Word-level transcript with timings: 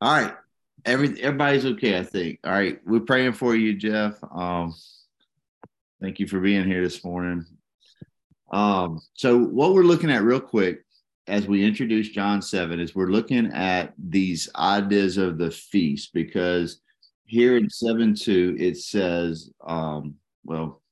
All 0.00 0.12
right. 0.12 0.34
Every 0.84 1.20
everybody's 1.22 1.64
okay, 1.64 1.98
I 1.98 2.02
think. 2.02 2.40
All 2.44 2.52
right. 2.52 2.78
We're 2.84 3.00
praying 3.00 3.32
for 3.32 3.54
you, 3.54 3.74
Jeff. 3.74 4.18
Um, 4.30 4.74
thank 6.00 6.20
you 6.20 6.26
for 6.26 6.40
being 6.40 6.66
here 6.66 6.82
this 6.82 7.04
morning. 7.04 7.46
Um, 8.52 9.00
so 9.14 9.38
what 9.38 9.74
we're 9.74 9.82
looking 9.82 10.10
at 10.10 10.22
real 10.22 10.40
quick 10.40 10.84
as 11.26 11.46
we 11.46 11.64
introduce 11.64 12.10
John 12.10 12.42
7 12.42 12.78
is 12.78 12.94
we're 12.94 13.06
looking 13.06 13.46
at 13.52 13.94
these 13.98 14.48
ideas 14.56 15.16
of 15.16 15.38
the 15.38 15.50
feast 15.50 16.10
because 16.12 16.80
here 17.24 17.56
in 17.56 17.70
7 17.70 18.14
2 18.14 18.56
it 18.58 18.76
says, 18.76 19.50
um, 19.66 20.14
well, 20.44 20.82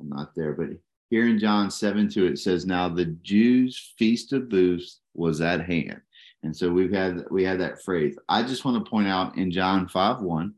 I'm 0.00 0.08
not 0.08 0.34
there, 0.34 0.54
but 0.54 0.70
here 1.10 1.28
in 1.28 1.38
John 1.38 1.70
7 1.70 2.08
2, 2.08 2.26
it 2.26 2.38
says, 2.38 2.64
Now 2.64 2.88
the 2.88 3.04
Jews' 3.04 3.92
feast 3.98 4.32
of 4.32 4.48
booths 4.48 5.00
was 5.12 5.42
at 5.42 5.60
hand. 5.60 6.00
And 6.42 6.56
so 6.56 6.70
we've 6.70 6.92
had 6.92 7.24
we 7.30 7.44
had 7.44 7.60
that 7.60 7.82
phrase. 7.82 8.16
I 8.28 8.42
just 8.42 8.64
want 8.64 8.84
to 8.84 8.90
point 8.90 9.08
out 9.08 9.36
in 9.36 9.50
John 9.50 9.88
5 9.88 10.20
1, 10.20 10.54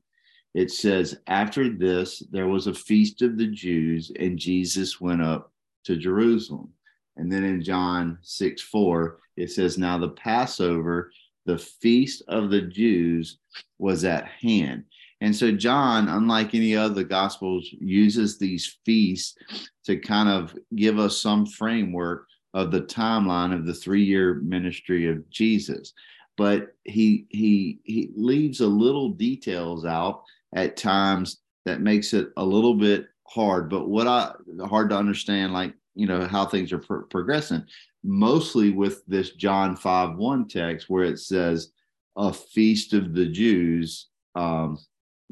it 0.55 0.71
says, 0.71 1.19
After 1.27 1.69
this, 1.69 2.23
there 2.31 2.49
was 2.49 2.67
a 2.67 2.75
feast 2.75 3.23
of 3.23 3.37
the 3.37 3.49
Jews, 3.49 4.11
and 4.19 4.39
Jesus 4.39 5.01
went 5.01 5.23
up 5.23 5.53
to 5.85 5.97
Jerusalem. 5.97 6.73
And 7.17 7.31
then 7.31 7.45
in 7.45 7.63
John 7.63 8.19
6 8.23 8.63
4, 8.63 9.19
it 9.37 9.51
says, 9.51 9.77
Now 9.77 9.99
the 9.99 10.11
Passover, 10.11 11.11
the 11.45 11.59
feast 11.59 12.23
of 12.29 12.51
the 12.51 12.63
Jews, 12.63 13.39
was 13.79 14.05
at 14.05 14.27
hand. 14.27 14.85
And 15.21 15.35
so 15.35 15.53
John, 15.53 16.09
unlike 16.09 16.55
any 16.55 16.77
other 16.77 17.05
gospels, 17.05 17.69
uses 17.73 18.39
these 18.39 18.79
feasts 18.85 19.37
to 19.85 19.97
kind 19.97 20.29
of 20.29 20.57
give 20.75 20.99
us 20.99 21.21
some 21.21 21.47
framework 21.47 22.27
of 22.55 22.71
the 22.71 22.83
timeline 22.83 23.55
of 23.55 23.67
the 23.67 23.75
three-year 23.75 24.37
ministry 24.37 25.07
of 25.09 25.29
Jesus. 25.29 25.93
But 26.37 26.75
he 26.85 27.27
he 27.29 27.79
he 27.85 28.11
leaves 28.17 28.61
a 28.61 28.67
little 28.67 29.11
details 29.11 29.85
out 29.85 30.23
at 30.55 30.77
times 30.77 31.43
that 31.65 31.81
makes 31.81 32.13
it 32.13 32.31
a 32.37 32.45
little 32.45 32.75
bit 32.75 33.07
hard. 33.29 33.69
But 33.69 33.89
what 33.89 34.07
I 34.07 34.33
hard 34.67 34.91
to 34.91 34.97
understand, 34.97 35.53
like 35.53 35.75
you 35.95 36.07
know 36.07 36.27
how 36.27 36.47
things 36.47 36.73
are 36.73 36.79
pro- 36.79 37.03
progressing, 37.03 37.65
mostly 38.03 38.71
with 38.71 39.05
this 39.07 39.31
John 39.33 39.77
five 39.77 40.17
one 40.17 40.49
text 40.49 40.91
where 40.91 41.05
it 41.05 41.19
says 41.19 41.71
a 42.17 42.33
feast 42.33 42.95
of 42.95 43.15
the 43.15 43.27
Jews. 43.27 44.09
Um, 44.35 44.79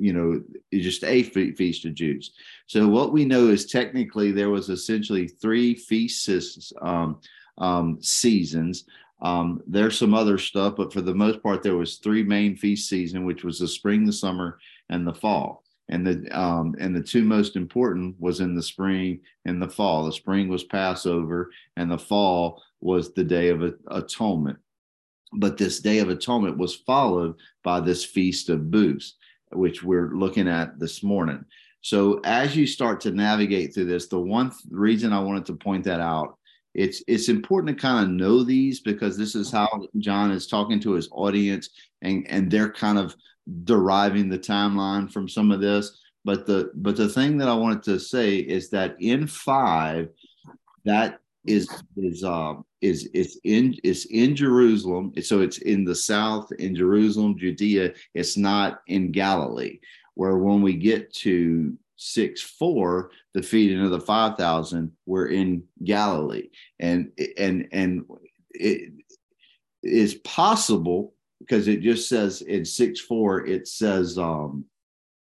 you 0.02 0.12
know, 0.12 0.42
just 0.72 1.04
a 1.04 1.22
feast 1.22 1.84
of 1.84 1.94
Jews. 1.94 2.32
So 2.66 2.88
what 2.88 3.12
we 3.12 3.24
know 3.24 3.46
is 3.46 3.66
technically 3.66 4.32
there 4.32 4.50
was 4.50 4.68
essentially 4.68 5.28
three 5.28 5.76
feasts 5.76 6.72
um, 6.82 7.20
um, 7.58 8.02
seasons. 8.02 8.84
Um, 9.20 9.62
there's 9.64 9.96
some 9.96 10.12
other 10.12 10.38
stuff, 10.38 10.74
but 10.76 10.92
for 10.92 11.02
the 11.02 11.14
most 11.14 11.40
part, 11.40 11.62
there 11.62 11.76
was 11.76 11.98
three 11.98 12.24
main 12.24 12.56
feast 12.56 12.88
season, 12.88 13.24
which 13.24 13.44
was 13.44 13.60
the 13.60 13.68
spring, 13.68 14.04
the 14.04 14.12
summer, 14.12 14.58
and 14.88 15.06
the 15.06 15.14
fall. 15.14 15.62
And 15.88 16.04
the 16.04 16.28
um, 16.36 16.74
and 16.80 16.96
the 16.96 17.02
two 17.02 17.22
most 17.22 17.54
important 17.54 18.16
was 18.18 18.40
in 18.40 18.56
the 18.56 18.62
spring 18.62 19.20
and 19.44 19.62
the 19.62 19.68
fall. 19.68 20.04
The 20.04 20.12
spring 20.12 20.48
was 20.48 20.64
Passover, 20.64 21.50
and 21.76 21.90
the 21.90 21.98
fall 21.98 22.60
was 22.80 23.12
the 23.12 23.24
Day 23.24 23.50
of 23.50 23.62
Atonement. 23.88 24.58
But 25.34 25.58
this 25.58 25.80
Day 25.80 25.98
of 25.98 26.08
Atonement 26.08 26.58
was 26.58 26.74
followed 26.74 27.34
by 27.62 27.80
this 27.80 28.04
Feast 28.04 28.48
of 28.48 28.70
Booths 28.70 29.14
which 29.52 29.82
we're 29.82 30.14
looking 30.14 30.48
at 30.48 30.78
this 30.78 31.02
morning. 31.02 31.44
So 31.80 32.20
as 32.24 32.56
you 32.56 32.66
start 32.66 33.00
to 33.02 33.10
navigate 33.10 33.74
through 33.74 33.86
this, 33.86 34.06
the 34.06 34.18
one 34.18 34.50
th- 34.50 34.60
reason 34.70 35.12
I 35.12 35.20
wanted 35.20 35.46
to 35.46 35.54
point 35.54 35.84
that 35.84 36.00
out, 36.00 36.38
it's 36.74 37.02
it's 37.06 37.28
important 37.28 37.76
to 37.76 37.82
kind 37.82 38.04
of 38.04 38.10
know 38.10 38.42
these 38.42 38.80
because 38.80 39.18
this 39.18 39.34
is 39.34 39.50
how 39.50 39.68
John 39.98 40.30
is 40.30 40.46
talking 40.46 40.80
to 40.80 40.92
his 40.92 41.08
audience 41.12 41.68
and 42.00 42.26
and 42.30 42.50
they're 42.50 42.72
kind 42.72 42.98
of 42.98 43.14
deriving 43.64 44.28
the 44.28 44.38
timeline 44.38 45.12
from 45.12 45.28
some 45.28 45.50
of 45.50 45.60
this. 45.60 45.98
But 46.24 46.46
the 46.46 46.70
but 46.76 46.96
the 46.96 47.08
thing 47.08 47.36
that 47.38 47.48
I 47.48 47.54
wanted 47.54 47.82
to 47.84 47.98
say 47.98 48.36
is 48.36 48.70
that 48.70 48.96
in 49.00 49.26
five, 49.26 50.08
that 50.84 51.18
is 51.46 51.68
is 51.96 52.22
um 52.24 52.64
is 52.82 53.08
it's 53.14 53.38
in 53.44 53.76
it's 53.84 54.04
in 54.06 54.36
Jerusalem. 54.36 55.12
So 55.22 55.40
it's 55.40 55.58
in 55.58 55.84
the 55.84 55.94
south 55.94 56.50
in 56.58 56.74
Jerusalem, 56.74 57.38
Judea. 57.38 57.94
It's 58.14 58.36
not 58.36 58.82
in 58.88 59.12
Galilee. 59.12 59.78
Where 60.14 60.36
when 60.36 60.60
we 60.60 60.74
get 60.74 61.12
to 61.14 61.76
six 61.96 62.42
four, 62.42 63.12
the 63.34 63.42
feeding 63.42 63.80
of 63.80 63.90
the 63.90 64.00
five 64.00 64.36
thousand, 64.36 64.92
we're 65.06 65.28
in 65.28 65.62
Galilee, 65.84 66.48
and 66.80 67.12
and 67.38 67.68
and 67.72 68.04
it 68.50 68.92
is 69.82 70.16
possible 70.16 71.14
because 71.38 71.68
it 71.68 71.80
just 71.80 72.08
says 72.08 72.42
in 72.42 72.64
six 72.64 73.00
four, 73.00 73.46
it 73.46 73.68
says 73.68 74.18
um 74.18 74.64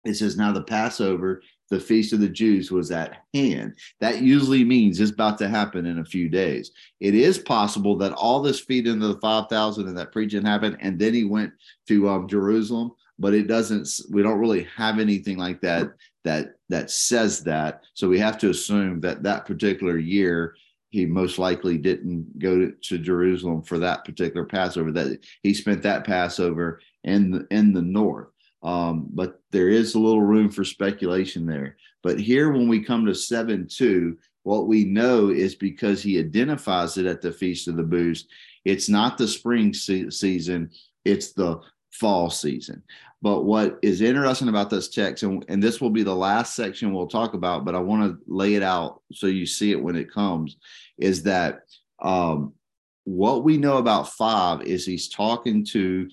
it 0.05 0.15
says 0.15 0.37
now 0.37 0.51
the 0.51 0.63
Passover 0.63 1.41
the 1.69 1.79
feast 1.79 2.13
of 2.13 2.19
the 2.19 2.29
Jews 2.29 2.71
was 2.71 2.91
at 2.91 3.23
hand. 3.33 3.75
That 3.99 4.21
usually 4.21 4.63
means 4.63 4.99
it's 4.99 5.11
about 5.11 5.37
to 5.39 5.47
happen 5.47 5.85
in 5.85 5.99
a 5.99 6.05
few 6.05 6.29
days. 6.29 6.71
It 6.99 7.15
is 7.15 7.37
possible 7.37 7.95
that 7.97 8.13
all 8.13 8.41
this 8.41 8.59
feeding 8.59 9.01
of 9.01 9.09
the 9.09 9.19
5,000 9.19 9.87
and 9.87 9.97
that 9.97 10.11
preaching 10.11 10.45
happened, 10.45 10.77
and 10.81 10.99
then 10.99 11.13
he 11.13 11.23
went 11.23 11.53
to 11.87 12.09
um, 12.09 12.27
Jerusalem, 12.27 12.91
but 13.17 13.33
it 13.33 13.47
doesn't, 13.47 13.87
we 14.09 14.23
don't 14.23 14.39
really 14.39 14.67
have 14.75 14.99
anything 14.99 15.37
like 15.37 15.61
that 15.61 15.91
that 16.23 16.55
that 16.69 16.91
says 16.91 17.43
that. 17.43 17.83
So 17.93 18.07
we 18.07 18.19
have 18.19 18.37
to 18.39 18.49
assume 18.49 19.01
that 19.01 19.23
that 19.23 19.45
particular 19.45 19.97
year, 19.97 20.55
he 20.89 21.05
most 21.05 21.39
likely 21.39 21.77
didn't 21.77 22.39
go 22.39 22.59
to, 22.59 22.71
to 22.71 22.97
Jerusalem 22.97 23.63
for 23.63 23.79
that 23.79 24.05
particular 24.05 24.45
Passover, 24.45 24.91
that 24.91 25.19
he 25.43 25.53
spent 25.53 25.83
that 25.83 26.05
Passover 26.05 26.81
in 27.03 27.31
the, 27.31 27.47
in 27.51 27.73
the 27.73 27.81
north. 27.81 28.27
Um, 28.61 29.07
but 29.11 29.41
there 29.51 29.69
is 29.69 29.95
a 29.95 29.99
little 29.99 30.21
room 30.21 30.49
for 30.49 30.63
speculation 30.63 31.45
there. 31.45 31.77
But 32.03 32.19
here, 32.19 32.51
when 32.51 32.67
we 32.67 32.83
come 32.83 33.05
to 33.05 33.15
7 33.15 33.67
2, 33.69 34.17
what 34.43 34.67
we 34.67 34.83
know 34.85 35.29
is 35.29 35.55
because 35.55 36.01
he 36.01 36.19
identifies 36.19 36.97
it 36.97 37.05
at 37.05 37.21
the 37.21 37.31
Feast 37.31 37.67
of 37.67 37.77
the 37.77 37.83
Booths, 37.83 38.25
it's 38.65 38.89
not 38.89 39.17
the 39.17 39.27
spring 39.27 39.73
se- 39.73 40.09
season, 40.09 40.71
it's 41.05 41.33
the 41.33 41.59
fall 41.91 42.29
season. 42.29 42.83
But 43.21 43.43
what 43.43 43.79
is 43.81 44.01
interesting 44.01 44.47
about 44.47 44.69
this 44.69 44.89
text, 44.89 45.23
and, 45.23 45.43
and 45.49 45.61
this 45.61 45.81
will 45.81 45.89
be 45.89 46.03
the 46.03 46.15
last 46.15 46.55
section 46.55 46.93
we'll 46.93 47.07
talk 47.07 47.33
about, 47.33 47.65
but 47.65 47.75
I 47.75 47.79
want 47.79 48.03
to 48.03 48.33
lay 48.33 48.55
it 48.55 48.63
out 48.63 49.01
so 49.11 49.27
you 49.27 49.45
see 49.45 49.71
it 49.71 49.81
when 49.81 49.97
it 49.97 50.11
comes, 50.11 50.57
is 50.97 51.23
that 51.23 51.61
um, 52.01 52.53
what 53.03 53.43
we 53.43 53.57
know 53.57 53.77
about 53.77 54.09
five 54.09 54.61
is 54.61 54.85
he's 54.85 55.09
talking 55.09 55.65
to 55.65 56.09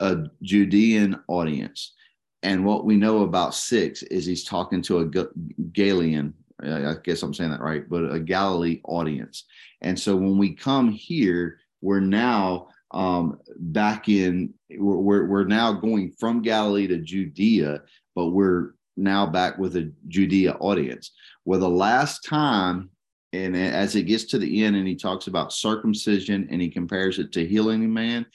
a 0.00 0.24
Judean 0.42 1.18
audience. 1.28 1.94
And 2.42 2.64
what 2.64 2.84
we 2.84 2.96
know 2.96 3.22
about 3.22 3.54
six 3.54 4.02
is 4.04 4.24
he's 4.24 4.44
talking 4.44 4.80
to 4.82 5.00
a 5.00 5.26
Galilean, 5.72 6.34
I 6.62 6.94
guess 7.02 7.22
I'm 7.22 7.34
saying 7.34 7.50
that 7.50 7.60
right, 7.60 7.88
but 7.88 8.12
a 8.12 8.20
Galilee 8.20 8.80
audience. 8.84 9.44
And 9.80 9.98
so 9.98 10.14
when 10.16 10.38
we 10.38 10.54
come 10.54 10.90
here, 10.90 11.58
we're 11.80 12.00
now 12.00 12.68
um, 12.92 13.38
back 13.56 14.08
in, 14.08 14.54
we're, 14.70 15.26
we're 15.26 15.44
now 15.44 15.72
going 15.72 16.12
from 16.18 16.42
Galilee 16.42 16.86
to 16.86 16.98
Judea, 16.98 17.82
but 18.14 18.26
we're 18.26 18.74
now 18.96 19.26
back 19.26 19.58
with 19.58 19.76
a 19.76 19.92
Judea 20.08 20.52
audience. 20.60 21.12
Well, 21.44 21.60
the 21.60 21.68
last 21.68 22.24
time, 22.24 22.90
and 23.32 23.56
as 23.56 23.94
it 23.94 24.04
gets 24.04 24.24
to 24.24 24.38
the 24.38 24.64
end 24.64 24.76
and 24.76 24.88
he 24.88 24.96
talks 24.96 25.26
about 25.26 25.52
circumcision 25.52 26.48
and 26.50 26.62
he 26.62 26.70
compares 26.70 27.18
it 27.18 27.30
to 27.32 27.46
healing 27.46 27.84
a 27.84 27.88
man, 27.88 28.26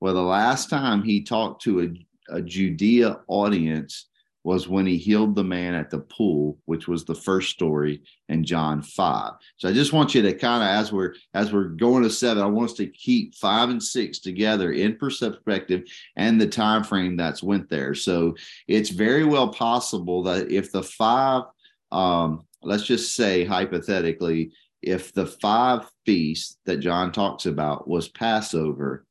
well, 0.00 0.14
the 0.14 0.22
last 0.22 0.70
time 0.70 1.02
he 1.02 1.22
talked 1.22 1.62
to 1.62 1.82
a, 1.82 2.36
a 2.36 2.42
Judea 2.42 3.20
audience 3.28 4.06
was 4.42 4.66
when 4.66 4.86
he 4.86 4.96
healed 4.96 5.34
the 5.34 5.44
man 5.44 5.74
at 5.74 5.90
the 5.90 5.98
pool, 5.98 6.58
which 6.64 6.88
was 6.88 7.04
the 7.04 7.14
first 7.14 7.50
story 7.50 8.02
in 8.30 8.42
John 8.42 8.80
5. 8.80 9.32
So 9.58 9.68
I 9.68 9.72
just 9.72 9.92
want 9.92 10.14
you 10.14 10.22
to 10.22 10.32
kind 10.32 10.62
of 10.62 10.68
as 10.68 10.92
we're 10.92 11.14
as 11.34 11.52
we're 11.52 11.68
going 11.68 12.02
to 12.04 12.10
seven, 12.10 12.42
I 12.42 12.46
want 12.46 12.70
us 12.70 12.76
to 12.78 12.86
keep 12.86 13.34
five 13.34 13.68
and 13.68 13.82
six 13.82 14.18
together 14.18 14.72
in 14.72 14.96
perspective 14.96 15.82
and 16.16 16.40
the 16.40 16.46
time 16.46 16.84
frame 16.84 17.16
that's 17.16 17.42
went 17.42 17.68
there. 17.68 17.94
So 17.94 18.34
it's 18.66 18.90
very 18.90 19.24
well 19.24 19.48
possible 19.48 20.22
that 20.22 20.50
if 20.50 20.72
the 20.72 20.82
five 20.82 21.44
um 21.92 22.46
let's 22.62 22.84
just 22.84 23.14
say 23.14 23.44
hypothetically, 23.44 24.52
if 24.82 25.12
the 25.12 25.26
five 25.26 25.90
feasts 26.06 26.56
that 26.64 26.78
John 26.78 27.12
talks 27.12 27.46
about 27.46 27.88
was 27.88 28.08
Passover, 28.08 29.04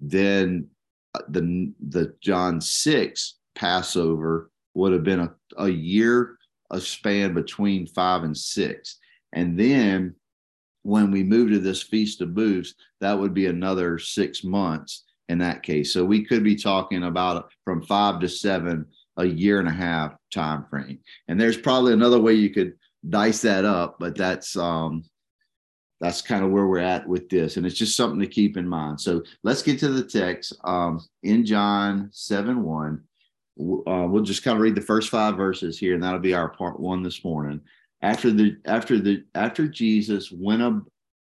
then 0.00 0.68
uh, 1.14 1.20
the 1.28 1.72
the 1.88 2.14
John 2.20 2.60
6 2.60 3.34
Passover 3.54 4.50
would 4.74 4.92
have 4.92 5.04
been 5.04 5.20
a, 5.20 5.34
a 5.56 5.68
year 5.68 6.36
a 6.70 6.80
span 6.80 7.34
between 7.34 7.86
five 7.86 8.22
and 8.22 8.36
six. 8.36 8.98
And 9.32 9.58
then 9.58 10.14
when 10.82 11.10
we 11.10 11.22
move 11.22 11.50
to 11.50 11.58
this 11.58 11.82
Feast 11.82 12.20
of 12.20 12.34
Booths, 12.34 12.74
that 13.00 13.18
would 13.18 13.34
be 13.34 13.46
another 13.46 13.98
six 13.98 14.44
months 14.44 15.04
in 15.28 15.38
that 15.38 15.62
case. 15.62 15.92
So 15.92 16.04
we 16.04 16.24
could 16.24 16.44
be 16.44 16.56
talking 16.56 17.04
about 17.04 17.50
from 17.64 17.82
five 17.82 18.20
to 18.20 18.28
seven, 18.28 18.86
a 19.16 19.24
year 19.24 19.58
and 19.58 19.68
a 19.68 19.72
half 19.72 20.14
time 20.32 20.64
frame. 20.70 21.00
And 21.28 21.40
there's 21.40 21.56
probably 21.56 21.92
another 21.92 22.20
way 22.20 22.34
you 22.34 22.50
could 22.50 22.74
dice 23.08 23.42
that 23.42 23.64
up, 23.64 23.96
but 23.98 24.16
that's 24.16 24.56
um 24.56 25.02
that's 26.00 26.20
kind 26.20 26.44
of 26.44 26.50
where 26.50 26.66
we're 26.66 26.78
at 26.78 27.06
with 27.06 27.28
this. 27.28 27.56
And 27.56 27.66
it's 27.66 27.78
just 27.78 27.96
something 27.96 28.20
to 28.20 28.26
keep 28.26 28.56
in 28.56 28.68
mind. 28.68 29.00
So 29.00 29.22
let's 29.42 29.62
get 29.62 29.78
to 29.80 29.88
the 29.88 30.04
text 30.04 30.54
um, 30.64 31.00
in 31.22 31.44
John 31.46 32.10
7 32.12 32.62
1. 32.62 33.02
Uh, 33.58 34.06
we'll 34.06 34.22
just 34.22 34.44
kind 34.44 34.56
of 34.56 34.62
read 34.62 34.74
the 34.74 34.82
first 34.82 35.08
five 35.08 35.36
verses 35.36 35.78
here, 35.78 35.94
and 35.94 36.02
that'll 36.02 36.18
be 36.18 36.34
our 36.34 36.50
part 36.50 36.78
one 36.78 37.02
this 37.02 37.24
morning. 37.24 37.60
After 38.02 38.30
the 38.30 38.58
after 38.66 38.98
the 38.98 39.24
after 39.34 39.66
Jesus 39.66 40.30
went 40.30 40.60
up 40.60 40.82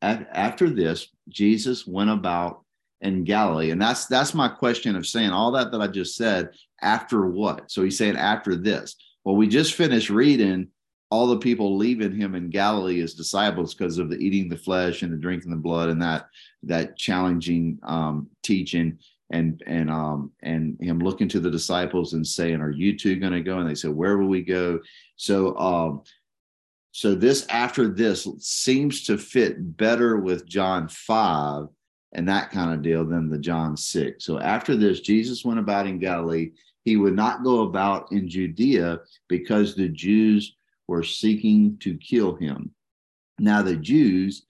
after 0.02 0.70
this, 0.70 1.10
Jesus 1.30 1.86
went 1.86 2.10
about 2.10 2.64
in 3.02 3.24
Galilee, 3.24 3.70
and 3.70 3.80
that's 3.80 4.08
that's 4.08 4.34
my 4.34 4.48
question 4.48 4.96
of 4.96 5.06
saying 5.06 5.30
all 5.30 5.52
that 5.52 5.72
that 5.72 5.82
I 5.82 5.88
just 5.88 6.16
said. 6.16 6.50
After 6.82 7.28
what? 7.28 7.70
So 7.72 7.84
he's 7.84 7.98
saying 7.98 8.18
after 8.18 8.56
this. 8.56 8.96
Well, 9.24 9.36
we 9.36 9.48
just 9.48 9.76
finished 9.76 10.10
reading 10.10 10.70
all 11.12 11.28
the 11.28 11.38
people 11.38 11.78
leaving 11.78 12.16
him 12.16 12.36
in 12.36 12.50
Galilee 12.50 13.02
as 13.02 13.14
disciples 13.14 13.74
because 13.74 13.98
of 13.98 14.10
the 14.10 14.18
eating 14.18 14.50
the 14.50 14.58
flesh 14.58 15.02
and 15.02 15.14
the 15.14 15.18
drinking 15.18 15.52
the 15.52 15.58
blood 15.58 15.90
and 15.90 16.02
that 16.02 16.28
that 16.64 16.98
challenging 16.98 17.80
um, 17.84 18.28
teaching 18.44 18.98
and 19.32 19.64
and 19.66 19.90
um 19.90 20.32
and 20.44 20.78
him 20.80 21.00
looking 21.00 21.28
to 21.28 21.40
the 21.40 21.50
disciples 21.50 22.14
and 22.14 22.26
saying, 22.26 22.62
"Are 22.62 22.72
you 22.72 22.98
two 22.98 23.16
going 23.16 23.34
to 23.34 23.42
go?" 23.42 23.60
And 23.60 23.70
they 23.70 23.76
said, 23.76 23.92
"Where 23.92 24.18
will 24.18 24.28
we 24.28 24.42
go?" 24.42 24.80
So 25.16 25.58
um 25.58 26.04
so 26.92 27.16
this 27.16 27.46
after 27.48 27.88
this 27.88 28.28
seems 28.40 29.04
to 29.06 29.18
fit 29.18 29.78
better 29.78 30.18
with 30.18 30.48
John 30.48 30.88
five 30.88 31.68
and 32.14 32.30
that 32.30 32.52
kind 32.52 32.74
of 32.74 32.82
deal 32.82 33.04
than 33.04 33.30
the 33.30 33.38
John 33.38 33.76
six. 33.76 34.26
So 34.26 34.40
after 34.40 34.76
this, 34.76 35.02
Jesus 35.02 35.44
went 35.44 35.60
about 35.60 35.88
in 35.88 36.00
Galilee. 36.00 36.52
He 36.84 36.98
would 36.98 37.16
not 37.16 37.44
go 37.44 37.62
about 37.62 38.12
in 38.12 38.30
Judea 38.30 39.00
because 39.28 39.76
the 39.76 39.90
Jews 39.90 40.56
were 40.88 41.04
seeking 41.04 41.78
to 41.80 41.98
kill 41.98 42.36
him. 42.36 42.72
Now 43.40 43.62
the 43.62 43.76
Jews' 43.76 44.46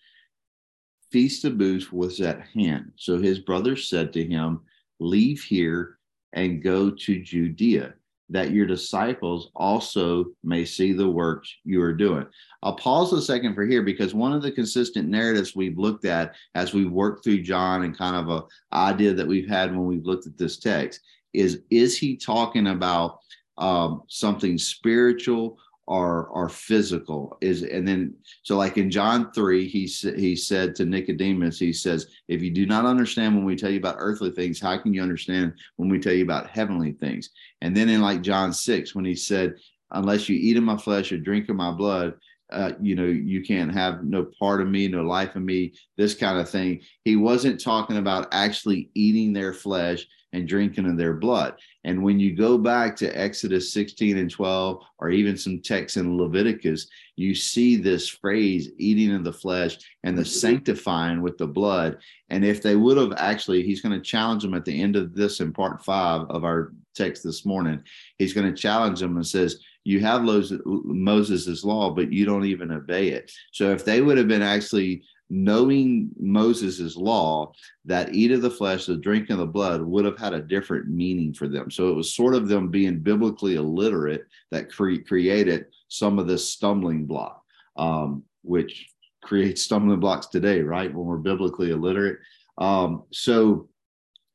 feast 1.12 1.46
of 1.46 1.58
booths 1.58 1.92
was 1.92 2.22
at 2.22 2.42
hand. 2.54 2.92
So 2.98 3.18
his 3.18 3.40
brothers 3.40 3.90
said 3.90 4.14
to 4.14 4.26
him, 4.26 4.62
Leave 5.00 5.42
here 5.42 5.98
and 6.34 6.64
go 6.64 6.90
to 6.90 7.22
Judea, 7.22 7.94
that 8.30 8.52
your 8.52 8.66
disciples 8.66 9.52
also 9.56 10.26
may 10.44 10.66
see 10.66 10.94
the 10.94 11.10
works 11.10 11.54
you 11.64 11.82
are 11.82 11.94
doing. 11.94 12.26
I'll 12.64 12.76
pause 12.76 13.14
a 13.14 13.22
second 13.22 13.56
for 13.56 13.66
here 13.66 13.82
because 13.82 14.14
one 14.14 14.34
of 14.34 14.42
the 14.42 14.52
consistent 14.52 15.08
narratives 15.08 15.56
we've 15.56 15.78
looked 15.78 16.06
at 16.06 16.36
as 16.56 16.74
we 16.74 16.86
work 16.86 17.24
through 17.24 17.44
John 17.44 17.84
and 17.84 17.98
kind 17.98 18.16
of 18.16 18.30
a 18.30 18.76
idea 18.76 19.14
that 19.14 19.28
we've 19.28 19.50
had 19.50 19.72
when 19.72 19.86
we've 19.86 20.06
looked 20.06 20.28
at 20.28 20.38
this 20.38 20.58
text 20.58 21.02
is 21.34 21.62
is 21.70 21.98
he 21.98 22.16
talking 22.16 22.68
about 22.68 23.20
um, 23.58 24.04
something 24.08 24.58
spiritual 24.58 25.58
are 25.88 26.30
are 26.32 26.50
physical 26.50 27.38
is 27.42 27.62
and 27.62 27.88
then 27.88 28.14
so 28.42 28.58
like 28.58 28.78
in 28.78 28.90
john 28.90 29.32
3 29.32 29.68
he 29.68 29.86
he 29.86 30.36
said 30.36 30.74
to 30.76 30.86
nicodemus 30.86 31.60
he 31.60 31.72
says 31.72 32.08
if 32.28 32.42
you 32.42 32.50
do 32.50 32.66
not 32.66 32.86
understand 32.86 33.36
when 33.36 33.46
we 33.46 33.56
tell 33.56 33.70
you 33.70 33.78
about 33.78 33.98
earthly 34.00 34.32
things 34.32 34.60
how 34.60 34.78
can 34.78 34.94
you 34.94 35.02
understand 35.02 35.54
when 35.76 35.88
we 35.88 36.00
tell 36.00 36.14
you 36.14 36.24
about 36.24 36.50
heavenly 36.50 36.94
things 36.94 37.30
and 37.62 37.78
then 37.78 37.90
in 37.90 38.02
like 38.02 38.22
john 38.22 38.52
6 38.52 38.96
when 38.96 39.06
he 39.06 39.16
said 39.16 39.56
unless 39.92 40.28
you 40.28 40.36
eat 40.36 40.58
of 40.58 40.64
my 40.64 40.78
flesh 40.78 41.12
or 41.12 41.18
drink 41.20 41.50
of 41.50 41.56
my 41.56 41.72
blood 41.72 42.16
uh, 42.52 42.72
you 42.80 42.96
know, 42.96 43.06
you 43.06 43.42
can't 43.42 43.74
have 43.74 44.04
no 44.04 44.24
part 44.40 44.62
of 44.62 44.68
me, 44.68 44.88
no 44.88 45.02
life 45.02 45.36
of 45.36 45.42
me, 45.42 45.74
this 45.98 46.14
kind 46.14 46.40
of 46.40 46.48
thing. 46.48 46.80
He 47.04 47.16
wasn't 47.16 47.60
talking 47.60 47.98
about 47.98 48.28
actually 48.32 48.92
eating 48.94 49.34
their 49.34 49.52
flesh 49.52 50.06
and 50.32 50.48
drinking 50.48 50.86
of 50.86 50.98
their 50.98 51.14
blood. 51.14 51.56
And 51.86 52.04
when 52.04 52.20
you 52.20 52.36
go 52.36 52.58
back 52.58 52.96
to 52.98 53.18
Exodus 53.18 53.72
16 53.72 54.18
and 54.18 54.30
12, 54.30 54.84
or 54.98 55.10
even 55.12 55.38
some 55.38 55.62
texts 55.62 55.98
in 55.98 56.18
Leviticus, 56.18 56.88
you 57.16 57.36
see 57.36 57.76
this 57.76 58.10
phrase 58.10 58.72
eating 58.80 59.14
of 59.16 59.24
the 59.24 59.32
flesh 59.32 59.78
and 60.04 60.18
the 60.18 60.26
sanctifying 60.26 61.22
with 61.22 61.38
the 61.38 61.46
blood. 61.46 62.00
And 62.32 62.44
if 62.44 62.64
they 62.64 62.76
would 62.76 62.98
have 62.98 63.14
actually, 63.18 63.62
he's 63.62 63.82
going 63.82 63.94
to 63.94 64.02
challenge 64.02 64.42
them 64.42 64.56
at 64.56 64.66
the 64.66 64.82
end 64.82 64.96
of 64.96 65.14
this 65.14 65.40
in 65.40 65.54
part 65.54 65.86
five 65.86 66.22
of 66.30 66.44
our 66.44 66.74
text 66.96 67.24
this 67.24 67.46
morning. 67.46 67.84
He's 68.18 68.34
going 68.34 68.52
to 68.52 68.60
challenge 68.60 69.00
them 69.00 69.16
and 69.16 69.26
says, 69.26 69.60
you 69.84 70.00
have 70.00 70.24
Moses' 70.24 71.64
law, 71.64 71.92
but 71.92 72.12
you 72.12 72.26
don't 72.26 72.46
even 72.46 72.72
obey 72.72 73.10
it. 73.10 73.32
So 73.52 73.72
if 73.72 73.86
they 73.86 74.02
would 74.02 74.18
have 74.18 74.28
been 74.28 74.42
actually 74.42 75.04
knowing 75.30 76.10
Moses' 76.19 76.95
law, 76.95 77.51
that 77.86 78.13
eat 78.13 78.31
of 78.31 78.42
the 78.42 78.50
flesh, 78.50 78.86
the 78.86 78.95
drink 78.95 79.30
of 79.30 79.39
the 79.39 79.45
blood 79.45 79.81
would 79.81 80.06
have 80.06 80.18
had 80.18 80.33
a 80.33 80.42
different 80.42 80.88
meaning 80.88 81.33
for 81.33 81.48
them. 81.48 81.72
So 81.72 81.89
it 81.89 81.95
was 81.95 82.13
sort 82.13 82.36
of 82.36 82.48
them 82.48 82.69
being 82.69 83.00
biblically 83.00 83.56
illiterate 83.56 84.25
that 84.51 84.72
cre- 84.72 85.01
created 85.07 85.66
some 85.88 86.19
of 86.19 86.27
this 86.27 86.51
stumbling 86.51 87.06
block, 87.06 87.42
um, 87.75 88.24
which 88.44 88.88
creates 89.24 89.63
stumbling 89.63 90.00
blocks 90.00 90.27
today, 90.27 90.62
right? 90.62 90.94
When 90.94 91.06
we're 91.06 91.18
biblically 91.18 91.72
illiterate. 91.72 92.19
Um, 92.60 93.04
so, 93.12 93.68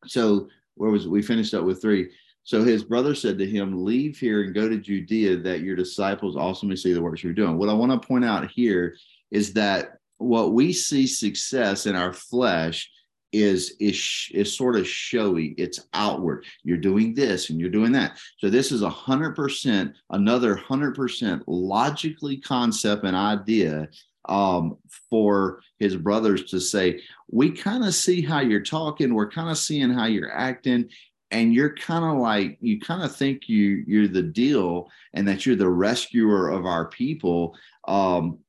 so 0.07 0.49
where 0.75 0.91
was 0.91 1.07
we 1.07 1.23
finished 1.23 1.55
up 1.55 1.65
with 1.65 1.81
three? 1.81 2.11
So 2.43 2.65
his 2.65 2.83
brother 2.83 3.15
said 3.15 3.39
to 3.39 3.47
him, 3.47 3.85
Leave 3.85 4.19
here 4.19 4.43
and 4.43 4.55
go 4.55 4.69
to 4.69 4.77
Judea 4.77 5.37
that 5.39 5.61
your 5.61 5.77
disciples 5.77 6.37
also 6.37 6.67
may 6.67 6.75
see 6.75 6.93
the 6.93 7.03
works 7.03 7.23
you're 7.23 7.33
doing. 7.33 7.57
What 7.57 7.69
I 7.69 7.75
want 7.75 7.93
to 7.93 8.09
point 8.09 8.25
out 8.25 8.51
here 8.51 8.97
is 9.31 9.53
that 9.53 10.00
what 10.21 10.53
we 10.53 10.73
see 10.73 11.07
success 11.07 11.87
in 11.87 11.97
our 11.97 12.13
flesh 12.13 12.91
is 13.33 13.77
is 13.79 14.29
is 14.33 14.57
sort 14.57 14.77
of 14.77 14.87
showy. 14.87 15.55
It's 15.57 15.87
outward. 15.95 16.45
You're 16.63 16.77
doing 16.77 17.15
this 17.15 17.51
and 17.51 17.61
you're 17.61 17.71
doing 17.71 17.93
that. 17.93 18.19
So 18.39 18.51
this 18.51 18.73
is 18.73 18.83
a 18.83 18.91
hundred 18.91 19.37
percent 19.37 19.95
another 20.11 20.57
hundred 20.57 20.95
percent 20.95 21.43
logically 21.47 22.39
concept 22.39 23.05
and 23.05 23.17
idea 23.17 23.89
um, 24.29 24.77
for 25.09 25.61
his 25.79 25.97
brothers 25.97 26.45
to 26.51 26.61
say 26.61 27.01
we 27.31 27.51
kind 27.51 27.85
of 27.85 27.95
see 27.95 28.21
how 28.21 28.41
you're 28.41 28.61
talking. 28.61 29.15
We're 29.15 29.31
kind 29.31 29.51
of 29.51 29.59
seeing 29.59 29.91
how 29.91 30.07
you're 30.07 30.33
acting. 30.33 30.91
And 31.33 31.55
you're 31.55 31.77
kind 31.77 32.05
of 32.05 32.19
like 32.21 32.59
you 32.61 32.81
kind 32.81 33.05
of 33.05 33.15
think 33.15 33.49
you 33.49 33.85
you're 33.87 34.09
the 34.09 34.23
deal 34.23 34.91
and 35.15 35.29
that 35.29 35.47
you're 35.47 35.55
the 35.55 35.69
rescuer 35.69 36.49
of 36.49 36.67
our 36.67 36.87
people. 36.89 37.55
Um, 37.87 38.41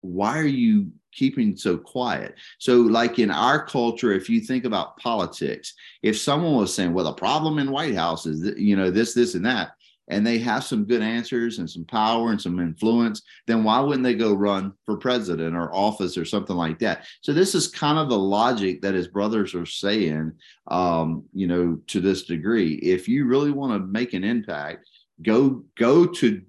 why 0.00 0.38
are 0.38 0.46
you 0.46 0.90
keeping 1.12 1.56
so 1.56 1.76
quiet. 1.76 2.34
So, 2.58 2.78
like 2.78 3.18
in 3.18 3.30
our 3.30 3.64
culture, 3.64 4.12
if 4.12 4.28
you 4.28 4.40
think 4.40 4.64
about 4.64 4.96
politics, 4.96 5.74
if 6.02 6.18
someone 6.18 6.56
was 6.56 6.74
saying, 6.74 6.92
"Well, 6.92 7.04
the 7.04 7.12
problem 7.12 7.58
in 7.58 7.70
White 7.70 7.94
House 7.94 8.26
is 8.26 8.58
you 8.58 8.76
know 8.76 8.90
this, 8.90 9.14
this, 9.14 9.34
and 9.34 9.44
that," 9.46 9.72
and 10.10 10.26
they 10.26 10.38
have 10.38 10.64
some 10.64 10.84
good 10.84 11.02
answers 11.02 11.58
and 11.58 11.70
some 11.70 11.84
power 11.84 12.30
and 12.30 12.40
some 12.40 12.58
influence, 12.58 13.22
then 13.46 13.64
why 13.64 13.80
wouldn't 13.80 14.02
they 14.02 14.14
go 14.14 14.34
run 14.34 14.72
for 14.84 14.96
president 14.96 15.56
or 15.56 15.74
office 15.74 16.18
or 16.18 16.24
something 16.24 16.56
like 16.56 16.78
that? 16.80 17.06
So 17.22 17.32
this 17.32 17.54
is 17.54 17.68
kind 17.68 17.98
of 17.98 18.08
the 18.08 18.18
logic 18.18 18.82
that 18.82 18.94
his 18.94 19.08
brothers 19.08 19.54
are 19.54 19.66
saying, 19.66 20.32
um, 20.66 21.24
you 21.32 21.46
know, 21.46 21.80
to 21.86 22.00
this 22.00 22.24
degree. 22.24 22.74
If 22.74 23.08
you 23.08 23.26
really 23.26 23.52
want 23.52 23.72
to 23.72 23.86
make 23.86 24.12
an 24.12 24.24
impact, 24.24 24.88
go 25.22 25.64
go 25.76 26.06
to 26.06 26.42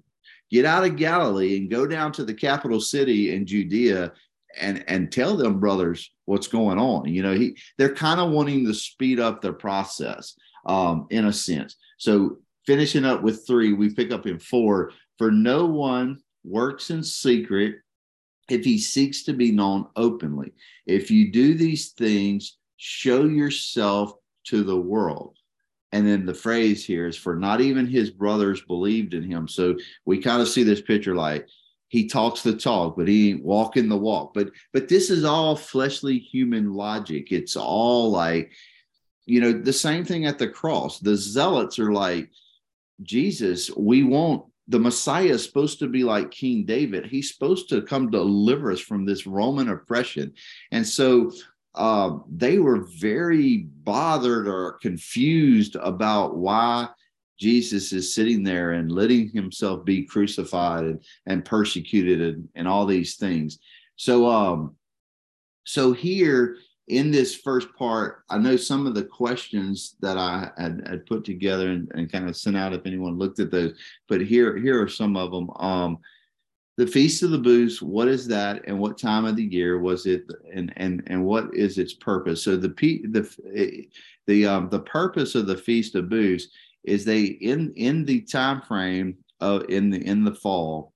get 0.50 0.66
out 0.66 0.84
of 0.84 0.96
Galilee 0.96 1.56
and 1.56 1.70
go 1.70 1.86
down 1.86 2.12
to 2.12 2.24
the 2.24 2.34
capital 2.34 2.80
city 2.80 3.34
in 3.34 3.46
Judea 3.46 4.12
and 4.60 4.84
and 4.88 5.10
tell 5.10 5.36
them 5.36 5.60
brothers 5.60 6.10
what's 6.24 6.46
going 6.46 6.78
on. 6.78 7.06
You 7.06 7.22
know 7.22 7.34
he 7.34 7.56
they're 7.78 7.94
kind 7.94 8.20
of 8.20 8.30
wanting 8.30 8.66
to 8.66 8.74
speed 8.74 9.20
up 9.20 9.40
their 9.40 9.52
process 9.52 10.34
um 10.66 11.06
in 11.10 11.26
a 11.26 11.32
sense. 11.32 11.76
So 11.98 12.38
finishing 12.66 13.04
up 13.04 13.22
with 13.22 13.46
three 13.46 13.72
we 13.72 13.94
pick 13.94 14.12
up 14.12 14.26
in 14.26 14.38
four. 14.38 14.92
For 15.18 15.30
no 15.30 15.66
one 15.66 16.18
works 16.44 16.90
in 16.90 17.04
secret 17.04 17.76
if 18.48 18.64
he 18.64 18.78
seeks 18.78 19.22
to 19.24 19.32
be 19.32 19.52
known 19.52 19.86
openly. 19.94 20.52
If 20.86 21.10
you 21.10 21.30
do 21.30 21.54
these 21.54 21.90
things 21.90 22.56
show 22.84 23.26
yourself 23.26 24.12
to 24.44 24.64
the 24.64 24.76
world. 24.76 25.36
And 25.92 26.04
then 26.06 26.26
the 26.26 26.34
phrase 26.34 26.84
here 26.84 27.06
is 27.06 27.16
for 27.16 27.36
not 27.36 27.60
even 27.60 27.86
his 27.86 28.10
brothers 28.10 28.60
believed 28.62 29.14
in 29.14 29.22
him. 29.22 29.46
So 29.46 29.76
we 30.04 30.18
kind 30.18 30.42
of 30.42 30.48
see 30.48 30.64
this 30.64 30.80
picture 30.80 31.14
like 31.14 31.46
he 31.92 32.06
talks 32.06 32.40
the 32.40 32.56
talk, 32.56 32.96
but 32.96 33.06
he 33.06 33.32
ain't 33.32 33.44
walking 33.44 33.90
the 33.90 33.98
walk. 33.98 34.32
But 34.32 34.50
but 34.72 34.88
this 34.88 35.10
is 35.10 35.24
all 35.24 35.54
fleshly 35.54 36.18
human 36.18 36.72
logic. 36.72 37.30
It's 37.30 37.54
all 37.54 38.10
like, 38.10 38.52
you 39.26 39.42
know, 39.42 39.52
the 39.52 39.74
same 39.74 40.02
thing 40.02 40.24
at 40.24 40.38
the 40.38 40.48
cross. 40.48 41.00
The 41.00 41.14
zealots 41.14 41.78
are 41.78 41.92
like, 41.92 42.30
Jesus, 43.02 43.70
we 43.76 44.04
want 44.04 44.46
the 44.68 44.78
Messiah 44.78 45.34
is 45.34 45.44
supposed 45.44 45.80
to 45.80 45.86
be 45.86 46.02
like 46.02 46.30
King 46.30 46.64
David. 46.64 47.04
He's 47.04 47.30
supposed 47.30 47.68
to 47.68 47.82
come 47.82 48.10
deliver 48.10 48.72
us 48.72 48.80
from 48.80 49.04
this 49.04 49.26
Roman 49.26 49.68
oppression. 49.68 50.32
And 50.70 50.86
so 50.86 51.30
uh, 51.74 52.20
they 52.26 52.58
were 52.58 52.86
very 52.96 53.68
bothered 53.84 54.48
or 54.48 54.78
confused 54.80 55.76
about 55.76 56.38
why 56.38 56.88
Jesus 57.42 57.92
is 57.92 58.14
sitting 58.14 58.44
there 58.44 58.70
and 58.72 58.92
letting 58.92 59.28
himself 59.30 59.84
be 59.84 60.04
crucified 60.04 60.84
and, 60.84 61.04
and 61.26 61.44
persecuted 61.44 62.20
and, 62.20 62.48
and 62.54 62.68
all 62.68 62.86
these 62.86 63.16
things. 63.16 63.58
So 63.96 64.30
um 64.30 64.76
so 65.64 65.92
here 65.92 66.56
in 66.86 67.10
this 67.10 67.34
first 67.34 67.68
part, 67.76 68.22
I 68.30 68.38
know 68.38 68.56
some 68.56 68.86
of 68.86 68.94
the 68.94 69.04
questions 69.04 69.96
that 70.00 70.18
I 70.18 70.50
had, 70.56 70.86
had 70.86 71.06
put 71.06 71.24
together 71.24 71.70
and, 71.70 71.90
and, 71.94 72.10
kind 72.10 72.28
of 72.28 72.36
sent 72.36 72.56
out 72.56 72.74
if 72.74 72.86
anyone 72.86 73.18
looked 73.18 73.38
at 73.38 73.50
those, 73.50 73.76
but 74.08 74.20
here 74.20 74.56
here 74.56 74.80
are 74.80 74.88
some 74.88 75.16
of 75.16 75.32
them. 75.32 75.50
Um 75.58 75.98
the 76.78 76.86
feast 76.86 77.22
of 77.22 77.30
the 77.30 77.38
booths 77.38 77.82
what 77.82 78.08
is 78.08 78.26
that 78.28 78.62
and 78.66 78.78
what 78.78 78.96
time 78.96 79.24
of 79.24 79.36
the 79.36 79.44
year 79.44 79.78
was 79.80 80.06
it 80.06 80.24
and 80.54 80.72
and 80.76 81.02
and 81.08 81.22
what 81.22 81.54
is 81.54 81.76
its 81.76 81.92
purpose 81.92 82.42
so 82.42 82.56
the 82.56 82.68
the 83.10 83.86
the 84.26 84.46
um 84.46 84.70
the 84.70 84.80
purpose 84.80 85.34
of 85.34 85.46
the 85.46 85.56
feast 85.56 85.94
of 85.94 86.08
booths 86.08 86.48
is 86.84 87.04
they 87.04 87.22
in 87.22 87.72
in 87.76 88.04
the 88.04 88.20
time 88.22 88.60
frame 88.62 89.16
of 89.40 89.64
in 89.68 89.90
the 89.90 90.04
in 90.06 90.24
the 90.24 90.34
fall 90.34 90.92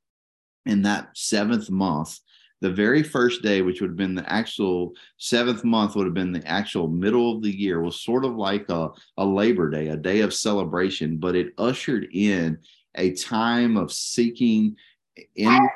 in 0.67 0.83
that 0.83 1.09
seventh 1.15 1.71
month 1.71 2.19
the 2.61 2.71
very 2.71 3.03
first 3.03 3.43
day 3.43 3.63
which 3.63 3.81
would 3.81 3.91
have 3.91 3.97
been 3.97 4.15
the 4.15 4.33
actual 4.33 4.93
seventh 5.19 5.63
month 5.63 5.95
would 5.95 6.07
have 6.07 6.15
been 6.15 6.33
the 6.33 6.47
actual 6.47 6.89
middle 6.89 7.37
of 7.37 7.43
the 7.43 7.57
year 7.57 7.81
was 7.81 8.01
sort 8.01 8.25
of 8.25 8.35
like 8.37 8.69
a, 8.71 8.89
a 9.19 9.25
labor 9.25 9.71
day 9.71 9.89
a 9.89 9.97
day 9.97 10.21
of 10.21 10.33
celebration 10.33 11.19
but 11.19 11.37
it 11.37 11.53
ushered 11.59 12.09
in 12.13 12.59
a 12.97 13.13
time 13.13 13.77
of 13.77 13.93
seeking 13.93 14.75
in 15.35 15.69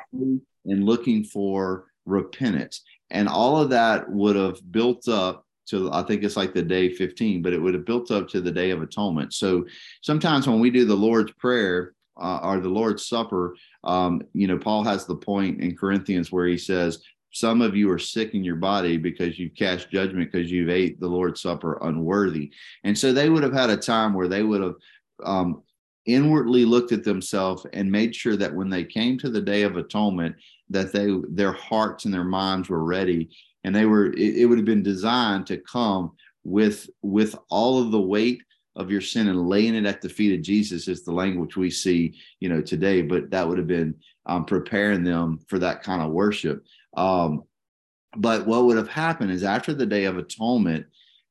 and 0.65 0.83
looking 0.83 1.23
for 1.23 1.85
repentance. 2.05 2.83
And 3.09 3.27
all 3.27 3.57
of 3.57 3.69
that 3.71 4.09
would 4.09 4.35
have 4.35 4.59
built 4.71 5.07
up 5.07 5.45
to, 5.67 5.91
I 5.91 6.03
think 6.03 6.23
it's 6.23 6.37
like 6.37 6.53
the 6.53 6.61
day 6.61 6.93
15, 6.93 7.41
but 7.41 7.53
it 7.53 7.59
would 7.59 7.73
have 7.73 7.85
built 7.85 8.11
up 8.11 8.27
to 8.29 8.41
the 8.41 8.51
day 8.51 8.71
of 8.71 8.81
atonement. 8.81 9.33
So 9.33 9.65
sometimes 10.01 10.47
when 10.47 10.59
we 10.59 10.69
do 10.69 10.85
the 10.85 10.95
Lord's 10.95 11.31
Prayer, 11.33 11.93
uh, 12.19 12.39
or 12.43 12.59
the 12.59 12.69
Lord's 12.69 13.07
Supper, 13.07 13.55
um, 13.83 14.21
you 14.33 14.47
know, 14.47 14.57
Paul 14.57 14.83
has 14.83 15.05
the 15.05 15.15
point 15.15 15.61
in 15.61 15.75
Corinthians 15.75 16.31
where 16.31 16.45
he 16.45 16.57
says, 16.57 17.01
Some 17.31 17.61
of 17.61 17.75
you 17.75 17.89
are 17.91 17.99
sick 17.99 18.33
in 18.33 18.43
your 18.43 18.57
body 18.57 18.97
because 18.97 19.39
you've 19.39 19.55
cast 19.55 19.89
judgment 19.89 20.31
because 20.31 20.51
you've 20.51 20.69
ate 20.69 20.99
the 20.99 21.07
Lord's 21.07 21.41
Supper 21.41 21.79
unworthy. 21.81 22.51
And 22.83 22.97
so 22.97 23.13
they 23.13 23.29
would 23.29 23.43
have 23.43 23.53
had 23.53 23.69
a 23.69 23.77
time 23.77 24.13
where 24.13 24.27
they 24.27 24.43
would 24.43 24.61
have 24.61 24.75
um, 25.23 25.63
inwardly 26.05 26.65
looked 26.65 26.91
at 26.91 27.03
themselves 27.03 27.65
and 27.73 27.91
made 27.91 28.15
sure 28.15 28.35
that 28.35 28.53
when 28.53 28.69
they 28.69 28.83
came 28.83 29.17
to 29.19 29.29
the 29.29 29.41
day 29.41 29.61
of 29.63 29.77
atonement 29.77 30.35
that 30.69 30.91
they 30.91 31.15
their 31.29 31.51
hearts 31.53 32.05
and 32.05 32.13
their 32.13 32.23
minds 32.23 32.69
were 32.69 32.83
ready 32.83 33.29
and 33.63 33.75
they 33.75 33.85
were 33.85 34.07
it, 34.13 34.37
it 34.37 34.45
would 34.45 34.57
have 34.57 34.65
been 34.65 34.83
designed 34.83 35.47
to 35.47 35.57
come 35.57 36.11
with 36.43 36.89
with 37.01 37.35
all 37.49 37.81
of 37.81 37.91
the 37.91 38.01
weight 38.01 38.41
of 38.75 38.89
your 38.89 39.01
sin 39.01 39.27
and 39.27 39.47
laying 39.47 39.75
it 39.75 39.85
at 39.85 40.01
the 40.01 40.09
feet 40.09 40.33
of 40.33 40.41
Jesus 40.41 40.87
is 40.87 41.03
the 41.03 41.11
language 41.11 41.57
we 41.57 41.69
see, 41.69 42.15
you 42.39 42.49
know, 42.49 42.61
today. 42.61 43.01
But 43.01 43.29
that 43.31 43.47
would 43.47 43.57
have 43.57 43.67
been 43.67 43.95
um, 44.25 44.45
preparing 44.45 45.03
them 45.03 45.39
for 45.47 45.59
that 45.59 45.83
kind 45.83 46.01
of 46.01 46.11
worship. 46.11 46.65
Um, 46.95 47.43
but 48.17 48.45
what 48.45 48.65
would 48.65 48.77
have 48.77 48.89
happened 48.89 49.31
is 49.31 49.43
after 49.43 49.73
the 49.73 49.85
Day 49.85 50.05
of 50.05 50.17
Atonement, 50.17 50.85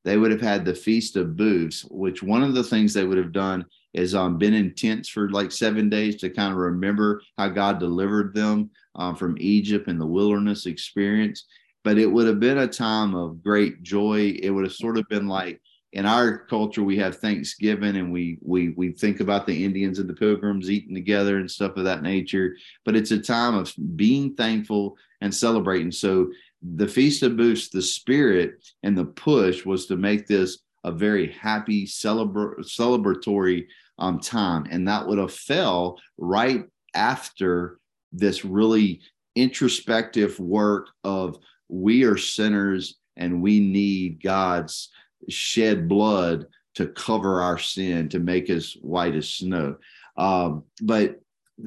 they 0.04 0.16
would 0.16 0.30
have 0.30 0.40
had 0.40 0.64
the 0.64 0.74
Feast 0.74 1.16
of 1.16 1.36
Booths, 1.36 1.84
which 1.90 2.22
one 2.22 2.42
of 2.42 2.54
the 2.54 2.64
things 2.64 2.94
they 2.94 3.04
would 3.04 3.18
have 3.18 3.32
done 3.32 3.66
is 3.92 4.14
um, 4.14 4.38
been 4.38 4.54
in 4.54 4.74
tents 4.74 5.08
for 5.08 5.30
like 5.30 5.52
seven 5.52 5.90
days 5.90 6.16
to 6.16 6.30
kind 6.30 6.52
of 6.52 6.58
remember 6.58 7.22
how 7.36 7.48
God 7.48 7.80
delivered 7.80 8.34
them 8.34 8.70
um, 8.94 9.14
from 9.14 9.36
Egypt 9.40 9.88
and 9.88 10.00
the 10.00 10.06
wilderness 10.06 10.66
experience. 10.66 11.44
But 11.82 11.98
it 11.98 12.06
would 12.06 12.26
have 12.26 12.40
been 12.40 12.58
a 12.58 12.66
time 12.66 13.14
of 13.14 13.42
great 13.42 13.82
joy. 13.82 14.38
It 14.42 14.50
would 14.50 14.64
have 14.64 14.74
sort 14.74 14.98
of 14.98 15.08
been 15.08 15.26
like 15.26 15.60
in 15.92 16.06
our 16.06 16.38
culture 16.46 16.82
we 16.82 16.96
have 16.98 17.18
Thanksgiving 17.18 17.96
and 17.96 18.12
we 18.12 18.38
we 18.42 18.70
we 18.70 18.92
think 18.92 19.20
about 19.20 19.46
the 19.46 19.64
Indians 19.64 19.98
and 19.98 20.08
the 20.08 20.14
Pilgrims 20.14 20.70
eating 20.70 20.94
together 20.94 21.38
and 21.38 21.50
stuff 21.50 21.76
of 21.76 21.84
that 21.84 22.02
nature. 22.02 22.56
But 22.84 22.96
it's 22.96 23.10
a 23.10 23.18
time 23.18 23.54
of 23.54 23.72
being 23.96 24.34
thankful 24.34 24.96
and 25.20 25.34
celebrating. 25.34 25.90
So 25.90 26.30
the 26.62 26.88
Feast 26.88 27.22
of 27.22 27.36
Booths, 27.36 27.70
the 27.70 27.82
spirit 27.82 28.62
and 28.82 28.96
the 28.96 29.06
push 29.06 29.64
was 29.64 29.86
to 29.86 29.96
make 29.96 30.26
this 30.26 30.58
a 30.84 30.92
very 30.92 31.32
happy 31.32 31.86
celebra- 31.86 32.58
celebratory 32.60 33.66
um, 33.98 34.18
time 34.18 34.66
and 34.70 34.88
that 34.88 35.06
would 35.06 35.18
have 35.18 35.32
fell 35.32 36.00
right 36.16 36.64
after 36.94 37.78
this 38.12 38.44
really 38.44 39.00
introspective 39.36 40.38
work 40.40 40.88
of 41.04 41.38
we 41.70 42.04
are 42.04 42.16
sinners 42.16 42.96
and 43.16 43.42
we 43.42 43.60
need 43.60 44.22
god's 44.22 44.90
shed 45.28 45.88
blood 45.88 46.46
to 46.74 46.86
cover 46.88 47.40
our 47.40 47.58
sin 47.58 48.08
to 48.08 48.18
make 48.18 48.48
us 48.50 48.76
white 48.80 49.14
as 49.14 49.28
snow 49.28 49.76
um, 50.16 50.64
but 50.82 51.20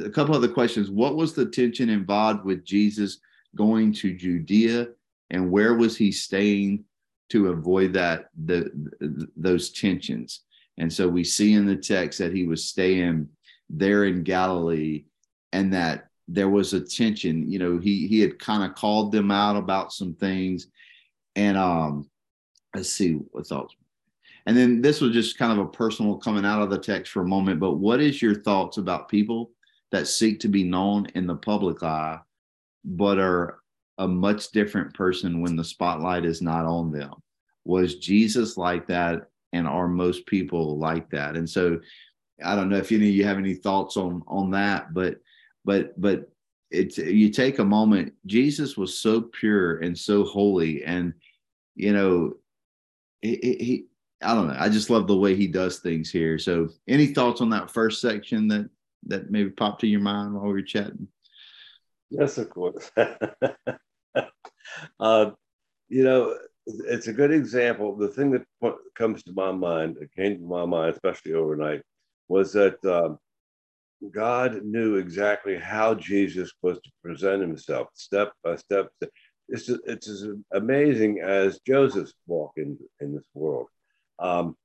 a 0.04 0.10
couple 0.10 0.36
other 0.36 0.48
questions 0.48 0.90
what 0.90 1.16
was 1.16 1.34
the 1.34 1.46
tension 1.46 1.90
involved 1.90 2.44
with 2.44 2.66
jesus 2.66 3.20
going 3.56 3.94
to 3.94 4.14
judea 4.14 4.88
and 5.30 5.52
where 5.52 5.76
was 5.76 5.96
he 5.98 6.12
staying 6.12 6.84
to 7.34 7.48
avoid 7.48 7.94
that 7.94 8.30
the, 8.46 8.70
those 9.36 9.72
tensions. 9.72 10.42
And 10.78 10.94
so 10.94 11.08
we 11.08 11.24
see 11.24 11.54
in 11.54 11.66
the 11.66 11.76
text 11.76 12.20
that 12.20 12.32
he 12.32 12.46
was 12.46 12.70
staying 12.70 13.28
there 13.72 14.06
in 14.06 14.22
Galilee 14.22 15.06
and 15.52 15.74
that 15.74 16.10
there 16.28 16.50
was 16.50 16.74
a 16.74 16.80
tension. 16.80 17.50
You 17.50 17.60
know, 17.60 17.78
he 17.78 18.08
he 18.08 18.20
had 18.20 18.40
kind 18.40 18.64
of 18.64 18.76
called 18.76 19.12
them 19.12 19.32
out 19.32 19.56
about 19.56 19.94
some 19.94 20.14
things. 20.16 20.68
And 21.36 21.58
um, 21.58 22.10
let's 22.76 22.90
see 22.90 23.14
what 23.32 23.52
else. 23.52 23.74
And 24.46 24.58
then 24.58 24.82
this 24.82 25.02
was 25.02 25.14
just 25.14 25.38
kind 25.38 25.58
of 25.58 25.66
a 25.66 25.70
personal 25.70 26.18
coming 26.18 26.46
out 26.46 26.62
of 26.62 26.70
the 26.70 26.78
text 26.78 27.12
for 27.12 27.22
a 27.22 27.28
moment. 27.28 27.60
But 27.60 27.76
what 27.76 28.02
is 28.02 28.22
your 28.22 28.36
thoughts 28.36 28.78
about 28.78 29.10
people 29.10 29.52
that 29.94 30.08
seek 30.08 30.40
to 30.40 30.48
be 30.48 30.64
known 30.64 31.06
in 31.14 31.28
the 31.28 31.36
public 31.36 31.84
eye, 31.84 32.20
but 32.84 33.20
are 33.20 33.60
a 34.00 34.08
much 34.08 34.50
different 34.52 34.94
person 34.96 35.42
when 35.42 35.56
the 35.56 35.64
spotlight 35.64 36.26
is 36.26 36.42
not 36.42 36.66
on 36.66 36.92
them. 36.92 37.14
Was 37.64 37.96
Jesus 38.00 38.58
like 38.58 38.88
that? 38.88 39.28
And 39.54 39.68
are 39.68 39.88
most 39.88 40.26
people 40.26 40.80
like 40.80 41.12
that? 41.12 41.36
And 41.36 41.48
so 41.48 41.80
I 42.44 42.56
don't 42.56 42.70
know 42.70 42.78
if 42.78 42.92
any 42.92 43.08
of 43.08 43.14
you 43.14 43.24
have 43.24 43.38
any 43.38 43.54
thoughts 43.54 43.96
on 43.96 44.24
on 44.28 44.50
that, 44.52 44.96
but 44.96 45.18
but 45.66 46.00
but 46.00 46.30
it's 46.72 46.98
you 46.98 47.30
take 47.30 47.60
a 47.60 47.66
moment. 47.66 48.14
Jesus 48.26 48.76
was 48.78 48.98
so 48.98 49.22
pure 49.22 49.78
and 49.80 49.98
so 49.98 50.24
holy, 50.24 50.84
and 50.84 51.14
you 51.76 51.94
know, 51.94 52.34
he, 53.22 53.38
he 53.42 53.86
I 54.22 54.34
don't 54.34 54.48
know. 54.48 54.56
I 54.58 54.70
just 54.70 54.90
love 54.90 55.08
the 55.08 55.18
way 55.18 55.36
he 55.36 55.48
does 55.48 55.80
things 55.80 56.12
here. 56.12 56.40
So, 56.40 56.70
any 56.88 57.08
thoughts 57.08 57.42
on 57.42 57.50
that 57.52 57.72
first 57.72 58.02
section 58.02 58.48
that 58.50 58.70
that 59.08 59.30
maybe 59.32 59.50
popped 59.50 59.82
to 59.82 59.88
your 59.88 60.02
mind 60.02 60.34
while 60.34 60.46
we 60.46 60.54
were 60.54 60.62
chatting? 60.62 61.08
Yes, 62.10 62.38
of 62.38 62.50
course. 62.50 62.92
uh, 65.00 65.32
you 65.90 66.04
know, 66.04 66.38
it's 66.66 67.08
a 67.08 67.14
good 67.14 67.32
example. 67.32 67.96
The 67.96 68.08
thing 68.08 68.32
that 68.32 68.46
comes 68.96 69.24
to 69.24 69.34
my 69.34 69.52
mind, 69.52 69.98
it 70.00 70.12
came 70.16 70.38
to 70.38 70.44
my 70.44 70.66
mind, 70.66 70.94
especially 70.94 71.34
overnight, 71.34 71.82
was 72.30 72.54
that 72.54 72.84
um, 72.86 73.20
God 74.12 74.64
knew 74.64 74.96
exactly 74.96 75.58
how 75.58 75.96
Jesus 75.96 76.52
was 76.62 76.78
to 76.80 76.92
present 77.04 77.42
himself 77.42 77.90
step 77.94 78.34
by 78.44 78.56
step. 78.56 78.90
It's, 79.50 79.70
it's 79.70 80.10
as 80.10 80.28
amazing 80.52 81.22
as 81.22 81.60
Joseph's 81.66 82.14
walk 82.28 82.54
in, 82.58 82.78
in 83.00 83.14
this 83.14 83.28
world. 83.34 83.68
Um, 84.20 84.56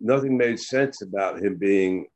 nothing 0.00 0.36
made 0.36 0.60
sense 0.60 1.02
about 1.02 1.42
him 1.42 1.56
being 1.56 2.06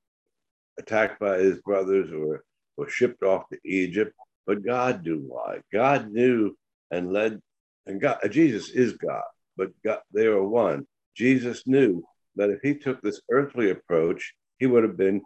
attacked 0.79 1.21
by 1.21 1.39
his 1.39 1.61
brothers 1.63 2.13
or, 2.13 2.45
or 2.77 2.89
shipped 2.89 3.23
off 3.23 3.49
to 3.51 3.59
Egypt. 3.65 4.13
But 4.47 4.65
God 4.65 5.05
knew 5.05 5.25
why. 5.27 5.59
God 5.73 6.11
knew 6.11 6.57
and 6.91 7.13
led, 7.13 7.41
and 7.87 8.01
God, 8.01 8.19
Jesus 8.31 8.71
is 8.71 8.93
God, 8.95 9.23
but 9.57 9.71
God, 9.85 10.01
they 10.13 10.27
are 10.27 10.43
one. 10.43 10.87
Jesus 11.15 11.67
knew 11.67 12.05
that 12.37 12.51
if 12.51 12.61
he 12.63 12.75
took 12.75 13.01
this 13.01 13.21
earthly 13.31 13.71
approach, 13.71 14.35
he 14.59 14.67
would 14.67 14.83
have 14.83 14.97
been 14.97 15.23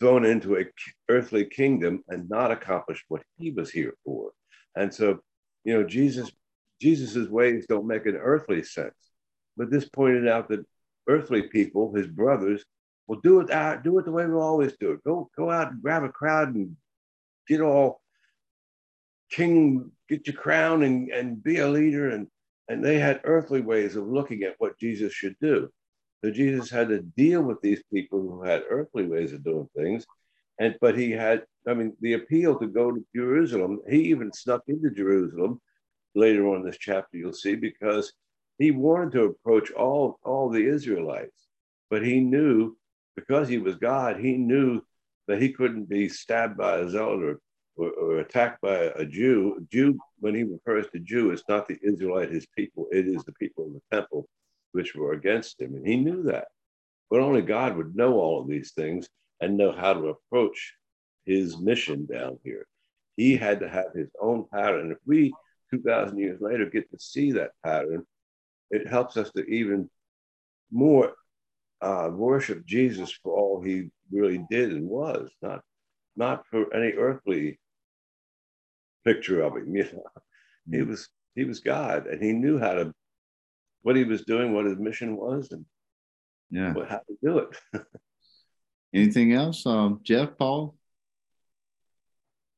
thrown 0.00 0.24
into 0.24 0.56
a 0.56 0.64
earthly 1.08 1.44
kingdom 1.44 2.02
and 2.08 2.28
not 2.28 2.50
accomplished 2.50 3.04
what 3.08 3.22
he 3.38 3.50
was 3.50 3.70
here 3.70 3.94
for. 4.04 4.32
And 4.76 4.92
so, 4.92 5.20
you 5.64 5.74
know, 5.74 5.84
Jesus, 5.84 6.30
Jesus's 6.80 7.28
ways 7.28 7.66
don't 7.68 7.86
make 7.86 8.06
an 8.06 8.16
earthly 8.16 8.62
sense. 8.62 8.94
But 9.56 9.70
this 9.70 9.88
pointed 9.88 10.28
out 10.28 10.48
that 10.48 10.66
earthly 11.08 11.42
people, 11.42 11.94
his 11.94 12.08
brothers, 12.08 12.64
will 13.06 13.20
do 13.20 13.40
it 13.40 13.50
out, 13.50 13.78
uh, 13.78 13.80
do 13.82 13.98
it 13.98 14.04
the 14.04 14.12
way 14.12 14.26
we 14.26 14.34
always 14.34 14.74
do 14.80 14.92
it. 14.92 15.04
Go, 15.04 15.30
go 15.36 15.50
out 15.50 15.70
and 15.70 15.82
grab 15.82 16.02
a 16.02 16.08
crowd 16.08 16.54
and 16.54 16.76
get 17.46 17.60
all 17.60 18.00
king, 19.30 19.90
get 20.08 20.26
your 20.26 20.36
crown 20.36 20.82
and, 20.82 21.10
and 21.10 21.42
be 21.42 21.58
a 21.58 21.68
leader. 21.68 22.10
And, 22.10 22.26
and 22.68 22.84
they 22.84 22.98
had 22.98 23.20
earthly 23.24 23.60
ways 23.60 23.96
of 23.96 24.08
looking 24.08 24.42
at 24.42 24.54
what 24.58 24.78
Jesus 24.78 25.12
should 25.12 25.36
do. 25.40 25.70
So 26.24 26.30
Jesus 26.30 26.70
had 26.70 26.88
to 26.88 27.02
deal 27.02 27.42
with 27.42 27.60
these 27.60 27.82
people 27.92 28.18
who 28.18 28.42
had 28.42 28.62
earthly 28.70 29.04
ways 29.04 29.34
of 29.34 29.44
doing 29.44 29.68
things. 29.76 30.06
And 30.58 30.74
but 30.80 30.96
he 30.96 31.10
had, 31.10 31.42
I 31.68 31.74
mean, 31.74 31.94
the 32.00 32.14
appeal 32.14 32.58
to 32.60 32.66
go 32.66 32.90
to 32.90 33.04
Jerusalem, 33.14 33.80
he 33.90 34.04
even 34.04 34.32
snuck 34.32 34.62
into 34.66 34.88
Jerusalem 34.88 35.60
later 36.14 36.48
on 36.48 36.60
in 36.60 36.64
this 36.64 36.78
chapter, 36.78 37.18
you'll 37.18 37.34
see, 37.34 37.56
because 37.56 38.10
he 38.58 38.70
wanted 38.70 39.12
to 39.12 39.24
approach 39.24 39.70
all, 39.72 40.18
all 40.24 40.48
the 40.48 40.66
Israelites. 40.66 41.46
But 41.90 42.02
he 42.02 42.20
knew, 42.20 42.74
because 43.16 43.46
he 43.46 43.58
was 43.58 43.74
God, 43.76 44.18
he 44.18 44.38
knew 44.38 44.80
that 45.28 45.42
he 45.42 45.52
couldn't 45.52 45.90
be 45.90 46.08
stabbed 46.08 46.56
by 46.56 46.78
a 46.78 46.88
zealot 46.88 47.22
or 47.22 47.38
or, 47.76 47.90
or 47.90 48.18
attacked 48.20 48.60
by 48.62 48.92
a 48.94 49.04
Jew, 49.04 49.66
Jew, 49.70 49.98
when 50.20 50.32
he 50.32 50.44
refers 50.44 50.86
to 50.92 51.00
Jew, 51.00 51.32
it's 51.32 51.42
not 51.48 51.66
the 51.66 51.76
Israelite, 51.82 52.30
his 52.30 52.46
people, 52.56 52.86
it 52.92 53.08
is 53.08 53.24
the 53.24 53.32
people 53.32 53.66
in 53.66 53.72
the 53.72 53.96
temple 53.96 54.28
which 54.74 54.94
were 54.94 55.12
against 55.12 55.60
him. 55.60 55.74
And 55.74 55.86
he 55.86 55.96
knew 55.96 56.24
that. 56.24 56.48
But 57.10 57.20
only 57.20 57.42
God 57.42 57.76
would 57.76 57.94
know 57.94 58.14
all 58.14 58.40
of 58.40 58.48
these 58.48 58.72
things 58.72 59.08
and 59.40 59.56
know 59.56 59.70
how 59.70 59.94
to 59.94 60.08
approach 60.08 60.74
his 61.24 61.58
mission 61.58 62.06
down 62.06 62.38
here. 62.42 62.66
he 63.16 63.36
had 63.36 63.60
to 63.60 63.68
have 63.68 63.92
his 63.94 64.10
own 64.20 64.44
pattern. 64.52 64.90
If 64.90 64.98
we 65.06 65.32
2,000 65.70 66.18
years 66.18 66.40
later 66.40 66.66
get 66.66 66.90
to 66.90 66.98
see 66.98 67.30
that 67.32 67.52
pattern, 67.64 68.04
it 68.70 68.88
helps 68.88 69.16
us 69.16 69.30
to 69.32 69.44
even 69.44 69.88
more 70.72 71.12
uh, 71.80 72.10
worship 72.12 72.66
Jesus 72.66 73.12
for 73.22 73.32
all 73.32 73.62
he 73.62 73.90
really 74.10 74.44
did 74.50 74.72
and 74.72 74.88
was, 74.88 75.30
not, 75.40 75.60
not 76.16 76.44
for 76.50 76.74
any 76.74 76.92
earthly 76.94 77.60
picture 79.04 79.42
of 79.42 79.56
him. 79.56 79.74
You 79.76 79.84
know, 79.92 80.78
he 80.78 80.78
mm. 80.78 80.88
was 80.88 81.08
he 81.34 81.44
was 81.44 81.60
God, 81.60 82.06
and 82.06 82.22
he 82.22 82.32
knew 82.32 82.58
how 82.58 82.72
to 82.72 82.94
what 83.84 83.96
he 83.96 84.04
was 84.04 84.22
doing, 84.22 84.52
what 84.52 84.64
his 84.64 84.78
mission 84.78 85.14
was, 85.14 85.48
and 85.52 85.64
yeah, 86.50 86.72
how 86.88 87.00
to 87.06 87.16
do 87.22 87.38
it. 87.38 87.56
Anything 88.94 89.34
else, 89.34 89.64
um, 89.66 90.00
Jeff, 90.02 90.30
Paul? 90.38 90.74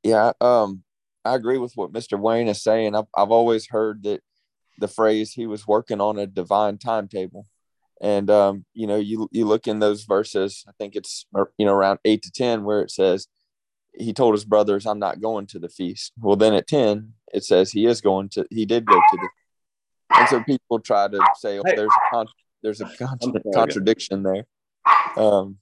Yeah, 0.04 0.32
um, 0.40 0.84
I 1.24 1.34
agree 1.34 1.58
with 1.58 1.72
what 1.74 1.92
Mr. 1.92 2.18
Wayne 2.18 2.46
is 2.46 2.62
saying. 2.62 2.94
I've, 2.94 3.08
I've 3.16 3.32
always 3.32 3.66
heard 3.66 4.04
that 4.04 4.22
the 4.78 4.86
phrase 4.86 5.32
he 5.32 5.46
was 5.46 5.66
working 5.66 6.00
on 6.00 6.16
a 6.18 6.26
divine 6.28 6.78
timetable. 6.78 7.46
And, 8.00 8.30
um, 8.30 8.64
you 8.72 8.86
know, 8.86 8.96
you, 8.96 9.28
you 9.32 9.46
look 9.46 9.66
in 9.66 9.80
those 9.80 10.04
verses, 10.04 10.64
I 10.68 10.72
think 10.78 10.94
it's, 10.94 11.26
you 11.58 11.66
know, 11.66 11.74
around 11.74 11.98
eight 12.04 12.22
to 12.22 12.30
10, 12.30 12.62
where 12.62 12.82
it 12.82 12.90
says, 12.92 13.26
he 13.94 14.12
told 14.12 14.34
his 14.34 14.44
brothers, 14.44 14.86
I'm 14.86 14.98
not 15.00 15.20
going 15.20 15.46
to 15.48 15.58
the 15.58 15.70
feast. 15.70 16.12
Well, 16.20 16.36
then 16.36 16.54
at 16.54 16.68
10, 16.68 17.14
it 17.32 17.42
says 17.42 17.72
he 17.72 17.86
is 17.86 18.00
going 18.00 18.28
to, 18.30 18.46
he 18.50 18.66
did 18.66 18.84
go 18.84 18.94
to 18.94 19.16
the, 19.16 19.28
and 20.14 20.28
so 20.28 20.42
people 20.42 20.80
try 20.80 21.08
to 21.08 21.20
say, 21.36 21.58
oh, 21.58 21.64
there's 21.64 21.90
a, 21.90 22.14
con- 22.14 22.26
there's 22.62 22.80
a 22.80 22.90
con- 22.98 23.18
contradiction 23.54 24.22
there. 24.22 24.46
Um, 25.16 25.58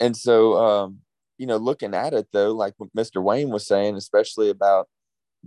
and 0.00 0.16
so, 0.16 0.56
um, 0.56 0.98
you 1.38 1.46
know, 1.46 1.56
looking 1.56 1.94
at 1.94 2.12
it 2.14 2.28
though, 2.32 2.52
like 2.52 2.74
what 2.78 2.94
Mr. 2.94 3.22
Wayne 3.22 3.50
was 3.50 3.66
saying, 3.66 3.96
especially 3.96 4.50
about 4.50 4.88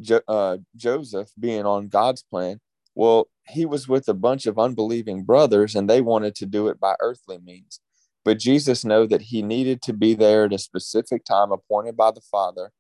jo- 0.01 0.21
uh, 0.27 0.57
Joseph 0.75 1.29
being 1.39 1.65
on 1.65 1.87
God's 1.87 2.23
plan. 2.23 2.59
Well, 2.95 3.27
he 3.47 3.65
was 3.65 3.87
with 3.87 4.07
a 4.09 4.13
bunch 4.13 4.47
of 4.47 4.57
unbelieving 4.57 5.23
brothers, 5.23 5.75
and 5.75 5.89
they 5.89 6.01
wanted 6.01 6.35
to 6.35 6.45
do 6.45 6.67
it 6.67 6.79
by 6.79 6.95
earthly 6.99 7.37
means. 7.37 7.79
But 8.25 8.39
Jesus 8.39 8.83
knew 8.83 9.07
that 9.07 9.21
he 9.21 9.41
needed 9.41 9.81
to 9.83 9.93
be 9.93 10.13
there 10.13 10.45
at 10.45 10.53
a 10.53 10.57
specific 10.57 11.23
time 11.23 11.51
appointed 11.51 11.95
by 11.95 12.11
the 12.11 12.21
Father, 12.21 12.71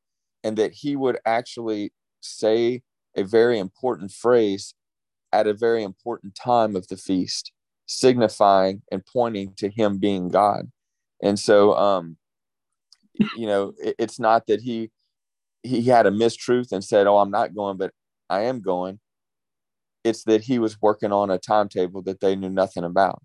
and 0.43 0.57
that 0.57 0.73
he 0.73 0.95
would 0.95 1.19
actually 1.25 1.93
say 2.21 2.81
a 3.15 3.23
very 3.23 3.59
important 3.59 4.11
phrase 4.11 4.73
at 5.31 5.47
a 5.47 5.53
very 5.53 5.83
important 5.83 6.35
time 6.35 6.75
of 6.75 6.87
the 6.87 6.97
feast, 6.97 7.51
signifying 7.85 8.81
and 8.91 9.05
pointing 9.05 9.53
to 9.57 9.69
him 9.69 9.97
being 9.97 10.29
God. 10.29 10.71
And 11.21 11.39
so, 11.39 11.75
um, 11.75 12.17
you 13.13 13.47
know, 13.47 13.73
it, 13.79 13.95
it's 13.97 14.19
not 14.19 14.47
that 14.47 14.61
he 14.61 14.91
he 15.63 15.83
had 15.83 16.05
a 16.05 16.11
mistruth 16.11 16.71
and 16.71 16.83
said, 16.83 17.07
"Oh, 17.07 17.17
I'm 17.17 17.31
not 17.31 17.55
going," 17.55 17.77
but 17.77 17.91
I 18.29 18.41
am 18.41 18.61
going. 18.61 18.99
It's 20.03 20.23
that 20.23 20.43
he 20.43 20.59
was 20.59 20.81
working 20.81 21.11
on 21.11 21.29
a 21.29 21.37
timetable 21.37 22.01
that 22.03 22.19
they 22.19 22.35
knew 22.35 22.49
nothing 22.49 22.83
about. 22.83 23.21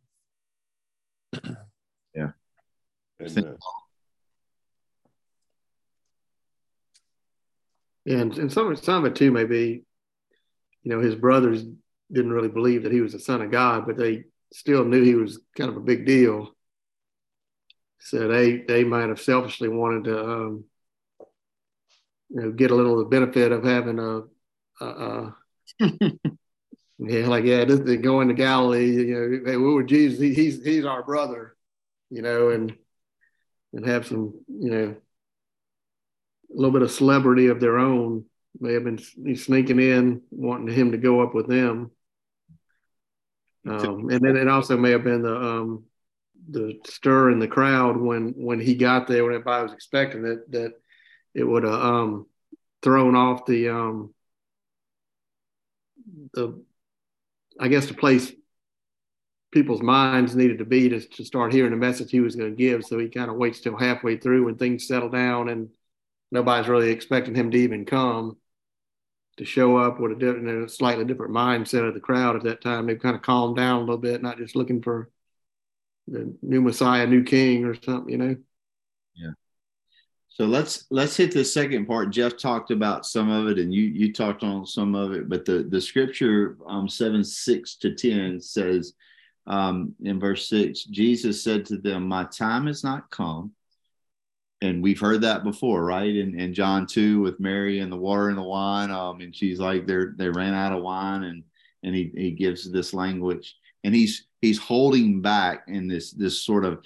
yeah. 2.15 2.31
And 8.07 8.37
and 8.37 8.53
some 8.53 8.75
some 8.77 9.05
of 9.05 9.13
it 9.13 9.17
too 9.17 9.31
may 9.31 9.45
be, 9.45 9.85
you 10.83 10.91
know, 10.91 11.01
his 11.01 11.15
brothers 11.15 11.65
didn't 12.11 12.33
really 12.33 12.49
believe 12.49 12.83
that 12.83 12.93
he 12.93 13.01
was 13.01 13.13
the 13.13 13.19
son 13.19 13.43
of 13.43 13.51
God, 13.51 13.87
but 13.87 13.97
they 13.97 14.25
still 14.53 14.85
knew 14.85 15.03
he 15.03 15.15
was 15.15 15.41
kind 15.57 15.71
of 15.71 15.77
a 15.77 15.81
big 15.81 16.07
deal. 16.07 16.55
So 18.01 18.29
they 18.29 18.59
they 18.59 18.85
might 18.85 19.09
have 19.09 19.21
selfishly 19.21 19.69
wanted 19.69 20.05
to, 20.05 20.25
um, 20.25 20.65
you 22.31 22.43
know, 22.43 22.53
get 22.53 22.71
a 22.71 22.75
little 22.75 22.99
of 22.99 22.99
the 22.99 23.17
benefit 23.17 23.53
of 23.53 23.65
having 23.65 23.99
a, 23.99 24.23
a, 24.85 24.87
a 24.87 25.37
yeah, 26.99 27.27
like 27.27 27.45
yeah, 27.45 27.65
this 27.65 27.81
is 27.81 27.97
going 28.03 28.29
to 28.29 28.35
Galilee. 28.35 28.91
You 28.91 29.15
know, 29.15 29.51
hey, 29.53 29.57
we 29.57 29.73
were 29.73 29.85
Jesus. 29.85 30.21
He, 30.21 30.35
he's 30.35 30.65
he's 30.65 30.85
our 30.85 31.03
brother. 31.03 31.57
You 32.11 32.23
know, 32.23 32.51
and 32.51 32.77
and 33.73 33.87
have 33.87 34.07
some, 34.07 34.35
you 34.49 34.71
know, 34.71 34.97
a 36.51 36.55
little 36.55 36.73
bit 36.73 36.83
of 36.83 36.91
celebrity 36.91 37.47
of 37.47 37.61
their 37.61 37.79
own. 37.79 38.25
May 38.61 38.75
have 38.75 38.85
been 38.85 38.99
sneaking 39.37 39.81
in, 39.81 40.23
wanting 40.31 40.75
him 40.75 40.93
to 40.93 40.99
go 40.99 41.21
up 41.21 41.35
with 41.35 41.49
them. 41.49 41.91
Um, 43.67 44.09
and 44.11 44.21
then 44.21 44.37
it 44.37 44.49
also 44.49 44.77
may 44.77 44.91
have 44.91 45.05
been 45.05 45.23
the 45.23 45.37
um, 45.37 45.85
the 46.49 46.81
stir 46.85 47.31
in 47.31 47.38
the 47.38 47.47
crowd 47.47 47.97
when 47.97 48.35
when 48.37 48.61
he 48.61 48.75
got 48.75 49.07
there 49.07 49.25
when 49.25 49.35
everybody 49.35 49.62
was 49.62 49.73
expecting 49.73 50.25
it 50.25 50.51
that 50.51 50.73
it 51.35 51.45
would 51.45 51.62
have 51.62 51.73
um, 51.73 52.27
thrown 52.83 53.15
off 53.15 53.47
the 53.47 53.69
um, 53.69 54.12
the 56.35 56.61
I 57.61 57.69
guess 57.69 57.87
the 57.87 57.95
place 57.95 58.33
people's 59.53 59.83
minds 59.83 60.35
needed 60.35 60.59
to 60.59 60.65
be 60.65 60.88
to, 60.88 61.01
to 61.01 61.25
start 61.25 61.53
hearing 61.53 61.71
the 61.71 61.77
message 61.77 62.11
he 62.11 62.21
was 62.21 62.35
going 62.35 62.51
to 62.51 62.57
give. 62.57 62.85
So 62.85 62.99
he 62.99 63.09
kind 63.09 63.31
of 63.31 63.37
waits 63.37 63.61
till 63.61 63.77
halfway 63.77 64.17
through 64.17 64.47
when 64.47 64.57
things 64.57 64.88
settle 64.88 65.11
down 65.11 65.51
and 65.51 65.69
nobody's 66.31 66.69
really 66.69 66.91
expecting 66.91 67.35
him 67.35 67.51
to 67.51 67.59
even 67.59 67.85
come 67.85 68.38
to 69.38 69.45
show 69.45 69.77
up 69.77 69.99
with 69.99 70.12
a, 70.12 70.14
different, 70.14 70.64
a 70.64 70.68
slightly 70.68 71.05
different 71.05 71.33
mindset 71.33 71.87
of 71.87 71.95
the 71.95 72.01
crowd 72.01 72.37
at 72.37 72.42
that 72.45 72.61
time. 72.61 72.87
They've 72.87 72.99
kind 72.99 73.16
of 73.16 73.23
calmed 73.23 73.57
down 73.57 73.77
a 73.77 73.81
little 73.81 73.99
bit, 73.99 74.23
not 74.23 74.38
just 74.38 74.57
looking 74.57 74.83
for 74.83 75.11
the 76.07 76.35
new 76.42 76.61
Messiah, 76.61 77.07
new 77.07 77.23
King, 77.23 77.64
or 77.64 77.75
something, 77.81 78.11
you 78.11 78.18
know. 78.18 78.37
Yeah. 79.14 79.31
So 80.29 80.45
let's 80.47 80.87
let's 80.90 81.16
hit 81.16 81.33
the 81.33 81.45
second 81.45 81.87
part. 81.87 82.11
Jeff 82.11 82.37
talked 82.37 82.71
about 82.71 83.07
some 83.07 83.31
of 83.31 83.49
it, 83.49 83.59
and 83.59 83.73
you 83.73 83.85
you 83.85 84.12
talked 84.12 84.42
on 84.42 84.66
some 84.66 84.95
of 84.95 85.12
it. 85.12 85.29
But 85.29 85.45
the 85.45 85.66
the 85.68 85.81
scripture 85.81 86.57
um, 86.66 86.88
seven 86.88 87.23
six 87.23 87.77
to 87.77 87.95
ten 87.95 88.40
says 88.40 88.95
um, 89.47 89.95
in 90.03 90.18
verse 90.18 90.49
six, 90.49 90.85
Jesus 90.85 91.42
said 91.42 91.66
to 91.66 91.77
them, 91.77 92.09
"My 92.09 92.25
time 92.25 92.68
is 92.68 92.83
not 92.83 93.11
come." 93.11 93.53
And 94.62 94.81
we've 94.83 95.01
heard 95.01 95.20
that 95.22 95.42
before, 95.42 95.85
right? 95.85 96.14
And 96.14 96.40
in 96.40 96.55
John 96.55 96.87
two 96.87 97.20
with 97.20 97.40
Mary 97.40 97.81
and 97.81 97.90
the 97.90 97.96
water 97.96 98.29
and 98.29 98.38
the 98.38 98.42
wine, 98.42 98.90
um, 98.92 99.20
and 99.20 99.35
she's 99.35 99.59
like, 99.59 99.87
"They 99.87 100.05
they 100.16 100.29
ran 100.29 100.55
out 100.55 100.72
of 100.72 100.83
wine," 100.83 101.25
and 101.25 101.42
and 101.83 101.94
he 101.94 102.12
he 102.16 102.31
gives 102.31 102.70
this 102.70 102.94
language, 102.94 103.57
and 103.83 103.94
he's 103.94 104.27
he's 104.40 104.59
holding 104.59 105.20
back 105.20 105.64
in 105.66 105.88
this 105.88 106.12
this 106.12 106.40
sort 106.40 106.64
of 106.64 106.85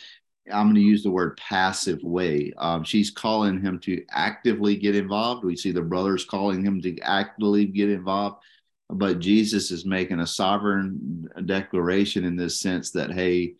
I'm 0.50 0.66
going 0.66 0.76
to 0.76 0.80
use 0.80 1.02
the 1.02 1.10
word 1.10 1.36
passive 1.36 2.02
way. 2.02 2.52
Um, 2.56 2.84
she's 2.84 3.10
calling 3.10 3.60
him 3.60 3.78
to 3.80 4.04
actively 4.10 4.76
get 4.76 4.94
involved. 4.94 5.44
We 5.44 5.56
see 5.56 5.72
the 5.72 5.82
brothers 5.82 6.24
calling 6.24 6.64
him 6.64 6.80
to 6.82 6.98
actively 7.00 7.66
get 7.66 7.90
involved, 7.90 8.42
but 8.88 9.18
Jesus 9.18 9.70
is 9.70 9.84
making 9.84 10.20
a 10.20 10.26
sovereign 10.26 11.28
declaration 11.44 12.24
in 12.24 12.36
this 12.36 12.60
sense 12.60 12.90
that 12.92 13.12
hey, 13.12 13.54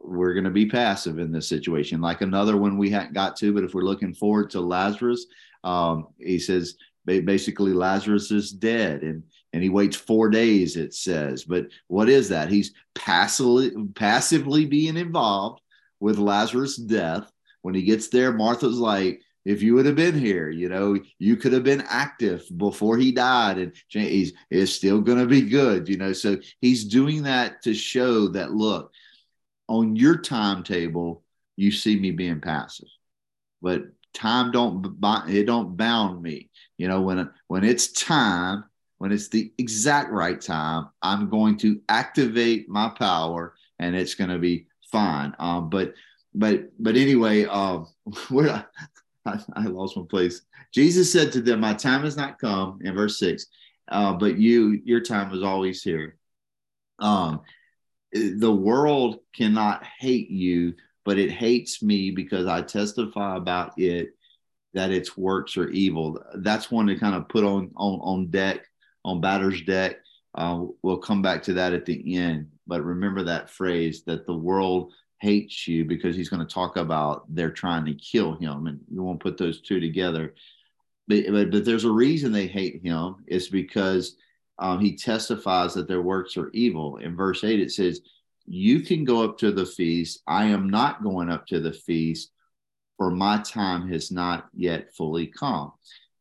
we're 0.00 0.34
going 0.34 0.44
to 0.44 0.50
be 0.50 0.66
passive 0.66 1.18
in 1.18 1.30
this 1.30 1.48
situation. 1.48 2.00
Like 2.00 2.20
another 2.20 2.56
one 2.56 2.78
we 2.78 2.90
hadn't 2.90 3.14
got 3.14 3.36
to, 3.36 3.52
but 3.52 3.64
if 3.64 3.74
we're 3.74 3.82
looking 3.82 4.14
forward 4.14 4.50
to 4.50 4.60
Lazarus, 4.60 5.26
um, 5.62 6.08
he 6.18 6.38
says 6.38 6.76
basically 7.04 7.72
Lazarus 7.72 8.30
is 8.30 8.50
dead, 8.50 9.02
and 9.02 9.22
and 9.52 9.62
he 9.62 9.68
waits 9.68 9.96
four 9.96 10.30
days, 10.30 10.76
it 10.76 10.94
says. 10.94 11.44
But 11.44 11.66
what 11.88 12.08
is 12.08 12.28
that? 12.28 12.50
He's 12.50 12.72
passively 12.94 13.72
passively 13.94 14.64
being 14.66 14.96
involved 14.96 15.60
with 15.98 16.18
Lazarus' 16.18 16.76
death. 16.76 17.30
When 17.62 17.74
he 17.74 17.82
gets 17.82 18.08
there, 18.08 18.32
Martha's 18.32 18.78
like, 18.78 19.20
if 19.44 19.62
you 19.62 19.74
would 19.74 19.86
have 19.86 19.96
been 19.96 20.18
here, 20.18 20.50
you 20.50 20.68
know, 20.68 20.98
you 21.18 21.36
could 21.36 21.52
have 21.52 21.64
been 21.64 21.84
active 21.88 22.44
before 22.56 22.96
he 22.96 23.10
died, 23.10 23.58
and 23.58 23.72
he's 23.88 24.32
is 24.50 24.74
still 24.74 25.00
going 25.00 25.18
to 25.18 25.26
be 25.26 25.42
good, 25.42 25.88
you 25.88 25.96
know. 25.96 26.12
So 26.12 26.38
he's 26.60 26.84
doing 26.84 27.22
that 27.24 27.62
to 27.62 27.74
show 27.74 28.28
that 28.28 28.52
look, 28.52 28.92
on 29.70 29.96
your 29.96 30.18
timetable, 30.18 31.22
you 31.56 31.70
see 31.70 31.98
me 31.98 32.10
being 32.10 32.40
passive, 32.40 32.88
but 33.62 33.84
time 34.12 34.50
don't 34.50 34.98
it 35.28 35.46
don't 35.46 35.76
bound 35.76 36.20
me. 36.22 36.50
You 36.76 36.88
know, 36.88 37.00
when 37.00 37.30
when 37.46 37.64
it's 37.64 37.92
time, 37.92 38.64
when 38.98 39.12
it's 39.12 39.28
the 39.28 39.50
exact 39.56 40.10
right 40.10 40.38
time, 40.38 40.88
I'm 41.00 41.30
going 41.30 41.56
to 41.58 41.80
activate 41.88 42.68
my 42.68 42.90
power 42.90 43.54
and 43.78 43.96
it's 43.96 44.14
going 44.14 44.28
to 44.28 44.38
be 44.38 44.66
fine. 44.92 45.34
Um, 45.38 45.70
but, 45.70 45.94
but, 46.34 46.64
but 46.78 46.96
anyway, 46.96 47.46
um, 47.46 47.86
where 48.28 48.66
I, 49.24 49.40
I, 49.54 49.64
lost 49.64 49.96
my 49.96 50.02
place. 50.02 50.42
Jesus 50.74 51.10
said 51.10 51.32
to 51.32 51.40
them, 51.40 51.60
My 51.60 51.72
time 51.72 52.02
has 52.02 52.14
not 52.14 52.38
come 52.38 52.80
in 52.82 52.94
verse 52.94 53.18
six, 53.18 53.46
uh, 53.88 54.12
but 54.12 54.36
you, 54.36 54.82
your 54.84 55.00
time 55.00 55.32
is 55.32 55.42
always 55.42 55.82
here. 55.82 56.18
Um, 56.98 57.40
the 58.12 58.52
world 58.52 59.18
cannot 59.34 59.84
hate 59.98 60.30
you, 60.30 60.74
but 61.04 61.18
it 61.18 61.30
hates 61.30 61.82
me 61.82 62.10
because 62.10 62.46
I 62.46 62.62
testify 62.62 63.36
about 63.36 63.78
it 63.78 64.10
that 64.74 64.90
its 64.90 65.16
works 65.16 65.56
are 65.56 65.68
evil. 65.68 66.22
That's 66.36 66.70
one 66.70 66.86
to 66.86 66.96
kind 66.96 67.14
of 67.14 67.28
put 67.28 67.44
on 67.44 67.70
on, 67.76 68.00
on 68.00 68.30
deck 68.30 68.66
on 69.04 69.20
batter's 69.20 69.62
deck. 69.62 69.96
Uh, 70.34 70.64
we'll 70.82 70.98
come 70.98 71.22
back 71.22 71.42
to 71.44 71.54
that 71.54 71.72
at 71.72 71.86
the 71.86 72.16
end. 72.16 72.48
But 72.66 72.84
remember 72.84 73.24
that 73.24 73.50
phrase 73.50 74.04
that 74.04 74.26
the 74.26 74.34
world 74.34 74.92
hates 75.20 75.66
you 75.66 75.84
because 75.84 76.16
he's 76.16 76.28
going 76.28 76.46
to 76.46 76.54
talk 76.54 76.76
about 76.76 77.24
they're 77.34 77.50
trying 77.50 77.84
to 77.86 77.94
kill 77.94 78.34
him. 78.34 78.66
And 78.66 78.80
you 78.90 79.02
won't 79.02 79.20
put 79.20 79.36
those 79.36 79.60
two 79.60 79.80
together. 79.80 80.34
but, 81.08 81.24
but, 81.30 81.50
but 81.50 81.64
there's 81.64 81.84
a 81.84 81.90
reason 81.90 82.32
they 82.32 82.46
hate 82.46 82.80
him. 82.82 83.16
It's 83.26 83.48
because 83.48 84.16
um, 84.60 84.78
he 84.78 84.94
testifies 84.94 85.74
that 85.74 85.88
their 85.88 86.02
works 86.02 86.36
are 86.36 86.50
evil. 86.50 86.98
In 86.98 87.16
verse 87.16 87.42
8, 87.42 87.58
it 87.58 87.72
says, 87.72 88.02
You 88.46 88.80
can 88.80 89.04
go 89.04 89.24
up 89.24 89.38
to 89.38 89.50
the 89.50 89.64
feast. 89.64 90.22
I 90.26 90.44
am 90.44 90.68
not 90.68 91.02
going 91.02 91.30
up 91.30 91.46
to 91.46 91.60
the 91.60 91.72
feast, 91.72 92.30
for 92.98 93.10
my 93.10 93.38
time 93.38 93.88
has 93.88 94.12
not 94.12 94.48
yet 94.54 94.94
fully 94.94 95.26
come. 95.26 95.72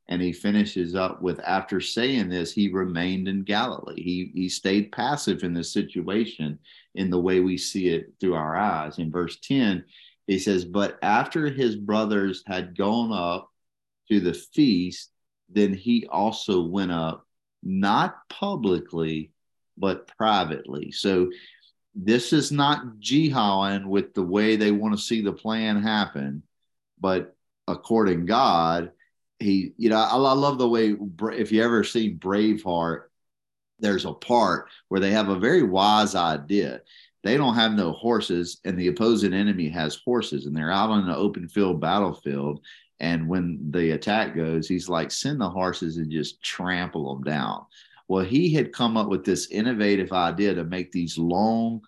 And 0.07 0.21
he 0.21 0.31
finishes 0.31 0.95
up 0.95 1.21
with 1.21 1.39
after 1.41 1.81
saying 1.81 2.29
this, 2.29 2.51
he 2.51 2.69
remained 2.69 3.27
in 3.27 3.43
Galilee. 3.43 4.01
He, 4.01 4.31
he 4.33 4.49
stayed 4.49 4.91
passive 4.91 5.43
in 5.43 5.53
the 5.53 5.63
situation 5.63 6.57
in 6.95 7.11
the 7.11 7.19
way 7.19 7.41
we 7.41 7.57
see 7.57 7.89
it 7.89 8.13
through 8.19 8.33
our 8.35 8.55
eyes. 8.55 8.97
In 8.97 9.11
verse 9.11 9.37
10, 9.41 9.83
he 10.25 10.39
says, 10.39 10.63
But 10.63 10.97
after 11.03 11.47
his 11.47 11.75
brothers 11.75 12.41
had 12.47 12.77
gone 12.77 13.11
up 13.11 13.51
to 14.09 14.19
the 14.19 14.33
feast, 14.33 15.11
then 15.49 15.73
he 15.73 16.07
also 16.09 16.61
went 16.61 16.91
up 16.91 17.27
not 17.63 18.27
publicly, 18.29 19.31
but 19.77 20.07
privately. 20.07 20.91
So 20.91 21.29
this 21.95 22.33
is 22.33 22.51
not 22.51 22.99
jihading 22.99 23.85
with 23.85 24.13
the 24.13 24.23
way 24.23 24.55
they 24.55 24.71
want 24.71 24.95
to 24.95 25.01
see 25.01 25.21
the 25.21 25.33
plan 25.33 25.81
happen, 25.81 26.43
but 26.99 27.35
according 27.67 28.25
God, 28.25 28.91
he, 29.39 29.73
you 29.77 29.89
know, 29.89 29.97
I, 29.97 30.09
I 30.09 30.33
love 30.33 30.57
the 30.57 30.69
way 30.69 30.95
if 31.33 31.51
you 31.51 31.63
ever 31.63 31.83
see 31.83 32.13
Braveheart, 32.13 33.03
there's 33.79 34.05
a 34.05 34.13
part 34.13 34.67
where 34.89 34.99
they 34.99 35.11
have 35.11 35.29
a 35.29 35.39
very 35.39 35.63
wise 35.63 36.15
idea. 36.15 36.81
They 37.23 37.37
don't 37.37 37.55
have 37.55 37.73
no 37.73 37.91
horses, 37.91 38.59
and 38.63 38.77
the 38.77 38.87
opposing 38.87 39.33
enemy 39.33 39.69
has 39.69 39.95
horses, 39.95 40.45
and 40.45 40.55
they're 40.55 40.71
out 40.71 40.89
on 40.89 41.03
an 41.03 41.15
open 41.15 41.47
field 41.49 41.81
battlefield, 41.81 42.61
and 42.99 43.27
when 43.27 43.59
the 43.71 43.91
attack 43.91 44.35
goes, 44.35 44.67
he's 44.67 44.89
like, 44.89 45.11
send 45.11 45.39
the 45.39 45.49
horses 45.49 45.97
and 45.97 46.11
just 46.11 46.43
trample 46.43 47.13
them 47.13 47.23
down. 47.23 47.65
Well, 48.07 48.25
he 48.25 48.53
had 48.53 48.73
come 48.73 48.97
up 48.97 49.07
with 49.07 49.23
this 49.23 49.49
innovative 49.51 50.11
idea 50.11 50.53
to 50.55 50.63
make 50.63 50.91
these 50.91 51.17
long 51.17 51.81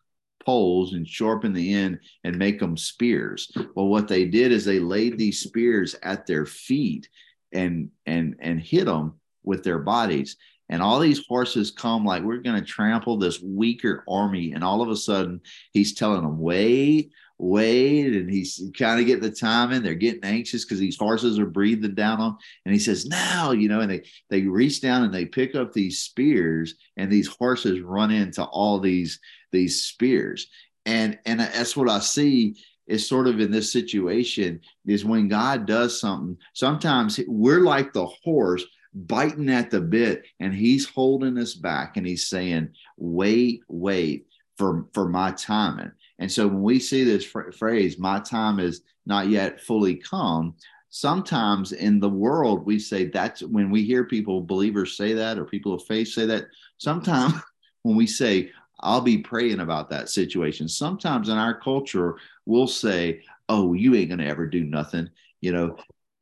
poles 0.45 0.93
and 0.93 1.07
sharpen 1.07 1.53
the 1.53 1.73
end 1.73 1.99
and 2.23 2.37
make 2.37 2.59
them 2.59 2.77
spears. 2.77 3.51
Well, 3.75 3.87
what 3.87 4.07
they 4.07 4.25
did 4.25 4.51
is 4.51 4.63
they 4.63 4.79
laid 4.79 5.17
these 5.17 5.39
spears 5.39 5.95
at 6.03 6.25
their 6.25 6.45
feet 6.45 7.09
and 7.53 7.89
and 8.05 8.35
and 8.39 8.59
hit 8.59 8.85
them 8.85 9.19
with 9.43 9.63
their 9.63 9.79
bodies. 9.79 10.37
And 10.69 10.81
all 10.81 10.99
these 10.99 11.25
horses 11.27 11.69
come 11.69 12.05
like 12.05 12.23
we're 12.23 12.37
going 12.37 12.59
to 12.59 12.65
trample 12.65 13.17
this 13.17 13.41
weaker 13.41 14.05
army. 14.07 14.53
And 14.53 14.63
all 14.63 14.81
of 14.81 14.89
a 14.89 14.95
sudden, 14.95 15.41
he's 15.73 15.93
telling 15.93 16.21
them, 16.21 16.39
wait, 16.39 17.11
wait 17.41 18.15
and 18.15 18.29
he's 18.29 18.61
kind 18.77 18.99
of 18.99 19.07
getting 19.07 19.23
the 19.23 19.31
time 19.31 19.71
in 19.71 19.81
they're 19.81 19.95
getting 19.95 20.23
anxious 20.23 20.63
because 20.63 20.77
these 20.77 20.97
horses 20.97 21.39
are 21.39 21.47
breathing 21.47 21.95
down 21.95 22.21
on 22.21 22.37
and 22.65 22.73
he 22.73 22.79
says 22.79 23.07
now 23.07 23.49
you 23.49 23.67
know 23.67 23.79
and 23.79 23.89
they 23.89 24.03
they 24.29 24.41
reach 24.43 24.79
down 24.79 25.03
and 25.03 25.11
they 25.11 25.25
pick 25.25 25.55
up 25.55 25.73
these 25.73 26.03
spears 26.03 26.75
and 26.97 27.11
these 27.11 27.27
horses 27.27 27.81
run 27.81 28.11
into 28.11 28.43
all 28.43 28.79
these 28.79 29.19
these 29.51 29.81
spears. 29.83 30.47
And 30.85 31.17
and 31.25 31.39
that's 31.39 31.75
what 31.75 31.89
i 31.89 31.99
see 31.99 32.55
is 32.87 33.07
sort 33.07 33.27
of 33.27 33.39
in 33.39 33.51
this 33.51 33.71
situation 33.71 34.59
is 34.85 35.03
when 35.03 35.27
god 35.27 35.65
does 35.65 35.99
something 35.99 36.37
sometimes 36.53 37.19
we're 37.27 37.61
like 37.61 37.91
the 37.93 38.05
horse 38.23 38.63
biting 38.93 39.49
at 39.49 39.71
the 39.71 39.79
bit 39.81 40.25
and 40.39 40.53
he's 40.53 40.87
holding 40.87 41.37
us 41.37 41.53
back 41.53 41.97
and 41.97 42.05
he's 42.05 42.27
saying 42.27 42.69
wait 42.97 43.61
wait 43.67 44.27
for 44.57 44.87
for 44.93 45.07
my 45.07 45.31
timing 45.31 45.91
and 46.21 46.31
so 46.31 46.47
when 46.47 46.61
we 46.61 46.79
see 46.79 47.03
this 47.03 47.25
fr- 47.25 47.51
phrase, 47.51 47.97
my 47.97 48.19
time 48.19 48.59
is 48.59 48.81
not 49.07 49.27
yet 49.27 49.59
fully 49.59 49.95
come, 49.95 50.55
sometimes 50.89 51.71
in 51.71 51.99
the 51.99 52.09
world, 52.09 52.63
we 52.63 52.77
say 52.77 53.05
that's 53.05 53.41
when 53.41 53.71
we 53.71 53.83
hear 53.83 54.05
people, 54.05 54.39
believers 54.39 54.95
say 54.95 55.13
that, 55.13 55.39
or 55.39 55.45
people 55.45 55.73
of 55.73 55.83
faith 55.83 56.09
say 56.09 56.27
that. 56.27 56.45
Sometimes 56.77 57.33
when 57.81 57.95
we 57.95 58.05
say, 58.05 58.51
I'll 58.81 59.01
be 59.01 59.17
praying 59.17 59.61
about 59.61 59.89
that 59.89 60.09
situation, 60.09 60.69
sometimes 60.69 61.27
in 61.27 61.39
our 61.39 61.59
culture, 61.59 62.17
we'll 62.45 62.67
say, 62.67 63.23
Oh, 63.49 63.73
you 63.73 63.95
ain't 63.95 64.09
going 64.09 64.19
to 64.19 64.27
ever 64.27 64.45
do 64.45 64.63
nothing. 64.63 65.09
You 65.41 65.51
know, 65.51 65.77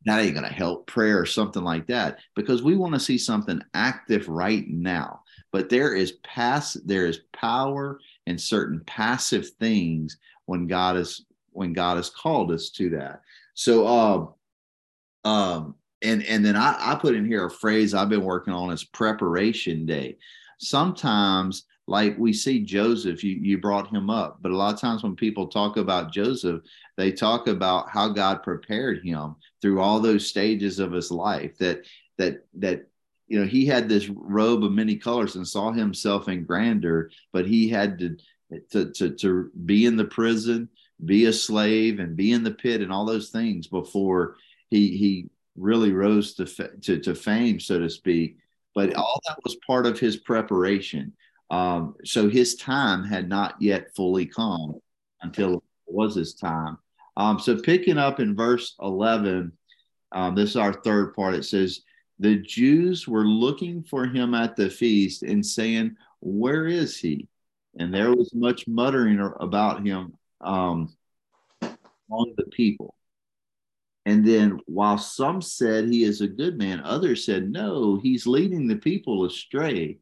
that 0.05 0.21
ain't 0.21 0.33
going 0.33 0.47
to 0.47 0.53
help 0.53 0.87
prayer 0.87 1.19
or 1.19 1.25
something 1.25 1.63
like 1.63 1.87
that 1.87 2.19
because 2.35 2.63
we 2.63 2.75
want 2.75 2.93
to 2.93 2.99
see 2.99 3.17
something 3.17 3.61
active 3.73 4.29
right 4.29 4.67
now 4.67 5.21
but 5.51 5.69
there 5.69 5.93
is 5.93 6.13
past 6.23 6.85
there 6.87 7.05
is 7.05 7.21
power 7.33 7.99
and 8.29 8.39
certain 8.39 8.79
passive 8.85 9.49
things 9.59 10.17
when 10.45 10.67
God 10.67 10.95
is 10.97 11.25
when 11.51 11.73
God 11.73 11.97
has 11.97 12.11
called 12.11 12.51
us 12.51 12.69
to 12.69 12.91
that. 12.91 13.21
So 13.55 13.87
um 13.87 14.33
um 15.25 15.75
and 16.03 16.23
and 16.23 16.45
then 16.45 16.55
I, 16.55 16.75
I 16.79 16.95
put 16.95 17.15
in 17.15 17.25
here 17.25 17.47
a 17.47 17.51
phrase 17.51 17.93
I've 17.93 18.07
been 18.07 18.23
working 18.23 18.53
on 18.53 18.71
is 18.71 18.83
preparation 18.83 19.85
day. 19.85 20.17
Sometimes 20.59 21.65
like 21.87 22.19
we 22.19 22.31
see 22.33 22.59
Joseph, 22.59 23.23
you, 23.23 23.31
you 23.41 23.57
brought 23.57 23.89
him 23.89 24.11
up, 24.11 24.37
but 24.41 24.51
a 24.51 24.55
lot 24.55 24.75
of 24.75 24.79
times 24.79 25.01
when 25.01 25.15
people 25.15 25.47
talk 25.47 25.77
about 25.77 26.13
Joseph, 26.13 26.61
they 26.97 27.11
talk 27.11 27.47
about 27.47 27.89
how 27.89 28.09
God 28.09 28.43
prepared 28.43 29.03
him 29.03 29.35
through 29.59 29.81
all 29.81 29.99
those 29.99 30.27
stages 30.27 30.77
of 30.77 30.91
his 30.91 31.09
life 31.09 31.57
that 31.57 31.83
that 32.19 32.45
that 32.59 32.88
you 33.29 33.39
know, 33.39 33.45
he 33.45 33.65
had 33.65 33.87
this 33.87 34.09
robe 34.09 34.63
of 34.63 34.71
many 34.71 34.95
colors 34.95 35.35
and 35.35 35.47
saw 35.47 35.71
himself 35.71 36.27
in 36.27 36.43
grandeur, 36.43 37.11
but 37.31 37.47
he 37.47 37.69
had 37.69 37.99
to, 37.99 38.17
to, 38.71 38.91
to, 38.91 39.11
to 39.11 39.51
be 39.65 39.85
in 39.85 39.95
the 39.95 40.05
prison, 40.05 40.67
be 41.05 41.25
a 41.25 41.33
slave, 41.33 41.99
and 41.99 42.17
be 42.17 42.31
in 42.31 42.43
the 42.43 42.51
pit 42.51 42.81
and 42.81 42.91
all 42.91 43.05
those 43.05 43.29
things 43.29 43.67
before 43.67 44.35
he, 44.71 44.97
he 44.97 45.29
really 45.55 45.91
rose 45.91 46.33
to, 46.33 46.45
to, 46.81 46.99
to 46.99 47.13
fame, 47.13 47.59
so 47.59 47.79
to 47.79 47.89
speak. 47.89 48.37
But 48.73 48.95
all 48.95 49.21
that 49.27 49.37
was 49.43 49.55
part 49.67 49.85
of 49.85 49.99
his 49.99 50.17
preparation. 50.17 51.13
Um, 51.51 51.95
so 52.03 52.29
his 52.29 52.55
time 52.55 53.03
had 53.03 53.29
not 53.29 53.61
yet 53.61 53.95
fully 53.95 54.25
come 54.25 54.79
until 55.21 55.55
it 55.55 55.63
was 55.85 56.15
his 56.15 56.33
time. 56.33 56.79
Um, 57.15 57.39
so 57.39 57.59
picking 57.61 57.97
up 57.97 58.19
in 58.19 58.35
verse 58.35 58.75
11, 58.81 59.51
um, 60.11 60.35
this 60.35 60.51
is 60.51 60.55
our 60.55 60.73
third 60.73 61.13
part. 61.15 61.35
It 61.35 61.45
says, 61.45 61.81
the 62.19 62.35
Jews 62.35 63.07
were 63.07 63.25
looking 63.25 63.83
for 63.83 64.05
him 64.05 64.33
at 64.33 64.55
the 64.55 64.69
feast 64.69 65.23
and 65.23 65.45
saying, 65.45 65.95
Where 66.19 66.67
is 66.67 66.97
he? 66.97 67.27
And 67.77 67.93
there 67.93 68.13
was 68.13 68.33
much 68.33 68.67
muttering 68.67 69.19
about 69.39 69.85
him 69.85 70.13
um, 70.41 70.93
among 71.61 72.33
the 72.37 72.45
people. 72.51 72.93
And 74.05 74.25
then, 74.25 74.59
while 74.65 74.97
some 74.97 75.41
said 75.41 75.85
he 75.85 76.03
is 76.03 76.21
a 76.21 76.27
good 76.27 76.57
man, 76.57 76.81
others 76.81 77.25
said, 77.25 77.51
No, 77.51 77.99
he's 78.01 78.27
leading 78.27 78.67
the 78.67 78.75
people 78.75 79.25
astray. 79.25 79.99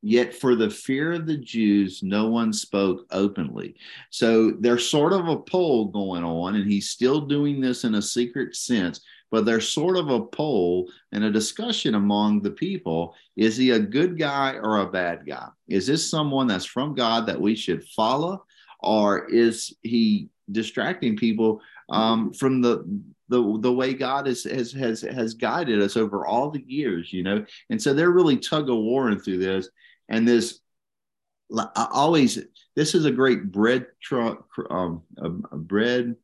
Yet, 0.00 0.32
for 0.32 0.54
the 0.54 0.70
fear 0.70 1.12
of 1.12 1.26
the 1.26 1.36
Jews, 1.36 2.02
no 2.04 2.28
one 2.28 2.52
spoke 2.52 3.04
openly. 3.10 3.74
So, 4.10 4.52
there's 4.60 4.88
sort 4.88 5.12
of 5.12 5.26
a 5.26 5.40
poll 5.40 5.86
going 5.86 6.24
on, 6.24 6.54
and 6.54 6.70
he's 6.70 6.90
still 6.90 7.22
doing 7.22 7.60
this 7.60 7.84
in 7.84 7.96
a 7.96 8.02
secret 8.02 8.54
sense 8.54 9.00
but 9.30 9.44
there's 9.44 9.68
sort 9.68 9.96
of 9.96 10.08
a 10.08 10.24
poll 10.24 10.90
and 11.12 11.24
a 11.24 11.30
discussion 11.30 11.94
among 11.94 12.40
the 12.40 12.50
people 12.50 13.14
is 13.36 13.56
he 13.56 13.70
a 13.70 13.78
good 13.78 14.18
guy 14.18 14.54
or 14.54 14.78
a 14.78 14.90
bad 14.90 15.26
guy 15.26 15.48
is 15.68 15.86
this 15.86 16.08
someone 16.08 16.46
that's 16.46 16.64
from 16.64 16.94
god 16.94 17.26
that 17.26 17.40
we 17.40 17.54
should 17.54 17.84
follow 17.88 18.44
or 18.80 19.26
is 19.26 19.74
he 19.82 20.28
distracting 20.50 21.16
people 21.16 21.60
um, 21.90 22.32
from 22.32 22.60
the 22.60 22.84
the 23.28 23.58
the 23.60 23.72
way 23.72 23.94
God 23.94 24.26
has 24.26 24.44
has 24.44 24.72
has 24.72 25.02
has 25.02 25.34
guided 25.34 25.80
us 25.80 25.96
over 25.96 26.26
all 26.26 26.50
the 26.50 26.64
years, 26.66 27.12
you 27.12 27.22
know. 27.22 27.44
And 27.70 27.80
so 27.80 27.92
they're 27.92 28.10
really 28.10 28.38
tug 28.38 28.70
of 28.70 28.76
warring 28.76 29.20
through 29.20 29.38
this. 29.38 29.68
And 30.08 30.26
this, 30.26 30.60
always 31.76 32.38
this 32.74 32.94
is 32.94 33.04
a 33.04 33.10
great 33.10 33.50
bread 33.52 33.86
truck, 34.02 34.46
um, 34.70 35.02
bread 35.52 36.16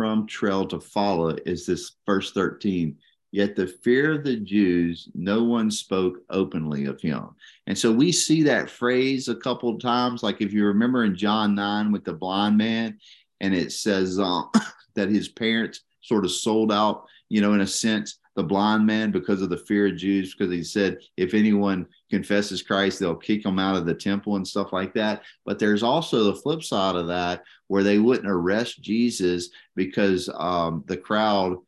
crumb 0.00 0.26
trail 0.26 0.66
to 0.66 0.80
follow 0.80 1.36
is 1.44 1.66
this 1.66 1.96
verse 2.06 2.32
13. 2.32 2.96
Yet 3.32 3.54
the 3.54 3.66
fear 3.66 4.14
of 4.14 4.24
the 4.24 4.36
Jews, 4.36 5.10
no 5.14 5.44
one 5.44 5.70
spoke 5.70 6.20
openly 6.30 6.86
of 6.86 6.98
him. 7.02 7.28
And 7.66 7.76
so 7.76 7.92
we 7.92 8.10
see 8.10 8.42
that 8.44 8.70
phrase 8.70 9.28
a 9.28 9.34
couple 9.34 9.68
of 9.68 9.78
times. 9.78 10.22
Like 10.22 10.40
if 10.40 10.54
you 10.54 10.64
remember 10.64 11.04
in 11.04 11.14
John 11.14 11.54
9 11.54 11.92
with 11.92 12.04
the 12.04 12.14
blind 12.14 12.56
man, 12.56 12.98
and 13.42 13.54
it 13.54 13.72
says 13.72 14.18
uh, 14.18 14.44
that 14.94 15.10
his 15.10 15.28
parents 15.28 15.80
sort 16.00 16.24
of 16.24 16.30
sold 16.30 16.72
out, 16.72 17.04
you 17.28 17.42
know, 17.42 17.52
in 17.52 17.60
a 17.60 17.66
sense, 17.66 18.20
the 18.40 18.46
blind 18.46 18.86
man 18.86 19.10
because 19.10 19.42
of 19.42 19.50
the 19.50 19.56
fear 19.58 19.88
of 19.88 19.96
Jews, 19.96 20.34
because 20.34 20.50
he 20.50 20.64
said, 20.64 20.98
if 21.18 21.34
anyone 21.34 21.86
confesses 22.08 22.62
Christ, 22.62 22.98
they'll 22.98 23.14
kick 23.14 23.44
him 23.44 23.58
out 23.58 23.76
of 23.76 23.84
the 23.84 23.94
temple 23.94 24.36
and 24.36 24.48
stuff 24.48 24.72
like 24.72 24.94
that. 24.94 25.22
But 25.44 25.58
there's 25.58 25.82
also 25.82 26.24
the 26.24 26.36
flip 26.36 26.62
side 26.62 26.96
of 26.96 27.08
that 27.08 27.42
where 27.66 27.82
they 27.82 27.98
wouldn't 27.98 28.30
arrest 28.30 28.80
Jesus 28.80 29.50
because 29.76 30.30
um, 30.34 30.84
the 30.86 30.96
crowd 30.96 31.58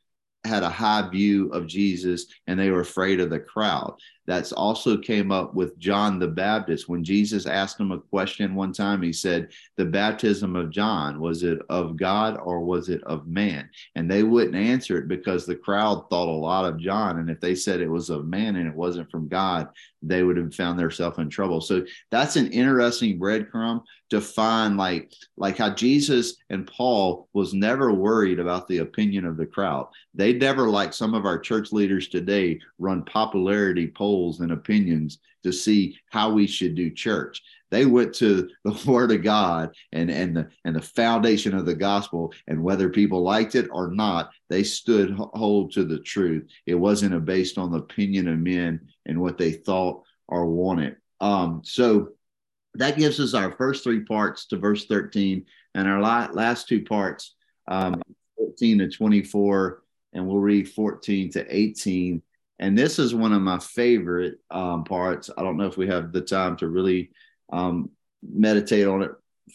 had 0.44 0.62
a 0.62 0.70
high 0.70 1.06
view 1.10 1.50
of 1.50 1.66
Jesus 1.66 2.26
and 2.46 2.58
they 2.58 2.70
were 2.70 2.80
afraid 2.80 3.20
of 3.20 3.28
the 3.28 3.38
crowd. 3.38 3.94
That's 4.26 4.52
also 4.52 4.96
came 4.96 5.32
up 5.32 5.54
with 5.54 5.78
John 5.78 6.18
the 6.18 6.28
Baptist. 6.28 6.88
When 6.88 7.02
Jesus 7.02 7.46
asked 7.46 7.80
him 7.80 7.90
a 7.90 7.98
question 7.98 8.54
one 8.54 8.72
time, 8.72 9.02
he 9.02 9.12
said, 9.12 9.48
The 9.76 9.84
baptism 9.84 10.54
of 10.54 10.70
John, 10.70 11.20
was 11.20 11.42
it 11.42 11.58
of 11.68 11.96
God 11.96 12.38
or 12.42 12.60
was 12.60 12.88
it 12.88 13.02
of 13.04 13.26
man? 13.26 13.68
And 13.96 14.10
they 14.10 14.22
wouldn't 14.22 14.54
answer 14.54 14.98
it 14.98 15.08
because 15.08 15.44
the 15.44 15.56
crowd 15.56 16.08
thought 16.08 16.28
a 16.28 16.30
lot 16.30 16.64
of 16.64 16.78
John. 16.78 17.18
And 17.18 17.28
if 17.28 17.40
they 17.40 17.54
said 17.54 17.80
it 17.80 17.88
was 17.88 18.10
of 18.10 18.26
man 18.26 18.56
and 18.56 18.68
it 18.68 18.74
wasn't 18.74 19.10
from 19.10 19.28
God, 19.28 19.68
they 20.02 20.22
would 20.22 20.36
have 20.36 20.54
found 20.54 20.78
themselves 20.78 21.18
in 21.18 21.28
trouble. 21.28 21.60
So 21.60 21.84
that's 22.10 22.36
an 22.36 22.50
interesting 22.52 23.18
breadcrumb 23.18 23.82
to 24.10 24.20
find 24.20 24.76
like 24.76 25.10
like 25.38 25.56
how 25.56 25.70
Jesus 25.70 26.36
and 26.50 26.66
Paul 26.66 27.28
was 27.32 27.54
never 27.54 27.92
worried 27.92 28.40
about 28.40 28.68
the 28.68 28.78
opinion 28.78 29.24
of 29.24 29.36
the 29.36 29.46
crowd. 29.46 29.88
They 30.14 30.34
never 30.34 30.68
like 30.68 30.92
some 30.92 31.14
of 31.14 31.24
our 31.24 31.38
church 31.38 31.72
leaders 31.72 32.08
today 32.08 32.60
run 32.78 33.04
popularity 33.04 33.86
polls 33.86 34.11
and 34.40 34.52
opinions 34.52 35.18
to 35.42 35.52
see 35.52 35.98
how 36.10 36.30
we 36.32 36.46
should 36.46 36.74
do 36.74 36.90
church. 36.90 37.42
They 37.70 37.86
went 37.86 38.14
to 38.16 38.48
the 38.64 38.80
word 38.90 39.12
of 39.12 39.22
God 39.22 39.74
and 39.92 40.10
and 40.10 40.36
the 40.36 40.48
and 40.64 40.76
the 40.76 40.82
foundation 40.82 41.54
of 41.54 41.66
the 41.66 41.74
gospel 41.74 42.32
and 42.46 42.62
whether 42.62 42.88
people 42.88 43.22
liked 43.22 43.54
it 43.54 43.68
or 43.72 43.90
not, 43.90 44.30
they 44.48 44.62
stood 44.62 45.12
hold 45.12 45.72
to 45.72 45.84
the 45.84 45.98
truth. 45.98 46.48
It 46.66 46.74
wasn't 46.74 47.24
based 47.24 47.58
on 47.58 47.72
the 47.72 47.78
opinion 47.78 48.28
of 48.28 48.38
men 48.38 48.80
and 49.06 49.20
what 49.20 49.38
they 49.38 49.52
thought 49.52 50.02
or 50.28 50.46
wanted. 50.46 50.96
Um, 51.20 51.62
so 51.64 52.10
that 52.74 52.96
gives 52.96 53.20
us 53.20 53.34
our 53.34 53.52
first 53.52 53.84
three 53.84 54.04
parts 54.04 54.46
to 54.46 54.56
verse 54.56 54.86
13 54.86 55.44
and 55.74 55.88
our 55.88 56.00
last 56.00 56.68
two 56.68 56.84
parts, 56.84 57.34
um, 57.68 58.00
14 58.36 58.78
to 58.78 58.88
24, 58.88 59.82
and 60.12 60.26
we'll 60.26 60.38
read 60.38 60.68
14 60.70 61.30
to 61.32 61.56
18. 61.56 62.22
And 62.62 62.78
this 62.78 63.00
is 63.00 63.12
one 63.12 63.32
of 63.32 63.42
my 63.42 63.58
favorite 63.58 64.38
um, 64.48 64.84
parts. 64.84 65.28
I 65.36 65.42
don't 65.42 65.56
know 65.56 65.66
if 65.66 65.76
we 65.76 65.88
have 65.88 66.12
the 66.12 66.20
time 66.20 66.56
to 66.58 66.68
really 66.68 67.10
um, 67.52 67.90
meditate 68.22 68.86
on 68.86 69.02
it 69.02 69.10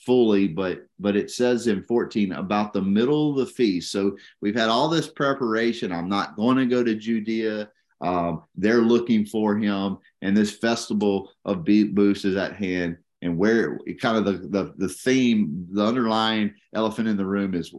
fully, 0.06 0.50
but 0.50 0.82
but 1.00 1.16
it 1.16 1.32
says 1.32 1.68
in 1.68 1.84
14 1.84 2.34
about 2.34 2.74
the 2.74 2.82
middle 2.82 3.32
of 3.32 3.38
the 3.38 3.46
feast. 3.46 3.94
So 3.94 4.18
we've 4.42 4.58
had 4.58 4.68
all 4.68 4.90
this 4.90 5.08
preparation. 5.08 5.94
I'm 5.94 6.10
not 6.10 6.36
going 6.36 6.58
to 6.58 6.66
go 6.66 6.84
to 6.84 6.96
Judea. 6.96 7.70
Um, 8.02 8.44
they're 8.58 8.82
looking 8.82 9.26
for 9.26 9.56
him, 9.56 10.00
and 10.22 10.36
this 10.36 10.52
festival 10.52 11.32
of 11.46 11.64
beat 11.64 11.96
booths 11.96 12.26
is 12.26 12.36
at 12.36 12.58
hand. 12.58 12.98
And 13.22 13.38
where 13.38 13.80
it, 13.86 14.02
kind 14.02 14.18
of 14.18 14.26
the, 14.26 14.50
the 14.50 14.74
the 14.76 14.90
theme, 14.90 15.66
the 15.72 15.86
underlying 15.86 16.56
elephant 16.76 17.08
in 17.08 17.16
the 17.16 17.26
room 17.26 17.54
is 17.54 17.74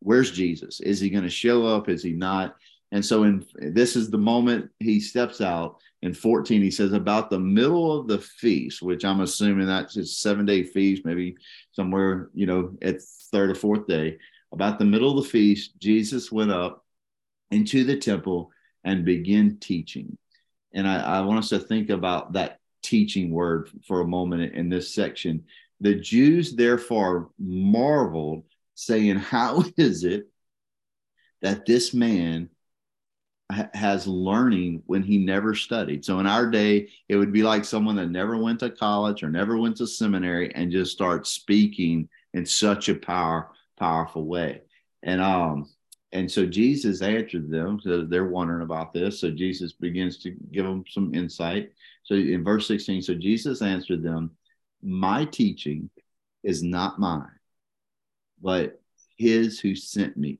where's 0.00 0.32
Jesus? 0.32 0.80
Is 0.80 0.98
he 0.98 1.10
going 1.10 1.22
to 1.22 1.30
show 1.30 1.64
up? 1.64 1.88
Is 1.88 2.02
he 2.02 2.12
not? 2.12 2.56
And 2.90 3.04
so 3.04 3.24
in 3.24 3.44
this 3.54 3.96
is 3.96 4.10
the 4.10 4.18
moment 4.18 4.70
he 4.78 5.00
steps 5.00 5.40
out. 5.40 5.76
In 6.02 6.14
14, 6.14 6.62
he 6.62 6.70
says 6.70 6.92
about 6.92 7.28
the 7.28 7.38
middle 7.38 7.98
of 7.98 8.06
the 8.06 8.18
feast, 8.18 8.82
which 8.82 9.04
I'm 9.04 9.20
assuming 9.20 9.66
that's 9.66 9.94
his 9.94 10.18
seven 10.18 10.46
day 10.46 10.62
feast, 10.62 11.04
maybe 11.04 11.36
somewhere, 11.72 12.30
you 12.34 12.46
know, 12.46 12.76
at 12.82 13.02
third 13.32 13.50
or 13.50 13.54
fourth 13.54 13.86
day. 13.86 14.18
About 14.52 14.78
the 14.78 14.84
middle 14.84 15.18
of 15.18 15.24
the 15.24 15.30
feast, 15.30 15.78
Jesus 15.78 16.32
went 16.32 16.50
up 16.50 16.84
into 17.50 17.84
the 17.84 17.96
temple 17.96 18.50
and 18.84 19.04
begin 19.04 19.58
teaching. 19.58 20.16
And 20.72 20.88
I, 20.88 21.18
I 21.18 21.20
want 21.22 21.40
us 21.40 21.48
to 21.50 21.58
think 21.58 21.90
about 21.90 22.32
that 22.34 22.58
teaching 22.82 23.30
word 23.30 23.68
for 23.86 24.00
a 24.00 24.06
moment 24.06 24.54
in 24.54 24.68
this 24.68 24.94
section. 24.94 25.44
The 25.80 25.96
Jews 25.96 26.54
therefore 26.54 27.30
marveled, 27.38 28.44
saying, 28.74 29.16
How 29.16 29.64
is 29.76 30.04
it 30.04 30.28
that 31.42 31.66
this 31.66 31.92
man 31.92 32.50
has 33.50 34.06
learning 34.06 34.82
when 34.86 35.02
he 35.02 35.18
never 35.18 35.54
studied? 35.54 36.04
So 36.04 36.20
in 36.20 36.26
our 36.26 36.50
day, 36.50 36.88
it 37.08 37.16
would 37.16 37.32
be 37.32 37.42
like 37.42 37.64
someone 37.64 37.96
that 37.96 38.10
never 38.10 38.36
went 38.36 38.60
to 38.60 38.70
college 38.70 39.22
or 39.22 39.30
never 39.30 39.56
went 39.56 39.76
to 39.78 39.86
seminary 39.86 40.54
and 40.54 40.72
just 40.72 40.92
start 40.92 41.26
speaking 41.26 42.08
in 42.34 42.44
such 42.44 42.88
a 42.88 42.94
power, 42.94 43.50
powerful 43.78 44.24
way. 44.24 44.62
And 45.02 45.20
um, 45.20 45.68
and 46.12 46.30
so 46.30 46.46
Jesus 46.46 47.02
answered 47.02 47.50
them. 47.50 47.80
So 47.82 48.02
they're 48.02 48.26
wondering 48.26 48.62
about 48.62 48.92
this. 48.92 49.20
So 49.20 49.30
Jesus 49.30 49.72
begins 49.72 50.18
to 50.18 50.30
give 50.30 50.64
them 50.64 50.84
some 50.88 51.14
insight. 51.14 51.72
So 52.04 52.14
in 52.14 52.42
verse 52.44 52.66
16, 52.66 53.02
so 53.02 53.14
Jesus 53.14 53.60
answered 53.60 54.02
them, 54.02 54.30
My 54.82 55.26
teaching 55.26 55.90
is 56.42 56.62
not 56.62 56.98
mine, 56.98 57.28
but 58.40 58.80
his 59.16 59.60
who 59.60 59.74
sent 59.74 60.16
me. 60.16 60.38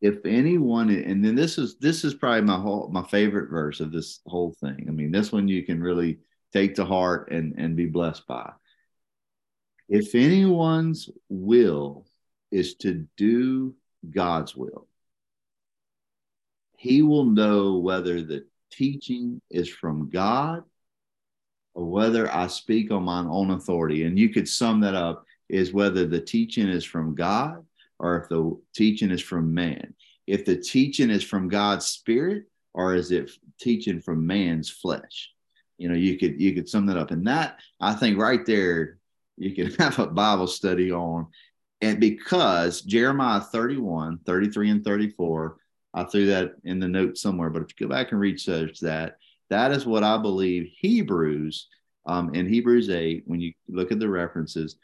If 0.00 0.26
anyone, 0.26 0.90
and 0.90 1.24
then 1.24 1.34
this 1.34 1.58
is 1.58 1.76
this 1.78 2.04
is 2.04 2.14
probably 2.14 2.42
my 2.42 2.60
whole 2.60 2.88
my 2.88 3.02
favorite 3.02 3.50
verse 3.50 3.80
of 3.80 3.92
this 3.92 4.20
whole 4.26 4.54
thing. 4.60 4.86
I 4.88 4.90
mean, 4.90 5.10
this 5.10 5.32
one 5.32 5.48
you 5.48 5.64
can 5.64 5.82
really 5.82 6.18
take 6.52 6.74
to 6.76 6.84
heart 6.84 7.30
and, 7.30 7.54
and 7.58 7.76
be 7.76 7.86
blessed 7.86 8.26
by. 8.26 8.52
If 9.88 10.14
anyone's 10.14 11.08
will 11.28 12.06
is 12.50 12.74
to 12.76 13.06
do 13.16 13.74
God's 14.10 14.56
will. 14.56 14.86
He 16.76 17.02
will 17.02 17.24
know 17.24 17.76
whether 17.76 18.22
the 18.22 18.46
teaching 18.70 19.40
is 19.50 19.68
from 19.68 20.10
God 20.10 20.62
or 21.74 21.84
whether 21.84 22.32
I 22.32 22.46
speak 22.46 22.90
on 22.90 23.02
my 23.02 23.20
own 23.20 23.50
authority. 23.50 24.04
And 24.04 24.18
you 24.18 24.30
could 24.30 24.48
sum 24.48 24.80
that 24.80 24.94
up 24.94 25.24
is 25.48 25.72
whether 25.72 26.06
the 26.06 26.20
teaching 26.20 26.68
is 26.68 26.84
from 26.84 27.14
God 27.14 27.64
or 27.98 28.20
if 28.20 28.28
the 28.28 28.58
teaching 28.74 29.10
is 29.10 29.22
from 29.22 29.54
man. 29.54 29.94
If 30.26 30.44
the 30.44 30.56
teaching 30.56 31.10
is 31.10 31.22
from 31.22 31.48
God's 31.48 31.86
spirit 31.86 32.44
or 32.74 32.94
is 32.94 33.10
it 33.10 33.30
teaching 33.60 34.00
from 34.00 34.26
man's 34.26 34.68
flesh? 34.68 35.30
You 35.78 35.88
know, 35.88 35.94
you 35.94 36.18
could 36.18 36.40
you 36.40 36.54
could 36.54 36.68
sum 36.68 36.86
that 36.86 36.96
up. 36.96 37.10
And 37.10 37.26
that 37.26 37.60
I 37.80 37.94
think 37.94 38.18
right 38.18 38.44
there 38.44 38.98
you 39.36 39.54
can 39.54 39.70
have 39.78 39.98
a 39.98 40.06
Bible 40.06 40.46
study 40.46 40.90
on 40.90 41.28
and 41.80 42.00
because 42.00 42.80
Jeremiah 42.80 43.40
31, 43.40 44.20
33, 44.24 44.70
and 44.70 44.84
34, 44.84 45.56
I 45.94 46.04
threw 46.04 46.26
that 46.26 46.52
in 46.64 46.78
the 46.78 46.88
notes 46.88 47.20
somewhere, 47.20 47.50
but 47.50 47.62
if 47.62 47.68
you 47.78 47.86
go 47.86 47.94
back 47.94 48.12
and 48.12 48.20
research 48.20 48.80
that, 48.80 49.18
that 49.50 49.72
is 49.72 49.86
what 49.86 50.02
I 50.02 50.18
believe 50.18 50.70
Hebrews, 50.78 51.68
um, 52.06 52.34
in 52.34 52.48
Hebrews 52.48 52.88
8, 52.88 53.24
when 53.26 53.40
you 53.40 53.52
look 53.68 53.92
at 53.92 53.98
the 53.98 54.08
references, 54.08 54.76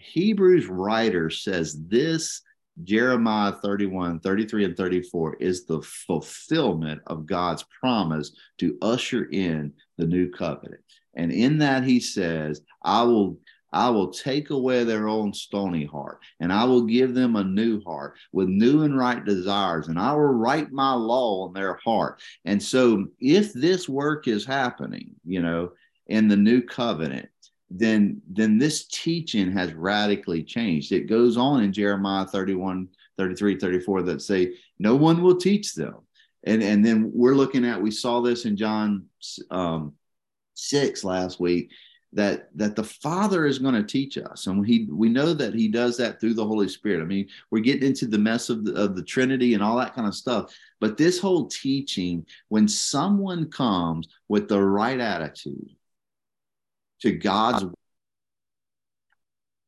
Hebrews 0.00 0.66
writer 0.66 1.30
says 1.30 1.76
this 1.86 2.42
Jeremiah 2.82 3.52
31, 3.52 4.20
33, 4.20 4.64
and 4.64 4.76
34 4.76 5.36
is 5.36 5.66
the 5.66 5.82
fulfillment 5.82 7.02
of 7.06 7.26
God's 7.26 7.64
promise 7.80 8.32
to 8.58 8.78
usher 8.80 9.24
in 9.24 9.72
the 9.98 10.06
new 10.06 10.30
covenant. 10.30 10.80
And 11.14 11.30
in 11.30 11.58
that, 11.58 11.84
he 11.84 12.00
says, 12.00 12.62
I 12.82 13.02
will 13.02 13.38
I 13.72 13.88
will 13.88 14.10
take 14.10 14.50
away 14.50 14.82
their 14.82 15.06
own 15.06 15.32
stony 15.32 15.84
heart, 15.84 16.18
and 16.40 16.52
I 16.52 16.64
will 16.64 16.82
give 16.82 17.14
them 17.14 17.36
a 17.36 17.44
new 17.44 17.80
heart 17.84 18.16
with 18.32 18.48
new 18.48 18.82
and 18.82 18.98
right 18.98 19.24
desires, 19.24 19.86
and 19.86 19.96
I 19.96 20.12
will 20.12 20.22
write 20.22 20.72
my 20.72 20.92
law 20.92 21.46
on 21.46 21.52
their 21.52 21.78
heart. 21.84 22.20
And 22.44 22.60
so, 22.60 23.06
if 23.20 23.52
this 23.52 23.88
work 23.88 24.26
is 24.26 24.44
happening, 24.44 25.14
you 25.24 25.40
know, 25.40 25.70
in 26.08 26.26
the 26.26 26.36
new 26.36 26.62
covenant, 26.62 27.28
then 27.70 28.20
then 28.28 28.58
this 28.58 28.86
teaching 28.86 29.52
has 29.52 29.72
radically 29.72 30.42
changed. 30.42 30.92
It 30.92 31.08
goes 31.08 31.36
on 31.36 31.62
in 31.62 31.72
Jeremiah 31.72 32.26
31, 32.26 32.88
33, 33.16 33.58
34 33.58 34.02
that 34.02 34.22
say, 34.22 34.54
No 34.78 34.96
one 34.96 35.22
will 35.22 35.36
teach 35.36 35.74
them. 35.74 35.96
And, 36.44 36.62
and 36.62 36.84
then 36.84 37.10
we're 37.14 37.34
looking 37.34 37.66
at, 37.66 37.80
we 37.80 37.90
saw 37.90 38.20
this 38.20 38.44
in 38.46 38.56
John 38.56 39.06
um, 39.50 39.92
6 40.54 41.04
last 41.04 41.38
week 41.38 41.70
that 42.12 42.48
that 42.56 42.74
the 42.74 42.82
father 42.82 43.46
is 43.46 43.60
going 43.60 43.74
to 43.74 43.84
teach 43.84 44.18
us 44.18 44.48
and 44.48 44.66
he 44.66 44.88
we 44.90 45.08
know 45.08 45.32
that 45.32 45.54
he 45.54 45.68
does 45.68 45.96
that 45.96 46.20
through 46.20 46.34
the 46.34 46.44
holy 46.44 46.68
spirit 46.68 47.00
i 47.00 47.04
mean 47.04 47.28
we're 47.52 47.60
getting 47.60 47.86
into 47.86 48.06
the 48.06 48.18
mess 48.18 48.48
of 48.48 48.64
the, 48.64 48.74
of 48.74 48.96
the 48.96 49.02
trinity 49.02 49.54
and 49.54 49.62
all 49.62 49.76
that 49.76 49.94
kind 49.94 50.08
of 50.08 50.14
stuff 50.14 50.52
but 50.80 50.96
this 50.96 51.20
whole 51.20 51.46
teaching 51.46 52.26
when 52.48 52.66
someone 52.66 53.48
comes 53.48 54.08
with 54.28 54.48
the 54.48 54.60
right 54.60 54.98
attitude 54.98 55.70
to 57.00 57.12
god's 57.12 57.64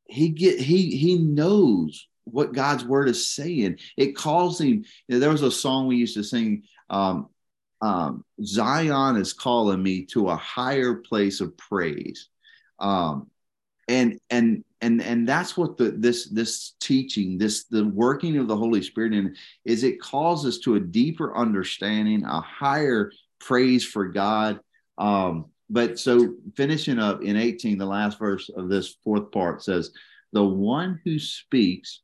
he 0.05 0.29
get 0.29 0.59
he 0.59 0.95
he 0.95 1.17
knows 1.17 2.07
what 2.25 2.53
god's 2.53 2.85
word 2.85 3.09
is 3.09 3.27
saying. 3.27 3.79
It 3.97 4.15
calls 4.15 4.61
him 4.61 4.85
you 5.07 5.15
know, 5.15 5.19
there 5.19 5.31
was 5.31 5.41
a 5.41 5.51
song 5.51 5.87
we 5.87 5.97
used 5.97 6.15
to 6.15 6.23
sing 6.23 6.63
um, 6.89 7.29
um, 7.81 8.23
Zion 8.43 9.17
is 9.17 9.33
calling 9.33 9.81
me 9.81 10.05
to 10.07 10.29
a 10.29 10.35
higher 10.35 10.95
place 10.95 11.41
of 11.41 11.57
praise. 11.57 12.29
Um, 12.79 13.27
and 13.89 14.19
and 14.29 14.63
and 14.79 15.01
and 15.01 15.27
that's 15.27 15.57
what 15.57 15.77
the 15.77 15.91
this 15.91 16.29
this 16.29 16.75
teaching 16.79 17.37
this 17.37 17.65
the 17.65 17.85
working 17.85 18.37
of 18.37 18.47
the 18.47 18.55
holy 18.55 18.81
spirit 18.81 19.13
in 19.13 19.35
is 19.65 19.83
it 19.83 19.99
calls 19.99 20.45
us 20.45 20.59
to 20.59 20.75
a 20.75 20.79
deeper 20.79 21.35
understanding 21.35 22.23
a 22.23 22.39
higher 22.39 23.11
praise 23.39 23.83
for 23.83 24.07
god. 24.07 24.59
Um 24.97 25.47
but 25.73 25.99
so 25.99 26.35
finishing 26.55 26.99
up 26.99 27.21
in 27.21 27.35
18 27.35 27.77
the 27.77 27.85
last 27.85 28.17
verse 28.17 28.49
of 28.55 28.69
this 28.69 28.95
fourth 29.03 29.31
part 29.31 29.61
says 29.61 29.91
the 30.31 30.43
one 30.43 30.99
who 31.03 31.19
speaks 31.19 32.01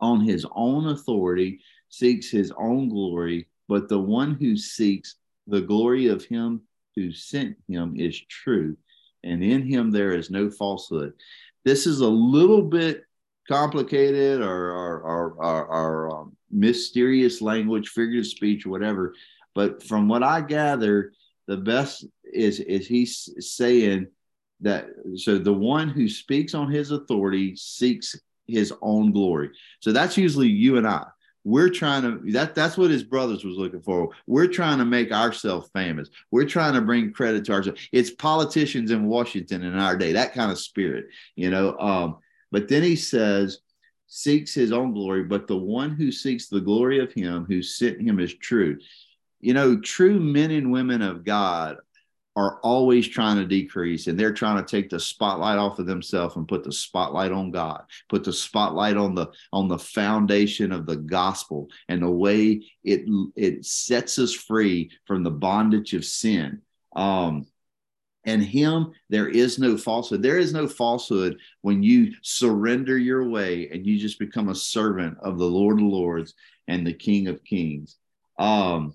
on 0.00 0.20
his 0.20 0.46
own 0.54 0.88
authority 0.88 1.60
seeks 1.88 2.30
his 2.30 2.52
own 2.58 2.88
glory 2.88 3.46
but 3.68 3.88
the 3.88 3.98
one 3.98 4.34
who 4.34 4.56
seeks 4.56 5.16
the 5.46 5.60
glory 5.60 6.08
of 6.08 6.24
him 6.24 6.62
who 6.96 7.12
sent 7.12 7.56
him 7.68 7.94
is 7.96 8.20
true, 8.28 8.76
and 9.22 9.42
in 9.42 9.62
him 9.62 9.90
there 9.90 10.12
is 10.12 10.30
no 10.30 10.50
falsehood. 10.50 11.12
This 11.64 11.86
is 11.86 12.00
a 12.00 12.08
little 12.08 12.62
bit 12.62 13.04
complicated 13.48 14.40
or, 14.40 14.70
or, 14.70 15.00
or, 15.00 15.30
or, 15.32 15.66
or 15.66 16.16
um, 16.16 16.36
mysterious 16.50 17.42
language, 17.42 17.88
figurative 17.88 18.26
speech, 18.26 18.66
whatever. 18.66 19.14
But 19.54 19.82
from 19.82 20.08
what 20.08 20.22
I 20.22 20.40
gather, 20.40 21.12
the 21.46 21.56
best 21.56 22.06
is 22.32 22.60
is 22.60 22.86
he's 22.86 23.30
saying 23.38 24.06
that 24.60 24.86
so 25.16 25.38
the 25.38 25.52
one 25.52 25.88
who 25.88 26.08
speaks 26.08 26.54
on 26.54 26.70
his 26.70 26.90
authority 26.90 27.54
seeks 27.56 28.16
his 28.46 28.72
own 28.82 29.12
glory. 29.12 29.50
So 29.80 29.92
that's 29.92 30.16
usually 30.16 30.48
you 30.48 30.76
and 30.76 30.86
I. 30.86 31.06
We're 31.46 31.68
trying 31.68 32.02
to 32.02 32.32
that 32.32 32.54
that's 32.54 32.78
what 32.78 32.90
his 32.90 33.02
brothers 33.02 33.44
was 33.44 33.58
looking 33.58 33.82
for. 33.82 34.10
We're 34.26 34.46
trying 34.46 34.78
to 34.78 34.84
make 34.84 35.12
ourselves 35.12 35.68
famous. 35.74 36.08
We're 36.30 36.48
trying 36.48 36.74
to 36.74 36.80
bring 36.80 37.12
credit 37.12 37.44
to 37.46 37.52
ourselves. 37.52 37.88
It's 37.92 38.10
politicians 38.10 38.90
in 38.90 39.06
Washington 39.06 39.62
in 39.62 39.78
our 39.78 39.96
day, 39.96 40.12
that 40.12 40.32
kind 40.32 40.50
of 40.50 40.58
spirit, 40.58 41.06
you 41.36 41.50
know. 41.50 41.76
Um, 41.78 42.16
but 42.50 42.68
then 42.68 42.82
he 42.82 42.96
says, 42.96 43.58
seeks 44.06 44.54
his 44.54 44.72
own 44.72 44.94
glory, 44.94 45.24
but 45.24 45.46
the 45.46 45.56
one 45.56 45.90
who 45.90 46.12
seeks 46.12 46.48
the 46.48 46.60
glory 46.60 47.00
of 47.00 47.12
him 47.12 47.44
who 47.46 47.62
sent 47.62 48.00
him 48.00 48.20
is 48.20 48.32
true. 48.32 48.78
You 49.40 49.54
know, 49.54 49.78
true 49.80 50.20
men 50.20 50.50
and 50.50 50.72
women 50.72 51.02
of 51.02 51.24
God 51.24 51.76
are 52.36 52.58
always 52.60 53.06
trying 53.06 53.36
to 53.36 53.46
decrease 53.46 54.08
and 54.08 54.18
they're 54.18 54.32
trying 54.32 54.62
to 54.62 54.68
take 54.68 54.90
the 54.90 54.98
spotlight 54.98 55.58
off 55.58 55.78
of 55.78 55.86
themselves 55.86 56.34
and 56.34 56.48
put 56.48 56.64
the 56.64 56.72
spotlight 56.72 57.30
on 57.30 57.52
God, 57.52 57.84
put 58.08 58.24
the 58.24 58.32
spotlight 58.32 58.96
on 58.96 59.14
the 59.14 59.28
on 59.52 59.68
the 59.68 59.78
foundation 59.78 60.72
of 60.72 60.84
the 60.84 60.96
gospel 60.96 61.68
and 61.88 62.02
the 62.02 62.10
way 62.10 62.64
it 62.82 63.04
it 63.36 63.64
sets 63.64 64.18
us 64.18 64.34
free 64.34 64.90
from 65.06 65.22
the 65.22 65.30
bondage 65.30 65.94
of 65.94 66.04
sin. 66.04 66.60
Um, 66.96 67.46
and 68.24 68.42
him 68.42 68.92
there 69.10 69.28
is 69.28 69.58
no 69.58 69.76
falsehood. 69.76 70.22
There 70.22 70.38
is 70.38 70.52
no 70.52 70.66
falsehood 70.66 71.38
when 71.60 71.82
you 71.82 72.14
surrender 72.22 72.98
your 72.98 73.28
way 73.28 73.68
and 73.70 73.86
you 73.86 73.98
just 73.98 74.18
become 74.18 74.48
a 74.48 74.54
servant 74.54 75.18
of 75.20 75.38
the 75.38 75.44
lord 75.44 75.78
of 75.78 75.86
lords 75.86 76.34
and 76.66 76.86
the 76.86 76.94
king 76.94 77.28
of 77.28 77.44
kings. 77.44 77.96
Um 78.38 78.94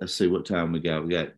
let's 0.00 0.14
see 0.14 0.28
what 0.28 0.46
time 0.46 0.70
we 0.70 0.78
got. 0.78 1.04
We 1.04 1.10
got 1.10 1.30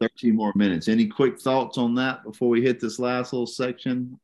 13 0.00 0.34
more 0.34 0.52
minutes. 0.54 0.88
Any 0.88 1.06
quick 1.06 1.40
thoughts 1.40 1.78
on 1.78 1.94
that 1.96 2.24
before 2.24 2.48
we 2.48 2.62
hit 2.62 2.80
this 2.80 2.98
last 2.98 3.32
little 3.32 3.46
section? 3.46 4.18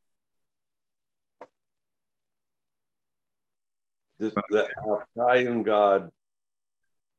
This, 4.18 4.32
that 4.50 4.68
Italian 5.16 5.62
God 5.62 6.10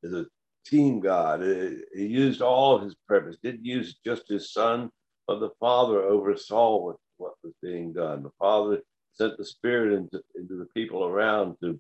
is 0.01 0.13
a 0.13 0.25
team 0.65 0.99
God. 0.99 1.41
He 1.41 2.05
used 2.05 2.41
all 2.41 2.79
his 2.79 2.95
purpose, 3.07 3.37
didn't 3.43 3.65
use 3.65 3.95
just 4.05 4.27
his 4.27 4.51
son, 4.51 4.89
but 5.27 5.39
the 5.39 5.51
Father 5.59 6.01
oversaw 6.01 6.77
what, 6.81 6.95
what 7.17 7.33
was 7.43 7.53
being 7.61 7.93
done. 7.93 8.23
The 8.23 8.31
Father 8.39 8.81
sent 9.13 9.37
the 9.37 9.45
Spirit 9.45 9.93
into, 9.93 10.21
into 10.35 10.57
the 10.57 10.67
people 10.73 11.05
around 11.05 11.57
to 11.61 11.79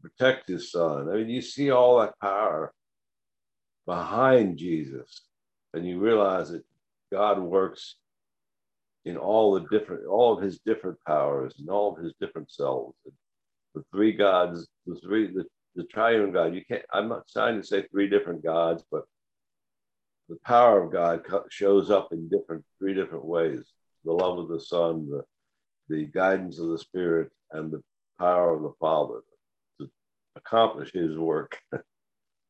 protect 0.00 0.48
his 0.48 0.70
son. 0.70 1.08
I 1.08 1.14
mean, 1.14 1.28
you 1.28 1.42
see 1.42 1.70
all 1.70 2.00
that 2.00 2.18
power 2.20 2.72
behind 3.86 4.58
Jesus 4.58 5.22
and 5.76 5.86
you 5.86 6.00
realize 6.00 6.50
that 6.50 6.64
God 7.12 7.38
works 7.38 7.96
in 9.04 9.16
all 9.16 9.54
the 9.54 9.66
different, 9.68 10.06
all 10.06 10.36
of 10.36 10.42
his 10.42 10.58
different 10.58 10.98
powers 11.06 11.54
and 11.58 11.68
all 11.68 11.96
of 11.96 12.02
his 12.02 12.12
different 12.20 12.50
selves. 12.50 12.96
And 13.04 13.14
the 13.74 13.84
three 13.92 14.12
gods, 14.12 14.66
the 14.86 14.96
three, 14.96 15.32
the, 15.32 15.44
the 15.76 15.84
triune 15.84 16.32
God, 16.32 16.54
you 16.54 16.64
can't, 16.64 16.82
I'm 16.92 17.08
not 17.08 17.28
trying 17.32 17.60
to 17.60 17.66
say 17.66 17.84
three 17.90 18.08
different 18.08 18.42
gods, 18.42 18.82
but 18.90 19.04
the 20.28 20.38
power 20.44 20.82
of 20.82 20.92
God 20.92 21.24
shows 21.50 21.90
up 21.90 22.08
in 22.12 22.28
different, 22.28 22.64
three 22.78 22.94
different 22.94 23.24
ways. 23.24 23.60
The 24.04 24.12
love 24.12 24.38
of 24.38 24.48
the 24.48 24.60
Son, 24.60 25.08
the, 25.08 25.22
the 25.88 26.06
guidance 26.06 26.58
of 26.58 26.68
the 26.68 26.78
Spirit, 26.78 27.30
and 27.52 27.70
the 27.70 27.82
power 28.18 28.56
of 28.56 28.62
the 28.62 28.72
Father 28.80 29.20
to 29.78 29.88
accomplish 30.34 30.92
his 30.92 31.16
work. 31.16 31.58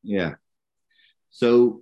yeah. 0.03 0.35
So 1.29 1.81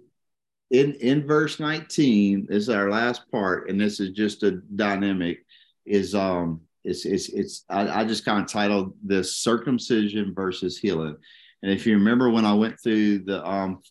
in 0.71 0.93
in 0.95 1.27
verse 1.27 1.59
19 1.59 2.47
this 2.49 2.63
is 2.63 2.69
our 2.69 2.89
last 2.89 3.29
part 3.31 3.69
and 3.69 3.79
this 3.79 3.99
is 3.99 4.09
just 4.11 4.43
a 4.43 4.51
dynamic 4.75 5.45
is 5.85 6.15
um 6.15 6.59
it's 6.83 7.05
it's 7.05 7.29
it's 7.29 7.65
i, 7.69 8.01
I 8.01 8.05
just 8.05 8.25
kind 8.25 8.41
of 8.41 8.47
titled 8.47 8.93
this 9.03 9.37
circumcision 9.37 10.33
versus 10.33 10.77
healing. 10.77 11.15
And 11.63 11.71
if 11.71 11.85
you 11.85 11.93
remember 11.95 12.29
when 12.29 12.45
i 12.45 12.53
went 12.53 12.79
through 12.79 13.19
the 13.19 13.45
um 13.47 13.81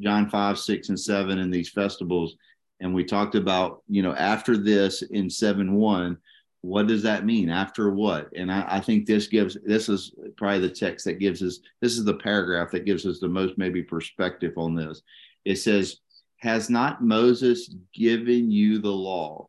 john 0.00 0.28
5 0.28 0.58
6 0.58 0.88
and 0.88 0.98
7 1.00 1.38
in 1.38 1.50
these 1.50 1.70
festivals 1.70 2.36
and 2.80 2.92
we 2.92 3.04
talked 3.04 3.36
about 3.36 3.82
you 3.88 4.02
know 4.02 4.14
after 4.14 4.56
this 4.56 5.02
in 5.02 5.30
7 5.30 5.72
1 5.72 6.18
what 6.64 6.86
does 6.86 7.02
that 7.02 7.26
mean? 7.26 7.50
After 7.50 7.90
what? 7.90 8.30
And 8.34 8.50
I, 8.50 8.64
I 8.66 8.80
think 8.80 9.04
this 9.04 9.26
gives 9.26 9.58
this 9.66 9.90
is 9.90 10.14
probably 10.38 10.60
the 10.60 10.70
text 10.70 11.04
that 11.04 11.18
gives 11.18 11.42
us 11.42 11.58
this 11.82 11.98
is 11.98 12.06
the 12.06 12.14
paragraph 12.14 12.70
that 12.70 12.86
gives 12.86 13.04
us 13.04 13.20
the 13.20 13.28
most 13.28 13.58
maybe 13.58 13.82
perspective 13.82 14.54
on 14.56 14.74
this. 14.74 15.02
It 15.44 15.56
says 15.56 15.98
has 16.44 16.70
not 16.70 17.02
Moses 17.02 17.74
given 17.94 18.50
you 18.50 18.78
the 18.78 18.92
law? 18.92 19.48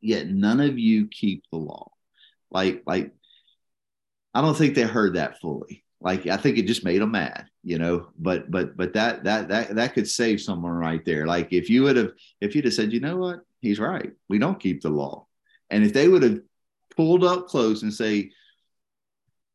Yet 0.00 0.28
none 0.28 0.60
of 0.60 0.78
you 0.78 1.08
keep 1.08 1.44
the 1.50 1.58
law. 1.58 1.90
Like, 2.50 2.82
like, 2.86 3.12
I 4.34 4.42
don't 4.42 4.56
think 4.56 4.74
they 4.74 4.82
heard 4.82 5.14
that 5.14 5.40
fully. 5.40 5.84
Like, 6.00 6.26
I 6.26 6.36
think 6.36 6.58
it 6.58 6.66
just 6.66 6.84
made 6.84 7.00
them 7.00 7.12
mad, 7.12 7.46
you 7.62 7.78
know. 7.78 8.08
But, 8.18 8.50
but, 8.50 8.76
but 8.76 8.92
that 8.92 9.24
that 9.24 9.48
that 9.48 9.74
that 9.76 9.94
could 9.94 10.08
save 10.08 10.40
someone 10.40 10.72
right 10.72 11.04
there. 11.04 11.26
Like, 11.26 11.52
if 11.52 11.70
you 11.70 11.84
would 11.84 11.96
have, 11.96 12.12
if 12.40 12.54
you'd 12.54 12.64
have 12.66 12.74
said, 12.74 12.92
you 12.92 13.00
know 13.00 13.16
what, 13.16 13.40
he's 13.60 13.78
right, 13.78 14.12
we 14.28 14.38
don't 14.38 14.60
keep 14.60 14.82
the 14.82 14.90
law, 14.90 15.26
and 15.70 15.84
if 15.84 15.92
they 15.92 16.08
would 16.08 16.22
have 16.24 16.40
pulled 16.96 17.24
up 17.24 17.46
close 17.46 17.82
and 17.82 17.94
say, 17.94 18.32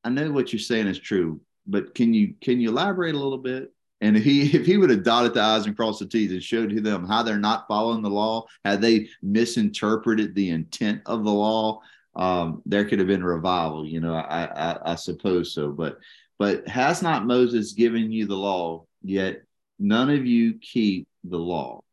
I 0.04 0.10
know 0.10 0.32
what 0.32 0.54
you're 0.54 0.60
saying 0.60 0.88
is 0.88 1.00
true, 1.00 1.42
but 1.68 1.94
can 1.94 2.14
you 2.14 2.34
can 2.42 2.62
you 2.62 2.70
elaborate 2.70 3.14
a 3.14 3.20
little 3.20 3.38
bit? 3.38 3.74
And 4.02 4.16
if 4.18 4.24
he 4.24 4.42
if 4.56 4.66
he 4.66 4.78
would 4.78 4.90
have 4.90 5.04
dotted 5.04 5.34
the 5.34 5.42
i's 5.42 5.66
and 5.66 5.76
crossed 5.76 6.00
the 6.00 6.08
t's 6.08 6.32
and 6.32 6.44
showed 6.44 6.72
them 6.84 7.06
how 7.06 7.24
they're 7.24 7.40
not 7.40 7.68
following 7.68 8.02
the 8.02 8.10
law, 8.10 8.46
had 8.64 8.82
they 8.82 9.10
misinterpreted 9.22 10.36
the 10.36 10.50
intent 10.50 11.02
of 11.06 11.24
the 11.24 11.34
law, 11.34 11.82
um, 12.16 12.62
there 12.66 12.86
could 12.86 13.00
have 13.00 13.08
been 13.08 13.24
revival. 13.24 13.86
You 13.86 14.00
know, 14.00 14.16
I, 14.16 14.46
I 14.46 14.92
I 14.92 14.96
suppose 14.96 15.54
so. 15.54 15.72
But 15.72 16.00
but 16.40 16.68
has 16.68 17.02
not 17.02 17.26
Moses 17.26 17.74
given 17.74 18.12
you 18.12 18.26
the 18.28 18.36
law? 18.36 18.86
Yet 19.04 19.44
none 19.80 20.10
of 20.10 20.26
you 20.26 20.56
keep 20.60 21.08
the 21.24 21.38
law. 21.38 21.84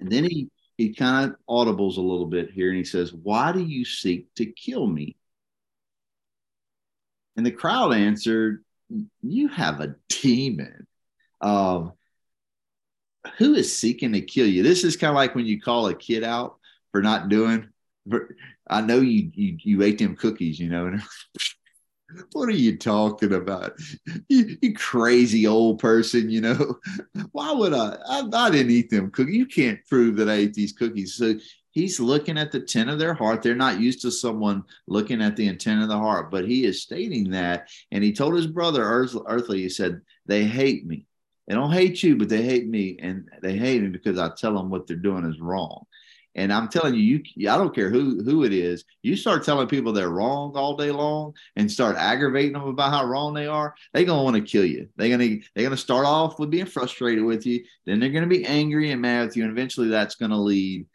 And 0.00 0.10
then 0.10 0.24
he 0.24 0.50
he 0.76 0.92
kind 0.92 1.32
of 1.32 1.36
audibles 1.48 1.96
a 1.96 2.02
little 2.02 2.26
bit 2.26 2.50
here, 2.50 2.68
and 2.68 2.76
he 2.76 2.84
says, 2.84 3.12
"Why 3.12 3.52
do 3.52 3.64
you 3.64 3.84
seek 3.84 4.32
to 4.34 4.46
kill 4.46 4.86
me?" 4.86 5.16
And 7.36 7.44
the 7.46 7.50
crowd 7.50 7.92
answered, 7.94 8.64
"You 9.22 9.48
have 9.48 9.80
a 9.80 9.96
demon." 10.08 10.86
Um, 11.46 11.92
who 13.38 13.54
is 13.54 13.76
seeking 13.76 14.12
to 14.12 14.20
kill 14.20 14.46
you? 14.46 14.62
This 14.62 14.84
is 14.84 14.96
kind 14.96 15.10
of 15.10 15.16
like 15.16 15.34
when 15.34 15.46
you 15.46 15.60
call 15.60 15.86
a 15.86 15.94
kid 15.94 16.24
out 16.24 16.58
for 16.92 17.02
not 17.02 17.28
doing. 17.28 17.68
I 18.68 18.80
know 18.80 19.00
you 19.00 19.30
you 19.34 19.56
you 19.62 19.82
ate 19.82 19.98
them 19.98 20.16
cookies, 20.16 20.58
you 20.58 20.68
know. 20.68 20.96
what 22.32 22.48
are 22.48 22.52
you 22.52 22.76
talking 22.76 23.32
about? 23.32 23.72
You, 24.28 24.56
you, 24.60 24.74
crazy 24.74 25.46
old 25.46 25.80
person, 25.80 26.30
you 26.30 26.40
know. 26.40 26.76
Why 27.32 27.52
would 27.52 27.74
I, 27.74 27.96
I? 28.08 28.28
I 28.32 28.50
didn't 28.50 28.72
eat 28.72 28.90
them 28.90 29.10
cookies. 29.10 29.34
You 29.34 29.46
can't 29.46 29.84
prove 29.86 30.16
that 30.16 30.28
I 30.28 30.34
ate 30.34 30.54
these 30.54 30.72
cookies. 30.72 31.14
So 31.14 31.34
he's 31.72 32.00
looking 32.00 32.38
at 32.38 32.52
the 32.52 32.60
intent 32.60 32.90
of 32.90 32.98
their 32.98 33.14
heart. 33.14 33.42
They're 33.42 33.54
not 33.54 33.80
used 33.80 34.02
to 34.02 34.10
someone 34.10 34.64
looking 34.86 35.20
at 35.20 35.36
the 35.36 35.46
intent 35.46 35.82
of 35.82 35.88
the 35.88 35.98
heart, 35.98 36.30
but 36.30 36.46
he 36.46 36.64
is 36.64 36.82
stating 36.82 37.30
that. 37.30 37.68
And 37.90 38.02
he 38.02 38.12
told 38.12 38.34
his 38.34 38.46
brother 38.46 38.84
earthly, 38.84 39.62
he 39.62 39.68
said, 39.68 40.00
They 40.26 40.44
hate 40.44 40.86
me. 40.86 41.06
They 41.46 41.54
don't 41.54 41.72
hate 41.72 42.02
you, 42.02 42.16
but 42.16 42.28
they 42.28 42.42
hate 42.42 42.66
me, 42.66 42.98
and 43.00 43.28
they 43.40 43.56
hate 43.56 43.82
me 43.82 43.88
because 43.88 44.18
I 44.18 44.30
tell 44.34 44.54
them 44.54 44.68
what 44.68 44.86
they're 44.86 44.96
doing 44.96 45.24
is 45.24 45.40
wrong. 45.40 45.86
And 46.34 46.52
I'm 46.52 46.68
telling 46.68 46.94
you, 46.94 47.22
you 47.34 47.48
I 47.48 47.56
don't 47.56 47.74
care 47.74 47.88
who 47.88 48.22
who 48.22 48.44
it 48.44 48.52
is. 48.52 48.84
You 49.02 49.16
start 49.16 49.42
telling 49.42 49.68
people 49.68 49.92
they're 49.92 50.10
wrong 50.10 50.52
all 50.54 50.76
day 50.76 50.90
long 50.90 51.32
and 51.56 51.70
start 51.70 51.96
aggravating 51.96 52.52
them 52.52 52.68
about 52.68 52.92
how 52.92 53.06
wrong 53.06 53.32
they 53.32 53.46
are, 53.46 53.74
they're 53.92 54.04
gonna 54.04 54.22
want 54.22 54.36
to 54.36 54.42
kill 54.42 54.64
you. 54.64 54.88
They're 54.96 55.08
gonna 55.08 55.38
they're 55.54 55.64
gonna 55.64 55.78
start 55.78 56.04
off 56.04 56.38
with 56.38 56.50
being 56.50 56.66
frustrated 56.66 57.24
with 57.24 57.46
you, 57.46 57.64
then 57.86 58.00
they're 58.00 58.10
gonna 58.10 58.26
be 58.26 58.44
angry 58.44 58.90
and 58.90 59.00
mad 59.00 59.26
with 59.26 59.36
you, 59.36 59.44
and 59.44 59.52
eventually 59.52 59.88
that's 59.88 60.16
gonna 60.16 60.38
lead 60.38 60.86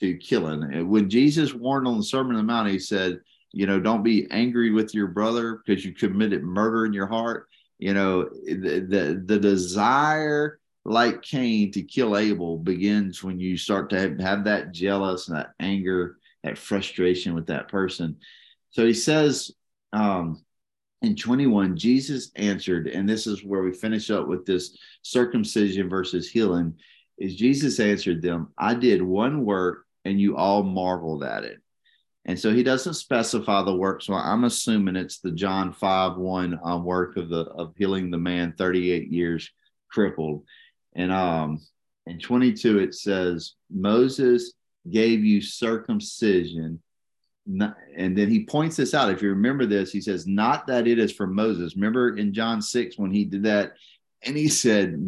to 0.00 0.16
killing. 0.16 0.88
When 0.88 1.10
Jesus 1.10 1.52
warned 1.52 1.86
on 1.86 1.98
the 1.98 2.04
Sermon 2.04 2.36
on 2.36 2.46
the 2.46 2.52
Mount, 2.52 2.68
he 2.68 2.78
said, 2.78 3.20
you 3.52 3.66
know, 3.66 3.80
don't 3.80 4.02
be 4.02 4.26
angry 4.30 4.70
with 4.70 4.94
your 4.94 5.08
brother 5.08 5.60
because 5.66 5.84
you 5.84 5.92
committed 5.92 6.42
murder 6.42 6.86
in 6.86 6.92
your 6.92 7.06
heart 7.08 7.47
you 7.78 7.94
know 7.94 8.28
the, 8.46 8.86
the, 8.88 9.22
the 9.26 9.38
desire 9.38 10.58
like 10.84 11.22
cain 11.22 11.70
to 11.72 11.82
kill 11.82 12.16
abel 12.16 12.58
begins 12.58 13.22
when 13.22 13.38
you 13.38 13.56
start 13.56 13.90
to 13.90 14.00
have, 14.00 14.18
have 14.20 14.44
that 14.44 14.72
jealous 14.72 15.28
and 15.28 15.36
that 15.36 15.52
anger 15.60 16.18
that 16.42 16.58
frustration 16.58 17.34
with 17.34 17.46
that 17.46 17.68
person 17.68 18.16
so 18.70 18.86
he 18.86 18.94
says 18.94 19.50
um 19.92 20.42
in 21.02 21.14
21, 21.14 21.76
Jesus 21.76 22.32
answered, 22.34 22.88
and 22.88 23.08
this 23.08 23.26
is 23.26 23.44
where 23.44 23.62
we 23.62 23.72
finish 23.72 24.10
up 24.10 24.26
with 24.26 24.44
this 24.44 24.76
circumcision 25.02 25.88
versus 25.88 26.28
healing. 26.28 26.74
Is 27.18 27.36
Jesus 27.36 27.78
answered 27.78 28.20
them, 28.20 28.48
I 28.58 28.74
did 28.74 29.02
one 29.02 29.44
work 29.44 29.84
and 30.04 30.20
you 30.20 30.36
all 30.36 30.62
marveled 30.62 31.22
at 31.22 31.44
it. 31.44 31.58
And 32.28 32.38
so 32.38 32.52
he 32.52 32.62
doesn't 32.62 32.94
specify 32.94 33.62
the 33.62 33.74
work. 33.74 34.02
So 34.02 34.12
I'm 34.12 34.44
assuming 34.44 34.96
it's 34.96 35.18
the 35.18 35.32
John 35.32 35.72
5 35.72 36.18
1 36.18 36.60
um, 36.62 36.84
work 36.84 37.16
of 37.16 37.30
the 37.30 37.46
of 37.46 37.74
healing 37.76 38.10
the 38.10 38.18
man 38.18 38.54
38 38.56 39.10
years 39.10 39.50
crippled. 39.90 40.44
And 40.94 41.10
um 41.10 41.58
in 42.06 42.20
22 42.20 42.78
it 42.78 42.94
says, 42.94 43.54
Moses 43.70 44.52
gave 44.88 45.24
you 45.24 45.40
circumcision 45.40 46.82
and 47.48 48.16
then 48.16 48.28
he 48.28 48.44
points 48.44 48.76
this 48.76 48.92
out. 48.92 49.10
If 49.10 49.22
you 49.22 49.30
remember 49.30 49.64
this, 49.64 49.90
he 49.90 50.02
says, 50.02 50.26
Not 50.26 50.66
that 50.66 50.86
it 50.86 50.98
is 50.98 51.12
for 51.12 51.26
Moses. 51.26 51.76
Remember 51.76 52.16
in 52.16 52.34
John 52.34 52.60
6 52.60 52.98
when 52.98 53.10
he 53.10 53.24
did 53.24 53.44
that, 53.44 53.72
and 54.22 54.36
he 54.36 54.48
said, 54.48 55.00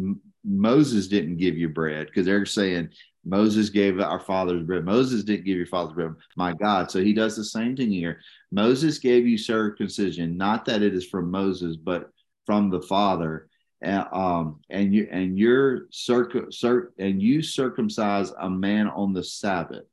Moses 0.43 1.07
didn't 1.07 1.37
give 1.37 1.55
you 1.55 1.69
bread 1.69 2.07
because 2.07 2.25
they're 2.25 2.47
saying 2.47 2.89
Moses 3.23 3.69
gave 3.69 3.99
our 3.99 4.19
fathers 4.19 4.63
bread. 4.63 4.83
Moses 4.83 5.23
didn't 5.23 5.45
give 5.45 5.57
your 5.57 5.67
father's 5.67 5.93
bread. 5.93 6.15
My 6.35 6.53
God. 6.53 6.89
So 6.89 7.03
he 7.03 7.13
does 7.13 7.35
the 7.35 7.43
same 7.43 7.75
thing 7.75 7.91
here. 7.91 8.19
Moses 8.51 8.97
gave 8.97 9.27
you 9.27 9.37
circumcision, 9.37 10.37
not 10.37 10.65
that 10.65 10.81
it 10.81 10.95
is 10.95 11.05
from 11.05 11.29
Moses, 11.29 11.75
but 11.75 12.09
from 12.45 12.69
the 12.69 12.81
Father. 12.81 13.47
And, 13.81 14.05
um, 14.11 14.59
and 14.69 14.93
you 14.93 15.07
and 15.11 15.37
you're 15.37 15.87
circ, 15.91 16.35
circ 16.51 16.93
and 16.99 17.21
you 17.21 17.41
circumcise 17.41 18.31
a 18.39 18.49
man 18.49 18.87
on 18.87 19.13
the 19.13 19.23
Sabbath. 19.23 19.85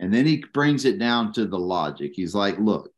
And 0.00 0.12
then 0.12 0.26
he 0.26 0.44
brings 0.52 0.84
it 0.84 0.98
down 0.98 1.32
to 1.34 1.46
the 1.46 1.58
logic. 1.58 2.12
He's 2.14 2.34
like, 2.34 2.58
look, 2.58 2.90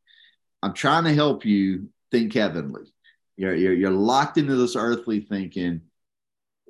I'm 0.63 0.75
trying 0.75 1.05
to 1.05 1.15
help 1.15 1.45
you 1.45 1.89
think 2.11 2.35
heavenly. 2.35 2.93
You're, 3.37 3.55
you're, 3.55 3.73
you're 3.73 3.91
locked 3.91 4.39
into 4.39 4.57
this 4.57 4.75
earthly 4.75 5.21
thinking. 5.21 5.83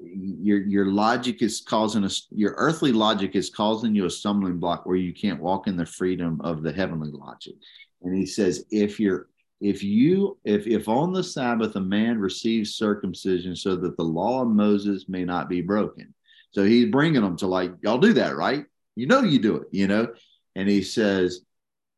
Your, 0.00 0.60
your 0.60 0.86
logic 0.86 1.42
is 1.42 1.60
causing 1.60 2.04
us, 2.04 2.28
your 2.30 2.54
earthly 2.56 2.92
logic 2.92 3.34
is 3.34 3.50
causing 3.50 3.94
you 3.94 4.04
a 4.06 4.10
stumbling 4.10 4.58
block 4.58 4.86
where 4.86 4.96
you 4.96 5.12
can't 5.12 5.40
walk 5.40 5.66
in 5.66 5.76
the 5.76 5.86
freedom 5.86 6.40
of 6.42 6.62
the 6.62 6.72
heavenly 6.72 7.10
logic. 7.10 7.54
And 8.02 8.14
he 8.14 8.26
says, 8.26 8.64
if 8.70 9.00
you're, 9.00 9.28
if 9.60 9.82
you, 9.82 10.38
if, 10.44 10.66
if 10.66 10.88
on 10.88 11.12
the 11.12 11.24
Sabbath 11.24 11.74
a 11.74 11.80
man 11.80 12.18
receives 12.18 12.76
circumcision 12.76 13.56
so 13.56 13.74
that 13.76 13.96
the 13.96 14.04
law 14.04 14.42
of 14.42 14.48
Moses 14.48 15.06
may 15.08 15.24
not 15.24 15.48
be 15.48 15.62
broken. 15.62 16.14
So 16.52 16.64
he's 16.64 16.90
bringing 16.90 17.22
them 17.22 17.36
to 17.38 17.46
like, 17.46 17.72
y'all 17.82 17.98
do 17.98 18.12
that, 18.14 18.36
right? 18.36 18.64
You 18.94 19.06
know 19.06 19.22
you 19.22 19.38
do 19.38 19.56
it, 19.56 19.68
you 19.72 19.86
know? 19.86 20.08
And 20.54 20.68
he 20.68 20.82
says, 20.82 21.42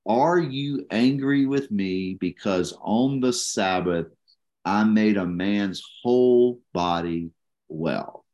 Are 0.06 0.38
you 0.38 0.86
angry 0.90 1.46
with 1.46 1.70
me 1.70 2.14
because 2.14 2.76
on 2.80 3.20
the 3.20 3.32
Sabbath 3.32 4.06
I 4.64 4.84
made 4.84 5.16
a 5.16 5.26
man's 5.26 5.82
whole 6.02 6.60
body 6.72 7.30
well? 7.70 8.24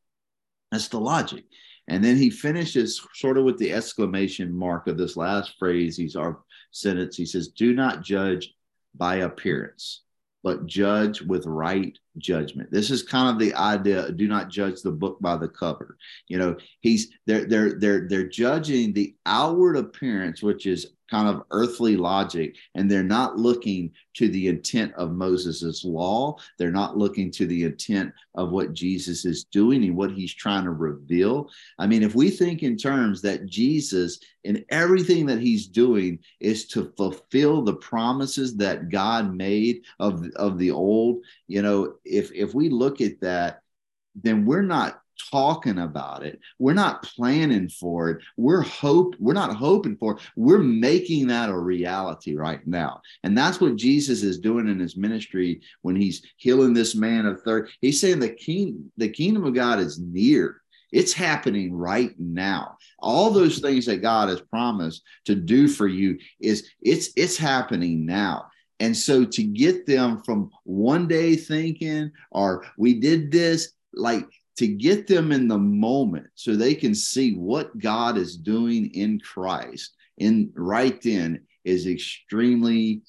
That's 0.73 0.89
the 0.89 1.01
logic. 1.01 1.45
And 1.89 2.03
then 2.03 2.17
he 2.17 2.31
finishes 2.31 3.01
sort 3.15 3.39
of 3.39 3.45
with 3.45 3.59
the 3.59 3.73
exclamation 3.73 4.53
mark 4.53 4.89
of 4.89 4.99
this 4.99 5.17
last 5.17 5.55
phrase. 5.59 5.97
He's 5.97 6.17
our 6.17 6.41
sentence. 6.73 7.17
He 7.17 7.27
says, 7.27 7.49
Do 7.49 7.75
not 7.75 8.03
judge 8.03 8.53
by 8.95 9.17
appearance, 9.17 10.03
but 10.43 10.67
judge 10.67 11.21
with 11.23 11.47
right 11.47 11.97
judgment. 12.19 12.73
This 12.73 12.91
is 12.91 13.03
kind 13.03 13.29
of 13.31 13.39
the 13.39 13.55
idea. 13.55 14.11
Do 14.11 14.27
not 14.27 14.51
judge 14.51 14.83
the 14.83 14.91
book 14.91 15.19
by 15.21 15.37
the 15.37 15.49
cover. 15.49 15.97
You 16.27 16.39
know, 16.39 16.57
he's 16.81 17.13
they're 17.27 17.45
they're 17.45 17.79
they're 17.79 18.09
they're 18.09 18.29
judging 18.29 18.93
the 18.93 19.15
outward 19.25 19.77
appearance, 19.77 20.43
which 20.43 20.67
is 20.67 20.89
kind 21.11 21.29
of 21.29 21.43
earthly 21.51 21.97
logic 21.97 22.57
and 22.75 22.91
they're 22.91 23.03
not 23.03 23.37
looking 23.37 23.93
to 24.15 24.29
the 24.29 24.49
intent 24.49 24.93
of 24.95 25.13
Moses's 25.13 25.85
law. 25.85 26.37
They're 26.59 26.71
not 26.71 26.97
looking 26.97 27.31
to 27.33 27.47
the 27.47 27.65
intent 27.65 28.13
of 28.35 28.51
what 28.51 28.73
Jesus 28.73 29.25
is 29.25 29.45
doing 29.45 29.85
and 29.85 29.97
what 29.97 30.13
he's 30.13 30.35
trying 30.35 30.65
to 30.65 30.71
reveal. 30.71 31.51
I 31.79 31.87
mean 31.87 32.03
if 32.03 32.15
we 32.15 32.31
think 32.31 32.63
in 32.63 32.77
terms 32.77 33.23
that 33.23 33.47
Jesus 33.47 34.21
in 34.45 34.65
everything 34.69 35.27
that 35.27 35.41
he's 35.41 35.67
doing 35.67 36.19
is 36.41 36.67
to 36.69 36.93
fulfill 36.97 37.63
the 37.63 37.75
promises 37.75 38.57
that 38.57 38.89
God 38.89 39.35
made 39.35 39.83
of 39.99 40.27
of 40.37 40.59
the 40.59 40.71
old 40.71 41.23
you 41.47 41.63
know 41.63 41.95
if 42.05 42.33
if 42.33 42.55
we 42.55 42.69
look 42.69 43.01
at 43.01 43.21
that 43.21 43.63
then 44.23 44.47
we're 44.47 44.63
not 44.63 45.03
talking 45.31 45.79
about 45.79 46.25
it. 46.25 46.41
We're 46.59 46.75
not 46.75 47.03
planning 47.03 47.69
for 47.69 48.11
it. 48.11 48.23
We're 48.37 48.63
hope 48.63 49.15
we're 49.19 49.33
not 49.33 49.57
hoping 49.57 49.97
for 49.97 50.17
it. 50.17 50.23
We're 50.37 50.59
making 50.59 51.29
that 51.29 51.49
a 51.49 51.59
reality 51.59 52.37
right 52.37 52.65
now. 52.67 53.03
And 53.23 53.37
that's 53.37 53.61
what 53.61 53.77
Jesus 53.77 54.23
is 54.23 54.39
doing 54.39 54.69
in 54.69 54.79
his 54.79 54.97
ministry 54.97 55.61
when 55.83 55.97
he's 55.97 56.23
healing 56.37 56.75
this 56.75 56.95
man 56.95 57.27
of 57.27 57.43
third. 57.43 57.71
He's 57.81 58.01
saying 58.01 58.21
the 58.21 58.31
king 58.31 58.91
the 58.97 59.09
kingdom 59.09 59.45
of 59.45 59.55
God 59.55 59.79
is 59.79 59.99
near. 59.99 60.63
It's 60.93 61.13
happening 61.13 61.75
right 61.75 62.15
now. 62.19 62.79
All 62.99 63.31
those 63.31 63.59
things 63.59 63.87
that 63.87 64.03
God 64.03 64.29
has 64.29 64.41
promised 64.41 65.03
to 65.25 65.35
do 65.35 65.69
for 65.69 65.89
you 65.89 66.19
is 66.41 66.71
it's 66.81 67.11
it's 67.17 67.37
happening 67.37 68.07
now. 68.07 68.47
And 68.79 68.97
so 68.97 69.25
to 69.25 69.43
get 69.43 69.87
them 69.87 70.23
from 70.23 70.51
one 70.65 71.09
day 71.09 71.37
thinking 71.37 72.13
or 72.31 72.65
we 72.77 73.01
did 73.01 73.31
this 73.31 73.73
like 73.95 74.29
to 74.57 74.67
get 74.67 75.07
them 75.07 75.33
in 75.33 75.49
the 75.49 75.59
moment 75.59 76.27
so 76.35 76.55
they 76.55 76.75
can 76.75 76.95
see 76.95 77.35
what 77.35 77.77
God 77.79 78.17
is 78.17 78.37
doing 78.37 78.91
in 78.95 79.21
Christ 79.21 79.95
in 80.19 80.51
right 80.55 81.01
then 81.03 81.43
is 81.65 81.87
extremely 81.87 83.03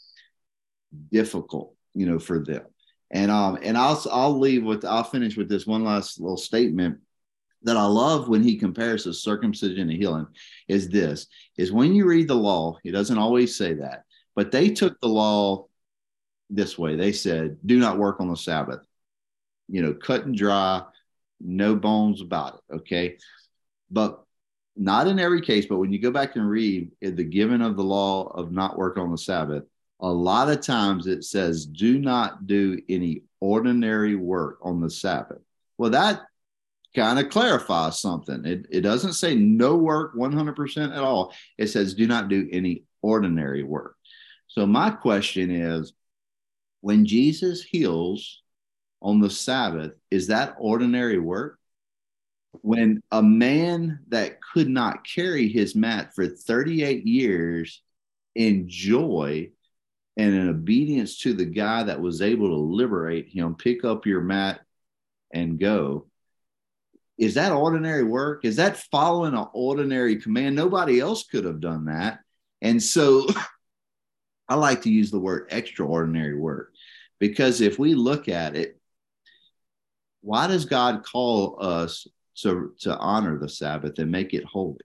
difficult, 1.12 1.74
you 1.94 2.06
know, 2.06 2.20
for 2.20 2.44
them. 2.44 2.64
And 3.12 3.32
um 3.32 3.58
and 3.62 3.78
I'll 3.78 4.02
I'll 4.12 4.38
leave 4.38 4.64
with 4.64 4.84
I'll 4.84 5.04
finish 5.04 5.38
with 5.38 5.48
this 5.48 5.66
one 5.66 5.84
last 5.84 6.20
little 6.20 6.38
statement 6.38 7.00
that 7.64 7.78
I 7.78 7.86
love 7.86 8.28
when 8.28 8.44
he 8.44 8.58
compares 8.58 9.04
the 9.04 9.14
circumcision 9.14 9.90
and 9.90 9.92
healing 9.92 10.28
is 10.68 10.90
this 10.90 11.28
is 11.58 11.72
when 11.72 11.94
you 11.94 12.06
read 12.06 12.28
the 12.28 12.36
law, 12.36 12.78
he 12.84 12.92
doesn't 12.92 13.18
always 13.18 13.58
say 13.58 13.76
that, 13.76 14.04
but 14.36 14.52
they 14.52 14.70
took 14.70 15.00
the 15.00 15.08
law 15.08 15.66
this 16.50 16.78
way. 16.78 16.96
They 16.96 17.12
said, 17.12 17.58
do 17.66 17.80
not 17.80 17.98
work 17.98 18.20
on 18.20 18.30
the 18.30 18.38
Sabbath. 18.38 18.80
You 19.68 19.82
know, 19.82 19.94
cut 19.94 20.26
and 20.26 20.36
dry, 20.36 20.84
no 21.40 21.76
bones 21.76 22.22
about 22.22 22.56
it. 22.56 22.76
Okay. 22.78 23.18
But 23.90 24.24
not 24.76 25.08
in 25.08 25.20
every 25.20 25.42
case, 25.42 25.66
but 25.66 25.78
when 25.78 25.92
you 25.92 26.00
go 26.00 26.12
back 26.12 26.36
and 26.36 26.48
read 26.48 26.92
the 27.02 27.24
given 27.24 27.62
of 27.62 27.76
the 27.76 27.84
law 27.84 28.28
of 28.28 28.52
not 28.52 28.78
work 28.78 28.98
on 28.98 29.12
the 29.12 29.18
Sabbath, 29.18 29.64
a 30.00 30.10
lot 30.10 30.50
of 30.50 30.62
times 30.62 31.08
it 31.08 31.24
says, 31.24 31.66
do 31.66 31.98
not 31.98 32.46
do 32.46 32.80
any 32.88 33.24
ordinary 33.40 34.16
work 34.16 34.60
on 34.62 34.80
the 34.80 34.90
Sabbath. 34.90 35.42
Well, 35.78 35.92
that 35.92 36.22
kind 36.96 37.20
of 37.20 37.30
clarifies 37.30 38.00
something. 38.00 38.46
It, 38.46 38.68
it 38.70 38.82
doesn't 38.82 39.14
say 39.14 39.36
no 39.36 39.76
work 39.76 40.16
100% 40.16 40.92
at 40.92 41.04
all. 41.04 41.34
It 41.58 41.68
says, 41.68 41.94
do 41.94 42.08
not 42.08 42.30
do 42.30 42.48
any 42.52 42.84
ordinary 43.02 43.64
work. 43.64 43.96
So, 44.48 44.66
my 44.66 44.90
question 44.92 45.52
is 45.52 45.94
when 46.82 47.06
Jesus 47.06 47.64
heals 47.64 48.42
on 49.02 49.20
the 49.20 49.30
Sabbath, 49.30 49.94
is 50.12 50.28
that 50.28 50.56
ordinary 50.60 51.20
work? 51.20 51.60
When 52.62 53.02
a 53.12 53.22
man 53.22 54.00
that 54.10 54.40
could 54.42 54.68
not 54.68 55.06
carry 55.06 55.48
his 55.48 55.76
mat 55.76 56.16
for 56.16 56.28
38 56.28 57.06
years 57.06 57.82
in 58.36 58.68
joy 58.68 59.52
and 60.16 60.34
in 60.34 60.50
obedience 60.50 61.20
to 61.20 61.34
the 61.34 61.46
guy 61.46 61.84
that 61.84 62.02
was 62.02 62.22
able 62.22 62.50
to 62.50 62.56
liberate 62.56 63.30
him, 63.30 63.56
pick 63.56 63.86
up 63.86 64.06
your 64.06 64.22
mat 64.22 64.62
and 65.32 65.60
go. 65.60 66.08
Is 67.18 67.36
that 67.36 67.52
ordinary 67.52 68.04
work? 68.04 68.46
Is 68.46 68.56
that 68.58 68.78
following 68.78 69.34
an 69.34 69.48
ordinary 69.54 70.18
command? 70.18 70.56
Nobody 70.56 71.00
else 71.00 71.24
could 71.24 71.46
have 71.46 71.60
done 71.60 71.86
that. 71.86 72.20
And 72.62 72.82
so 72.82 73.28
I 74.50 74.56
like 74.56 74.84
to 74.84 74.92
use 74.92 75.12
the 75.12 75.20
word 75.20 75.48
extraordinary 75.52 76.36
work 76.36 76.74
because 77.20 77.62
if 77.62 77.78
we 77.80 77.96
look 77.96 78.30
at 78.30 78.56
it, 78.56 78.77
why 80.22 80.48
does 80.48 80.66
God 80.66 81.04
call 81.04 81.58
us 81.60 82.08
to, 82.38 82.74
to 82.82 82.98
honor 82.98 83.38
the 83.38 83.50
Sabbath 83.50 84.00
and 84.00 84.12
make 84.12 84.34
it 84.34 84.46
holy? 84.46 84.78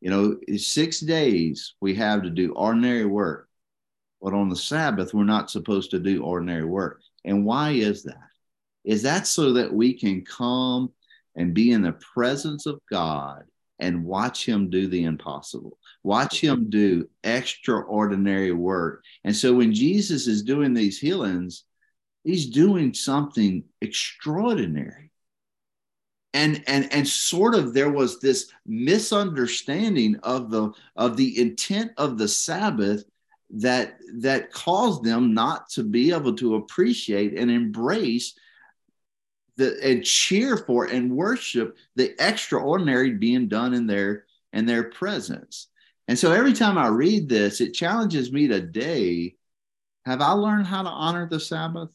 You 0.00 0.10
know, 0.10 0.56
six 0.56 1.00
days 1.00 1.74
we 1.80 1.94
have 1.96 2.22
to 2.22 2.30
do 2.30 2.52
ordinary 2.52 3.04
work, 3.04 3.48
but 4.22 4.32
on 4.32 4.48
the 4.48 4.56
Sabbath, 4.56 5.12
we're 5.12 5.24
not 5.24 5.50
supposed 5.50 5.90
to 5.90 5.98
do 5.98 6.22
ordinary 6.22 6.64
work. 6.64 7.02
And 7.24 7.44
why 7.44 7.72
is 7.72 8.02
that? 8.04 8.28
Is 8.84 9.02
that 9.02 9.26
so 9.26 9.52
that 9.54 9.72
we 9.72 9.92
can 9.92 10.24
come 10.24 10.90
and 11.36 11.54
be 11.54 11.72
in 11.72 11.82
the 11.82 11.92
presence 12.14 12.66
of 12.66 12.80
God 12.90 13.44
and 13.78 14.04
watch 14.04 14.46
Him 14.46 14.70
do 14.70 14.88
the 14.88 15.04
impossible? 15.04 15.78
Watch 16.02 16.40
Him 16.40 16.70
do 16.70 17.08
extraordinary 17.22 18.52
work. 18.52 19.04
And 19.24 19.36
so 19.36 19.52
when 19.52 19.74
Jesus 19.74 20.26
is 20.26 20.42
doing 20.42 20.72
these 20.72 20.98
healings, 20.98 21.64
he's 22.24 22.46
doing 22.46 22.94
something 22.94 23.64
extraordinary 23.80 25.10
and 26.32 26.62
and 26.66 26.92
and 26.92 27.06
sort 27.06 27.54
of 27.54 27.74
there 27.74 27.90
was 27.90 28.20
this 28.20 28.50
misunderstanding 28.66 30.16
of 30.22 30.50
the 30.50 30.70
of 30.96 31.16
the 31.16 31.40
intent 31.40 31.92
of 31.96 32.18
the 32.18 32.28
sabbath 32.28 33.04
that 33.50 33.98
that 34.14 34.52
caused 34.52 35.02
them 35.02 35.34
not 35.34 35.68
to 35.70 35.82
be 35.82 36.12
able 36.12 36.34
to 36.36 36.54
appreciate 36.54 37.36
and 37.36 37.50
embrace 37.50 38.34
the 39.56 39.76
and 39.82 40.04
cheer 40.04 40.56
for 40.56 40.84
and 40.84 41.10
worship 41.10 41.76
the 41.96 42.14
extraordinary 42.24 43.12
being 43.12 43.48
done 43.48 43.74
in 43.74 43.86
their 43.86 44.24
in 44.52 44.66
their 44.66 44.84
presence. 44.84 45.68
And 46.06 46.18
so 46.18 46.32
every 46.32 46.52
time 46.52 46.76
I 46.76 46.88
read 46.88 47.28
this, 47.28 47.60
it 47.60 47.72
challenges 47.72 48.32
me 48.32 48.48
today. 48.48 49.36
Have 50.06 50.20
I 50.20 50.32
learned 50.32 50.66
how 50.66 50.82
to 50.82 50.88
honor 50.88 51.28
the 51.28 51.38
Sabbath? 51.38 51.90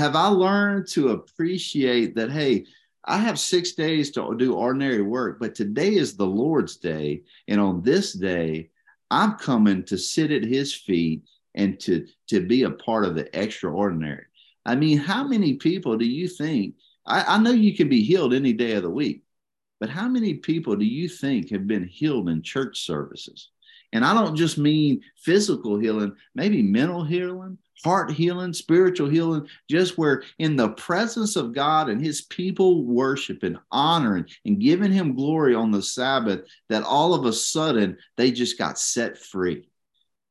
Have 0.00 0.16
I 0.16 0.28
learned 0.28 0.86
to 0.92 1.10
appreciate 1.10 2.14
that, 2.14 2.30
hey, 2.30 2.64
I 3.04 3.18
have 3.18 3.38
six 3.38 3.72
days 3.72 4.10
to 4.12 4.34
do 4.34 4.54
ordinary 4.54 5.02
work, 5.02 5.38
but 5.38 5.54
today 5.54 5.94
is 5.94 6.16
the 6.16 6.26
Lord's 6.26 6.76
day. 6.76 7.24
And 7.48 7.60
on 7.60 7.82
this 7.82 8.14
day, 8.14 8.70
I'm 9.10 9.34
coming 9.34 9.84
to 9.84 9.98
sit 9.98 10.30
at 10.30 10.42
his 10.42 10.72
feet 10.74 11.24
and 11.54 11.78
to, 11.80 12.06
to 12.28 12.40
be 12.40 12.62
a 12.62 12.70
part 12.70 13.04
of 13.04 13.14
the 13.14 13.28
extraordinary. 13.38 14.24
I 14.64 14.74
mean, 14.74 14.96
how 14.96 15.22
many 15.28 15.56
people 15.56 15.98
do 15.98 16.06
you 16.06 16.28
think? 16.28 16.76
I, 17.04 17.34
I 17.34 17.38
know 17.38 17.50
you 17.50 17.76
can 17.76 17.90
be 17.90 18.02
healed 18.02 18.32
any 18.32 18.54
day 18.54 18.72
of 18.72 18.84
the 18.84 18.88
week, 18.88 19.22
but 19.80 19.90
how 19.90 20.08
many 20.08 20.32
people 20.32 20.76
do 20.76 20.86
you 20.86 21.10
think 21.10 21.50
have 21.50 21.66
been 21.66 21.84
healed 21.84 22.30
in 22.30 22.40
church 22.40 22.86
services? 22.86 23.50
And 23.92 24.02
I 24.02 24.14
don't 24.14 24.34
just 24.34 24.56
mean 24.56 25.02
physical 25.16 25.78
healing, 25.78 26.16
maybe 26.34 26.62
mental 26.62 27.04
healing, 27.04 27.58
heart 27.84 28.10
healing, 28.10 28.52
spiritual 28.52 29.08
healing, 29.08 29.46
just 29.68 29.96
where 29.96 30.22
in 30.38 30.56
the 30.56 30.70
presence 30.70 31.36
of 31.36 31.54
God 31.54 31.88
and 31.88 32.00
his 32.00 32.22
people 32.22 32.84
worship 32.84 33.42
and 33.42 33.58
honoring 33.70 34.26
and 34.44 34.60
giving 34.60 34.92
him 34.92 35.14
glory 35.14 35.54
on 35.54 35.70
the 35.70 35.82
Sabbath, 35.82 36.42
that 36.68 36.82
all 36.82 37.14
of 37.14 37.24
a 37.24 37.32
sudden 37.32 37.96
they 38.16 38.30
just 38.30 38.58
got 38.58 38.78
set 38.78 39.18
free 39.18 39.69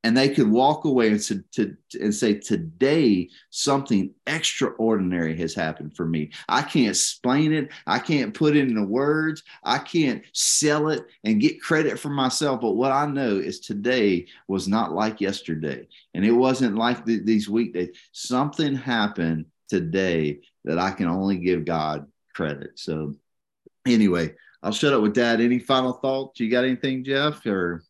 and 0.04 0.16
they 0.16 0.30
could 0.30 0.50
walk 0.50 0.86
away 0.86 1.10
and, 1.10 1.22
to, 1.22 1.44
to, 1.52 1.76
and 2.00 2.16
say, 2.16 2.34
Today, 2.34 3.30
something 3.50 4.14
extraordinary 4.28 5.36
has 5.38 5.54
happened 5.54 5.96
for 5.96 6.06
me. 6.06 6.32
I 6.48 6.62
can't 6.62 6.90
explain 6.90 7.52
it. 7.52 7.70
I 7.86 8.00
can't 8.00 8.34
put 8.34 8.56
it 8.56 8.70
into 8.70 8.84
words. 8.84 9.44
I 9.64 9.78
can't 9.78 10.24
sell 10.34 10.90
it 10.90 11.06
and 11.24 11.42
get 11.42 11.62
credit 11.62 12.00
for 12.00 12.10
myself. 12.10 12.62
But 12.62 12.74
what 12.74 12.94
I 12.94 13.08
know 13.08 13.38
is 13.38 13.60
today 13.60 14.28
was 14.48 14.68
not 14.68 14.94
like 14.94 15.20
yesterday. 15.20 15.88
And 16.14 16.26
it 16.26 16.32
wasn't 16.32 16.76
like 16.76 17.04
the, 17.06 17.20
these 17.20 17.50
weekdays. 17.50 17.96
Something 18.14 18.76
happened 18.76 19.46
today 19.68 20.40
that 20.64 20.80
I 20.80 20.92
can 20.92 21.08
only 21.08 21.38
give 21.38 21.66
God 21.66 22.08
credit. 22.34 22.80
So, 22.80 23.16
anyway, 23.86 24.34
I'll 24.64 24.72
shut 24.72 24.94
up 24.94 25.02
with 25.02 25.16
that. 25.16 25.42
Any 25.42 25.60
final 25.60 25.94
thoughts? 25.94 26.40
You 26.40 26.50
got 26.50 26.64
anything, 26.64 27.04
Jeff? 27.04 27.46
Or 27.46 27.84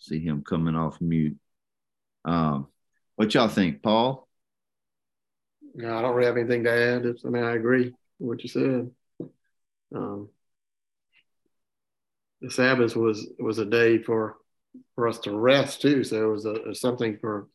see 0.00 0.18
him 0.18 0.42
coming 0.42 0.74
off 0.74 1.00
mute. 1.00 1.36
Um, 2.24 2.66
what 3.16 3.32
y'all 3.34 3.48
think, 3.48 3.82
Paul? 3.82 4.26
No, 5.74 5.96
I 5.96 6.02
don't 6.02 6.14
really 6.14 6.26
have 6.26 6.36
anything 6.36 6.64
to 6.64 6.72
add. 6.72 7.06
It's, 7.06 7.24
I 7.24 7.28
mean, 7.28 7.44
I 7.44 7.54
agree 7.54 7.92
with 8.18 8.28
what 8.28 8.42
you 8.42 8.48
said. 8.48 8.90
Um, 9.94 10.28
the 12.40 12.50
Sabbath 12.50 12.96
was 12.96 13.28
was 13.38 13.58
a 13.58 13.64
day 13.64 13.98
for 13.98 14.36
for 14.94 15.08
us 15.08 15.18
to 15.20 15.36
rest 15.36 15.82
too. 15.82 16.04
So 16.04 16.22
it 16.22 16.32
was 16.32 16.46
a, 16.46 16.74
something 16.74 17.18
for 17.20 17.48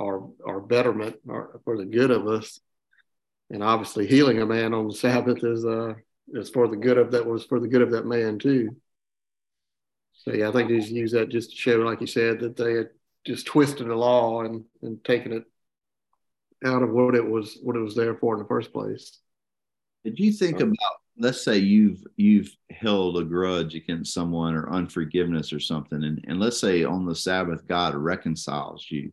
our 0.00 0.28
our 0.46 0.60
betterment, 0.60 1.16
our, 1.28 1.60
for 1.64 1.76
the 1.76 1.84
good 1.84 2.10
of 2.10 2.26
us. 2.26 2.60
And 3.50 3.62
obviously, 3.62 4.06
healing 4.06 4.40
a 4.40 4.46
man 4.46 4.74
on 4.74 4.88
the 4.88 4.94
Sabbath 4.94 5.44
is 5.44 5.64
uh 5.64 5.94
is 6.32 6.50
for 6.50 6.68
the 6.68 6.76
good 6.76 6.98
of 6.98 7.12
that 7.12 7.26
was 7.26 7.44
for 7.44 7.60
the 7.60 7.68
good 7.68 7.82
of 7.82 7.92
that 7.92 8.06
man 8.06 8.38
too. 8.38 8.76
So 10.28 10.34
yeah, 10.34 10.48
I 10.48 10.52
think 10.52 10.68
they 10.68 10.78
just 10.78 10.90
use 10.90 11.12
that 11.12 11.30
just 11.30 11.50
to 11.50 11.56
show, 11.56 11.76
like 11.78 12.00
you 12.00 12.06
said, 12.06 12.40
that 12.40 12.56
they 12.56 12.74
had 12.74 12.90
just 13.24 13.46
twisted 13.46 13.88
the 13.88 13.94
law 13.94 14.42
and 14.42 14.64
and 14.82 15.02
taken 15.04 15.32
it 15.32 15.44
out 16.66 16.82
of 16.82 16.90
what 16.90 17.14
it 17.14 17.26
was 17.26 17.58
what 17.62 17.76
it 17.76 17.80
was 17.80 17.94
there 17.94 18.14
for 18.14 18.34
in 18.34 18.40
the 18.40 18.48
first 18.48 18.72
place. 18.72 19.18
Did 20.04 20.18
you 20.18 20.32
think 20.32 20.60
um, 20.60 20.68
about 20.68 20.96
let's 21.18 21.42
say 21.42 21.58
you've 21.58 22.04
you've 22.16 22.54
held 22.70 23.16
a 23.16 23.24
grudge 23.24 23.74
against 23.74 24.12
someone 24.12 24.54
or 24.54 24.70
unforgiveness 24.70 25.52
or 25.52 25.60
something, 25.60 26.02
and, 26.04 26.24
and 26.28 26.38
let's 26.38 26.60
say 26.60 26.84
on 26.84 27.06
the 27.06 27.14
Sabbath 27.14 27.66
God 27.66 27.94
reconciles 27.94 28.86
you. 28.90 29.10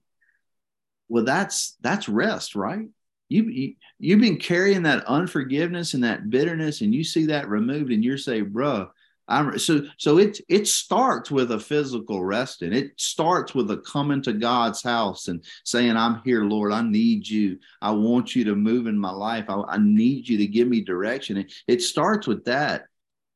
Well, 1.07 1.24
that's 1.24 1.78
that's 1.82 2.09
rest, 2.09 2.55
right? 2.55 2.88
You, 3.30 3.43
you 3.43 3.74
you've 3.99 4.22
been 4.22 4.38
carrying 4.38 4.84
that 4.84 5.05
unforgiveness 5.05 5.93
and 5.93 6.03
that 6.03 6.30
bitterness, 6.30 6.82
and 6.82 6.93
you 6.93 7.03
see 7.03 7.28
that 7.28 7.47
removed, 7.47 7.91
and 7.91 8.03
you're 8.03 8.18
saying, 8.18 8.51
bruh, 8.51 8.89
I'm, 9.28 9.57
so 9.57 9.82
so 9.97 10.19
it 10.19 10.39
it 10.47 10.67
starts 10.67 11.32
with 11.32 11.51
a 11.51 11.59
physical 11.59 12.23
resting. 12.23 12.73
It 12.73 12.91
starts 12.97 13.55
with 13.55 13.71
a 13.71 13.78
coming 13.78 14.21
to 14.23 14.34
God's 14.34 14.84
house 14.84 15.28
and 15.28 15.43
saying, 15.63 15.97
"I'm 15.97 16.21
here, 16.23 16.43
Lord. 16.43 16.71
I 16.71 16.84
need 16.84 17.28
you. 17.28 17.57
I 17.82 17.91
want 17.91 18.36
you 18.36 18.43
to 18.45 18.55
move 18.55 18.86
in 18.86 18.97
my 18.97 19.11
life. 19.11 19.45
I, 19.47 19.61
I 19.67 19.78
need 19.80 20.28
you 20.28 20.38
to 20.38 20.47
give 20.47 20.67
me 20.67 20.82
direction." 20.82 21.38
It, 21.38 21.53
it 21.67 21.82
starts 21.82 22.28
with 22.28 22.45
that, 22.45 22.86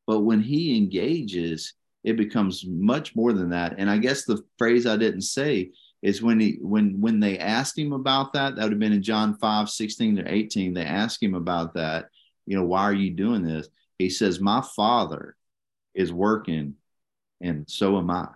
but 0.05 0.19
when 0.19 0.41
He 0.41 0.77
engages, 0.77 1.73
it 2.03 2.17
becomes 2.17 2.65
much 2.67 3.15
more 3.15 3.33
than 3.33 3.49
that. 3.49 3.75
And 3.79 3.89
I 3.89 3.97
guess 3.97 4.25
the 4.25 4.43
phrase 4.59 4.85
I 4.85 4.95
didn't 4.95 5.21
say 5.21 5.71
is 6.01 6.21
when 6.21 6.39
he 6.39 6.59
when 6.61 7.01
when 7.01 7.19
they 7.19 7.39
asked 7.39 7.77
him 7.77 7.93
about 7.93 8.33
that. 8.33 8.55
That 8.55 8.63
would 8.63 8.73
have 8.73 8.79
been 8.79 8.93
in 8.93 9.03
John 9.03 9.37
5, 9.37 9.69
16 9.69 10.17
to 10.17 10.33
18. 10.33 10.73
They 10.73 10.85
asked 10.85 11.21
him 11.21 11.33
about 11.33 11.73
that. 11.73 12.09
You 12.45 12.57
know, 12.57 12.63
why 12.63 12.83
are 12.83 12.93
you 12.93 13.09
doing 13.11 13.43
this? 13.43 13.67
He 13.97 14.09
says, 14.09 14.39
"My 14.39 14.61
Father." 14.75 15.35
Is 15.93 16.11
working 16.13 16.75
and 17.41 17.69
so 17.69 17.97
am 17.97 18.09
I. 18.09 18.27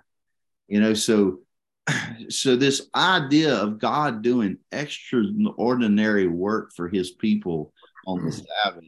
You 0.68 0.82
know, 0.82 0.94
so 0.94 1.40
so 2.30 2.56
this 2.56 2.90
idea 2.96 3.56
of 3.56 3.80
God 3.80 4.22
doing 4.22 4.58
extraordinary 4.72 6.28
work 6.28 6.72
for 6.76 6.88
his 6.88 7.12
people 7.12 7.74
on 8.08 8.24
the 8.24 8.32
mm. 8.32 8.46
Sabbath, 8.64 8.84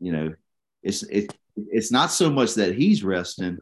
you 0.00 0.12
know, 0.12 0.34
it's 0.82 1.02
it, 1.04 1.36
it's 1.56 1.92
not 1.92 2.10
so 2.10 2.30
much 2.30 2.54
that 2.54 2.74
he's 2.74 3.04
resting, 3.04 3.58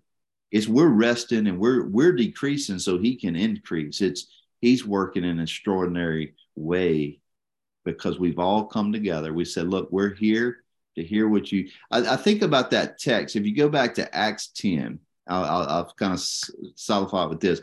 it's 0.51 0.69
we're 0.69 0.89
resting 0.89 1.47
and 1.47 1.59
we're 1.59 1.87
we're 1.87 2.13
decreasing 2.13 2.79
so 2.79 2.99
he 2.99 3.17
can 3.17 3.37
increase. 3.37 4.01
It's 4.01 4.27
he's 4.61 4.87
working 4.87 5.25
in 5.25 5.31
an 5.31 5.41
extraordinary 5.41 6.35
way 6.55 7.21
because 7.85 8.19
we've 8.19 8.39
all 8.39 8.67
come 8.67 8.93
together. 8.93 9.33
We 9.33 9.47
said, 9.47 9.69
look, 9.69 9.91
we're 9.91 10.15
here 10.15 10.59
to 11.01 11.07
hear 11.07 11.29
what 11.29 11.51
you. 11.51 11.69
I, 11.91 12.15
I, 12.15 12.17
think 12.17 12.43
about 12.43 12.71
that 12.71 12.99
text. 12.99 13.37
If 13.37 13.45
you 13.45 13.55
go 13.55 13.69
back 13.69 13.95
to 13.95 14.15
Acts 14.15 14.49
10, 14.49 14.99
I'll, 15.27 15.45
I'll, 15.45 15.69
I'll 15.69 15.95
kind 15.99 16.13
of 16.13 16.21
solidify 16.21 17.25
with 17.25 17.41
this: 17.41 17.61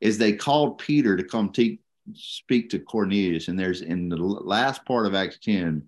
is 0.00 0.18
they 0.18 0.32
called 0.32 0.78
Peter 0.78 1.16
to 1.16 1.24
come 1.24 1.50
te- 1.50 1.80
speak 2.14 2.70
to 2.70 2.78
Cornelius, 2.78 3.48
and 3.48 3.58
there's 3.58 3.82
in 3.82 4.08
the 4.08 4.16
last 4.16 4.84
part 4.84 5.06
of 5.06 5.14
Acts 5.14 5.38
10, 5.38 5.84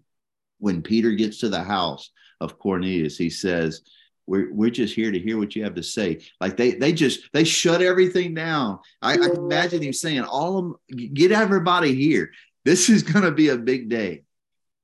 when 0.58 0.82
Peter 0.82 1.10
gets 1.12 1.38
to 1.38 1.48
the 1.48 1.62
house 1.62 2.10
of 2.40 2.58
Cornelius, 2.58 3.18
he 3.18 3.30
says. 3.30 3.82
We're, 4.26 4.50
we're 4.54 4.70
just 4.70 4.94
here 4.94 5.12
to 5.12 5.18
hear 5.18 5.36
what 5.36 5.54
you 5.54 5.64
have 5.64 5.74
to 5.74 5.82
say. 5.82 6.22
Like 6.40 6.56
they 6.56 6.70
they 6.76 6.94
just 6.94 7.30
they 7.34 7.44
shut 7.44 7.82
everything 7.82 8.32
down. 8.32 8.78
I, 9.02 9.18
I 9.18 9.28
imagine 9.36 9.82
him 9.82 9.92
saying, 9.92 10.22
"All 10.22 10.56
of 10.56 10.64
them, 10.64 11.12
get 11.12 11.30
everybody 11.30 11.94
here. 11.94 12.30
This 12.64 12.88
is 12.88 13.02
going 13.02 13.26
to 13.26 13.32
be 13.32 13.50
a 13.50 13.58
big 13.58 13.90
day." 13.90 14.23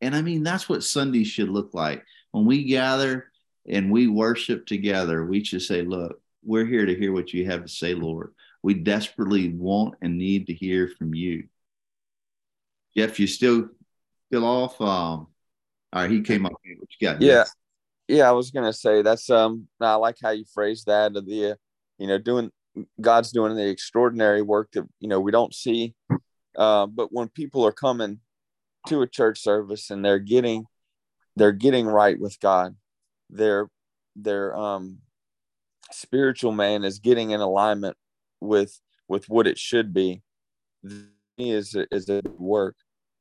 And 0.00 0.14
I 0.14 0.22
mean, 0.22 0.42
that's 0.42 0.68
what 0.68 0.84
Sundays 0.84 1.28
should 1.28 1.48
look 1.48 1.74
like. 1.74 2.04
When 2.30 2.46
we 2.46 2.64
gather 2.64 3.30
and 3.68 3.90
we 3.90 4.06
worship 4.06 4.66
together, 4.66 5.24
we 5.24 5.44
should 5.44 5.62
say, 5.62 5.82
Look, 5.82 6.20
we're 6.42 6.66
here 6.66 6.86
to 6.86 6.94
hear 6.94 7.12
what 7.12 7.32
you 7.32 7.46
have 7.46 7.62
to 7.62 7.68
say, 7.68 7.94
Lord. 7.94 8.32
We 8.62 8.74
desperately 8.74 9.52
want 9.52 9.94
and 10.02 10.18
need 10.18 10.46
to 10.46 10.54
hear 10.54 10.88
from 10.98 11.14
you. 11.14 11.48
Jeff, 12.96 13.20
you 13.20 13.26
still 13.26 13.68
still 14.28 14.44
off? 14.44 14.80
Um, 14.80 14.86
all 14.88 16.02
right, 16.02 16.10
he 16.10 16.20
came 16.20 16.46
up. 16.46 16.52
What 16.52 16.62
you 16.64 17.08
got? 17.08 17.20
Yeah. 17.20 17.38
Next? 17.38 17.56
Yeah, 18.08 18.28
I 18.28 18.32
was 18.32 18.50
gonna 18.50 18.72
say 18.72 19.02
that's 19.02 19.30
um 19.30 19.68
I 19.80 19.94
like 19.94 20.16
how 20.22 20.30
you 20.30 20.44
phrased 20.52 20.86
that 20.86 21.16
of 21.16 21.26
the 21.26 21.56
you 21.98 22.06
know, 22.06 22.18
doing 22.18 22.50
God's 23.00 23.30
doing 23.30 23.54
the 23.54 23.68
extraordinary 23.68 24.42
work 24.42 24.72
that 24.72 24.86
you 24.98 25.08
know 25.08 25.20
we 25.20 25.30
don't 25.30 25.54
see. 25.54 25.94
Uh, 26.56 26.86
but 26.86 27.12
when 27.12 27.28
people 27.28 27.64
are 27.64 27.72
coming 27.72 28.18
to 28.86 29.02
a 29.02 29.06
church 29.06 29.40
service 29.40 29.90
and 29.90 30.04
they're 30.04 30.18
getting 30.18 30.66
they're 31.36 31.52
getting 31.52 31.86
right 31.86 32.18
with 32.18 32.38
God. 32.40 32.76
Their 33.28 33.68
their 34.16 34.56
um 34.56 34.98
spiritual 35.92 36.52
man 36.52 36.84
is 36.84 36.98
getting 36.98 37.30
in 37.30 37.40
alignment 37.40 37.96
with 38.40 38.80
with 39.08 39.28
what 39.28 39.46
it 39.46 39.58
should 39.58 39.92
be. 39.92 40.22
Is 41.38 41.76
is 41.90 42.08
a 42.08 42.22
work, 42.36 42.76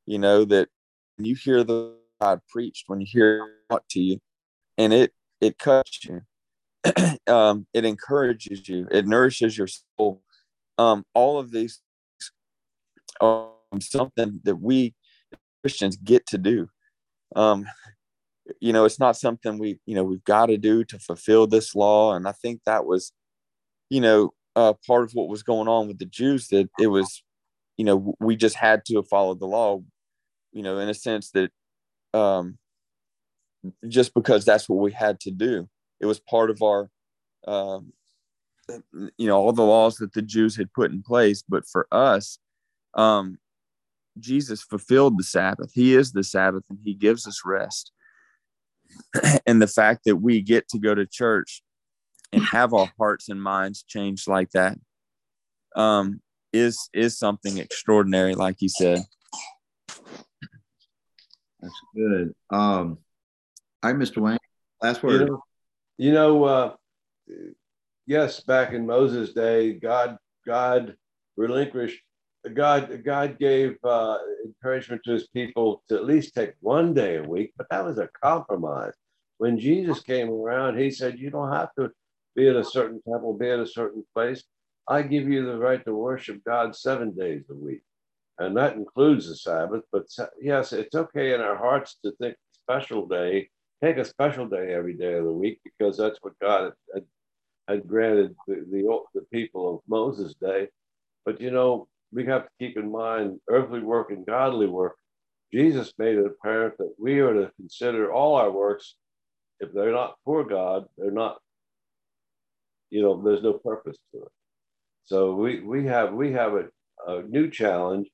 you 0.06 0.18
know 0.18 0.44
that 0.44 0.68
when 1.16 1.24
you 1.26 1.34
hear 1.34 1.64
the 1.64 1.94
God 2.20 2.40
preached, 2.48 2.84
when 2.88 3.00
you 3.00 3.06
hear 3.08 3.48
it 3.70 3.82
to 3.90 4.00
you, 4.00 4.18
and 4.76 4.92
it 4.92 5.12
it 5.40 5.58
cuts 5.58 6.04
you, 6.04 6.20
um, 7.26 7.66
it 7.72 7.84
encourages 7.84 8.68
you, 8.68 8.86
it 8.90 9.06
nourishes 9.06 9.56
your 9.56 9.68
soul. 9.68 10.22
Um, 10.76 11.04
all 11.14 11.38
of 11.38 11.50
these 11.50 11.80
um, 13.20 13.48
something 13.80 14.40
that 14.44 14.56
we 14.56 14.94
Christians 15.62 15.96
get 15.96 16.26
to 16.26 16.38
do. 16.38 16.68
Um, 17.36 17.66
you 18.60 18.72
know, 18.72 18.84
it's 18.84 18.98
not 18.98 19.16
something 19.16 19.58
we, 19.58 19.78
you 19.86 19.94
know, 19.94 20.04
we've 20.04 20.24
got 20.24 20.46
to 20.46 20.56
do 20.56 20.84
to 20.84 20.98
fulfill 20.98 21.46
this 21.46 21.74
law. 21.74 22.14
And 22.14 22.26
I 22.26 22.32
think 22.32 22.60
that 22.66 22.84
was, 22.84 23.12
you 23.88 24.00
know, 24.00 24.32
uh, 24.56 24.74
part 24.86 25.04
of 25.04 25.12
what 25.12 25.28
was 25.28 25.42
going 25.42 25.68
on 25.68 25.86
with 25.88 25.98
the 25.98 26.06
Jews 26.06 26.48
that 26.48 26.68
it 26.78 26.88
was, 26.88 27.22
you 27.76 27.84
know, 27.84 28.14
we 28.18 28.36
just 28.36 28.56
had 28.56 28.84
to 28.86 29.02
follow 29.04 29.34
the 29.34 29.46
law, 29.46 29.82
you 30.52 30.62
know, 30.62 30.78
in 30.78 30.88
a 30.88 30.94
sense 30.94 31.30
that 31.30 31.50
um, 32.12 32.58
just 33.88 34.14
because 34.14 34.44
that's 34.44 34.68
what 34.68 34.80
we 34.80 34.92
had 34.92 35.20
to 35.20 35.30
do. 35.30 35.68
It 36.00 36.06
was 36.06 36.18
part 36.18 36.50
of 36.50 36.62
our, 36.62 36.88
um, 37.46 37.92
you 38.92 39.26
know, 39.26 39.36
all 39.36 39.52
the 39.52 39.62
laws 39.62 39.96
that 39.96 40.12
the 40.12 40.22
Jews 40.22 40.56
had 40.56 40.72
put 40.72 40.90
in 40.90 41.02
place. 41.02 41.42
But 41.48 41.64
for 41.70 41.86
us, 41.92 42.38
um, 42.94 43.38
Jesus 44.20 44.62
fulfilled 44.62 45.18
the 45.18 45.24
Sabbath. 45.24 45.72
He 45.74 45.94
is 45.94 46.12
the 46.12 46.24
Sabbath 46.24 46.64
and 46.68 46.78
he 46.84 46.94
gives 46.94 47.26
us 47.26 47.42
rest. 47.44 47.92
and 49.46 49.60
the 49.60 49.66
fact 49.66 50.04
that 50.04 50.16
we 50.16 50.40
get 50.40 50.68
to 50.68 50.78
go 50.78 50.94
to 50.94 51.06
church 51.06 51.62
and 52.32 52.42
have 52.44 52.74
our 52.74 52.90
hearts 52.98 53.28
and 53.28 53.42
minds 53.42 53.82
changed 53.82 54.28
like 54.28 54.50
that 54.50 54.78
um, 55.76 56.20
is 56.52 56.88
is 56.92 57.18
something 57.18 57.58
extraordinary, 57.58 58.34
like 58.34 58.56
you 58.60 58.68
said. 58.68 59.00
That's 61.60 61.80
good. 61.94 62.34
Um, 62.50 62.98
hi, 63.82 63.92
Mr. 63.92 64.18
Wayne. 64.18 64.38
Last 64.82 65.02
word. 65.02 65.20
You 65.20 65.26
know, 65.26 65.42
you 65.98 66.12
know 66.12 66.44
uh, 66.44 66.72
yes, 68.06 68.40
back 68.40 68.72
in 68.72 68.86
Moses' 68.86 69.32
day, 69.32 69.74
God 69.74 70.16
God 70.46 70.96
relinquished 71.36 72.00
God 72.48 73.02
God 73.04 73.38
gave 73.38 73.76
uh, 73.84 74.16
encouragement 74.44 75.02
to 75.04 75.12
his 75.12 75.28
people 75.28 75.82
to 75.88 75.96
at 75.96 76.04
least 76.04 76.34
take 76.34 76.54
one 76.60 76.94
day 76.94 77.16
a 77.16 77.22
week, 77.22 77.52
but 77.56 77.66
that 77.70 77.84
was 77.84 77.98
a 77.98 78.08
compromise. 78.22 78.94
When 79.38 79.58
Jesus 79.58 80.00
came 80.00 80.30
around, 80.30 80.78
he 80.78 80.90
said, 80.90 81.18
"You 81.18 81.30
don't 81.30 81.52
have 81.52 81.74
to 81.78 81.90
be 82.34 82.48
at 82.48 82.56
a 82.56 82.64
certain 82.64 83.00
temple, 83.02 83.34
be 83.34 83.50
at 83.50 83.60
a 83.60 83.66
certain 83.66 84.04
place. 84.14 84.44
I 84.88 85.02
give 85.02 85.28
you 85.28 85.44
the 85.44 85.58
right 85.58 85.84
to 85.84 85.94
worship 85.94 86.42
God 86.44 86.74
seven 86.74 87.14
days 87.14 87.44
a 87.50 87.54
week, 87.54 87.82
and 88.38 88.56
that 88.56 88.74
includes 88.74 89.28
the 89.28 89.36
Sabbath. 89.36 89.82
But 89.92 90.06
yes, 90.40 90.72
it's 90.72 90.94
okay 90.94 91.34
in 91.34 91.40
our 91.40 91.56
hearts 91.56 91.98
to 92.04 92.12
think 92.12 92.36
special 92.64 93.06
day, 93.06 93.48
take 93.82 93.98
a 93.98 94.04
special 94.04 94.46
day 94.46 94.72
every 94.72 94.94
day 94.94 95.14
of 95.14 95.24
the 95.24 95.32
week 95.32 95.60
because 95.64 95.96
that's 95.96 96.18
what 96.22 96.38
God 96.40 96.72
had, 96.94 97.04
had 97.68 97.86
granted 97.86 98.34
the, 98.46 98.66
the 98.70 99.00
the 99.14 99.26
people 99.32 99.74
of 99.74 99.80
Moses' 99.88 100.34
day. 100.40 100.68
But 101.24 101.40
you 101.40 101.50
know, 101.50 101.88
we 102.12 102.26
have 102.26 102.44
to 102.44 102.50
keep 102.58 102.76
in 102.76 102.90
mind 102.90 103.40
earthly 103.48 103.80
work 103.80 104.10
and 104.10 104.26
godly 104.26 104.66
work. 104.66 104.96
Jesus 105.52 105.92
made 105.98 106.16
it 106.16 106.26
apparent 106.26 106.78
that 106.78 106.94
we 106.98 107.20
are 107.20 107.34
to 107.34 107.52
consider 107.56 108.12
all 108.12 108.36
our 108.36 108.50
works, 108.50 108.94
if 109.58 109.72
they're 109.72 109.92
not 109.92 110.16
for 110.24 110.44
God, 110.44 110.86
they're 110.96 111.10
not, 111.10 111.38
you 112.90 113.02
know, 113.02 113.20
there's 113.22 113.42
no 113.42 113.54
purpose 113.54 113.96
to 114.12 114.22
it. 114.22 114.32
So 115.04 115.34
we, 115.34 115.60
we 115.60 115.84
have 115.86 116.12
we 116.12 116.32
have 116.32 116.54
a, 116.54 116.66
a 117.06 117.22
new 117.22 117.50
challenge 117.50 118.08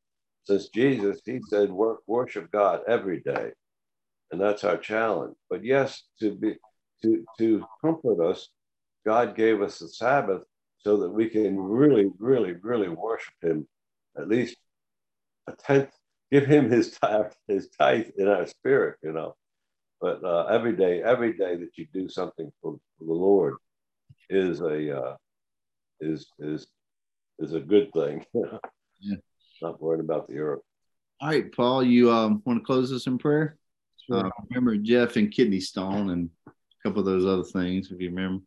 since 0.45 0.69
Jesus, 0.69 1.21
he 1.25 1.41
said, 1.49 1.71
work, 1.71 2.01
worship 2.07 2.51
God 2.53 2.81
every 2.89 3.21
day. 3.21 3.51
And 4.31 4.41
that's 4.41 4.65
our 4.65 4.77
challenge. 4.77 5.35
But 5.51 5.65
yes, 5.65 6.05
to 6.21 6.35
be 6.35 6.55
to 7.03 7.25
to 7.39 7.65
comfort 7.83 8.21
us, 8.25 8.49
God 9.05 9.37
gave 9.37 9.61
us 9.61 9.79
the 9.79 9.89
Sabbath 9.89 10.43
so 10.79 10.97
that 10.99 11.11
we 11.11 11.29
can 11.29 11.59
really, 11.59 12.11
really, 12.19 12.55
really 12.63 12.89
worship 12.89 13.35
him 13.43 13.67
at 14.19 14.29
least 14.29 14.57
a 15.49 15.53
tenth, 15.53 15.91
give 16.31 16.47
him 16.47 16.71
his 16.71 16.93
tithe, 16.93 17.33
his 17.49 17.69
tithe 17.69 18.09
in 18.17 18.29
our 18.29 18.47
spirit, 18.47 18.99
you 19.03 19.13
know. 19.13 19.35
But 20.01 20.23
uh, 20.25 20.47
every 20.47 20.77
day, 20.77 21.03
every 21.03 21.33
day 21.33 21.57
that 21.57 21.71
you 21.77 21.87
do 21.93 22.09
something 22.09 22.51
for, 22.61 22.79
for 22.99 23.05
the 23.05 23.13
Lord 23.13 23.55
is 24.29 24.61
a 24.61 24.99
uh, 24.99 25.17
is 26.01 26.27
is 26.39 26.67
is 27.39 27.55
a 27.55 27.61
good 27.61 27.91
thing. 27.93 28.25
yeah. 29.01 29.17
Not 29.63 29.81
worrying 29.81 30.05
about 30.05 30.29
the 30.29 30.39
earth. 30.39 30.61
All 31.21 31.31
right, 31.31 31.51
Paul, 31.51 31.83
you 31.83 32.13
um, 32.13 32.43
want 32.45 32.61
to 32.61 32.65
close 32.65 32.93
us 32.93 33.07
in 33.07 33.17
prayer? 33.17 33.57
Sure. 34.07 34.27
Uh, 34.27 34.31
remember 34.51 34.77
Jeff 34.77 35.17
and 35.17 35.33
kidney 35.33 35.61
stone 35.61 36.11
and 36.11 36.29
a 36.47 36.53
couple 36.83 37.01
of 37.01 37.07
those 37.07 37.25
other 37.25 37.43
things, 37.43 37.91
if 37.91 38.01
you 38.01 38.11
remember. 38.11 38.45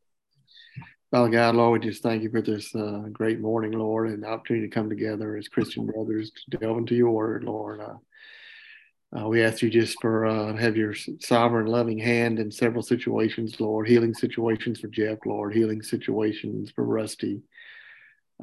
Father 1.12 1.30
God, 1.30 1.55
Lord, 1.55 1.82
we 1.82 1.89
just 1.89 2.03
thank 2.03 2.22
you 2.22 2.30
for 2.30 2.43
this 2.43 2.76
uh, 2.76 3.05
great 3.12 3.39
morning, 3.39 3.72
Lord, 3.72 4.10
and 4.10 4.22
the 4.22 4.28
opportunity 4.28 4.68
to 4.68 4.74
come 4.74 4.89
together 4.89 5.38
as 5.38 5.47
Christian 5.47 5.88
brothers 5.88 6.32
to 6.51 6.57
delve 6.57 6.78
into 6.78 6.93
your 6.93 7.10
word, 7.10 7.43
Lord. 7.43 7.82
Uh, 7.82 9.18
uh, 9.18 9.28
we 9.28 9.41
ask 9.41 9.64
you 9.64 9.72
just 9.72 9.99
for 10.01 10.28
uh, 10.28 10.55
have 10.55 10.78
your 10.78 10.93
sovereign, 11.20 11.66
loving 11.66 11.97
hand 11.97 12.38
in 12.38 12.51
several 12.51 12.84
situations, 12.84 13.60
Lord. 13.60 13.88
Healing 13.88 14.14
situations 14.14 14.82
for 14.82 14.88
Jeff, 14.88 15.18
Lord. 15.26 15.55
Healing 15.55 15.82
situations 15.82 16.70
for 16.70 16.84
Rusty, 16.84 17.41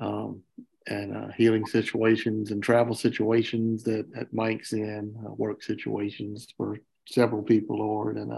um, 0.01 0.43
and 0.89 1.17
uh, 1.17 1.29
healing 1.37 1.67
situations 1.67 2.51
and 2.51 2.61
travel 2.61 2.97
situations 2.97 3.85
that, 3.85 4.12
that 4.12 4.35
Mike's 4.35 4.73
in, 4.73 5.14
uh, 5.25 5.33
work 5.35 5.62
situations 5.62 6.49
for 6.57 6.81
several 7.09 7.45
people, 7.45 7.79
Lord, 7.79 8.17
and 8.17 8.33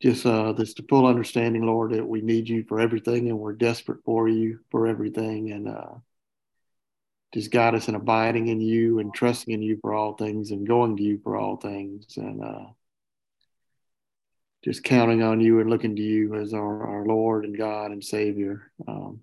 just 0.00 0.24
uh, 0.24 0.52
this 0.52 0.74
to 0.74 0.84
full 0.88 1.06
understanding, 1.06 1.66
Lord, 1.66 1.92
that 1.92 2.06
we 2.06 2.20
need 2.20 2.48
you 2.48 2.64
for 2.68 2.80
everything 2.80 3.28
and 3.28 3.38
we're 3.38 3.52
desperate 3.52 4.04
for 4.04 4.28
you 4.28 4.60
for 4.70 4.86
everything. 4.86 5.50
And 5.50 5.68
uh, 5.68 5.94
just 7.34 7.50
guide 7.50 7.74
us 7.74 7.88
in 7.88 7.94
abiding 7.94 8.48
in 8.48 8.60
you 8.60 9.00
and 9.00 9.12
trusting 9.12 9.52
in 9.52 9.62
you 9.62 9.78
for 9.80 9.92
all 9.92 10.14
things 10.14 10.50
and 10.50 10.66
going 10.66 10.96
to 10.96 11.02
you 11.02 11.20
for 11.22 11.36
all 11.36 11.56
things. 11.56 12.16
And 12.16 12.42
uh, 12.42 12.66
just 14.64 14.84
counting 14.84 15.22
on 15.22 15.40
you 15.40 15.60
and 15.60 15.68
looking 15.68 15.96
to 15.96 16.02
you 16.02 16.34
as 16.34 16.54
our, 16.54 16.86
our 16.86 17.04
Lord 17.04 17.44
and 17.44 17.56
God 17.56 17.90
and 17.90 18.02
Savior. 18.02 18.70
Um, 18.86 19.20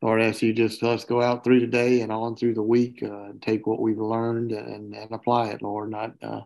Lord, 0.00 0.22
I 0.22 0.26
ask 0.26 0.42
you 0.42 0.52
just 0.52 0.80
let's 0.82 1.04
go 1.04 1.20
out 1.20 1.42
through 1.42 1.58
today 1.58 2.02
and 2.02 2.12
on 2.12 2.36
through 2.36 2.54
the 2.54 2.62
week 2.62 3.02
uh, 3.02 3.24
and 3.24 3.42
take 3.42 3.66
what 3.66 3.80
we've 3.80 3.98
learned 3.98 4.52
and, 4.52 4.94
and 4.94 5.12
apply 5.12 5.48
it, 5.48 5.62
Lord, 5.62 5.90
not 5.90 6.14
uh, 6.22 6.42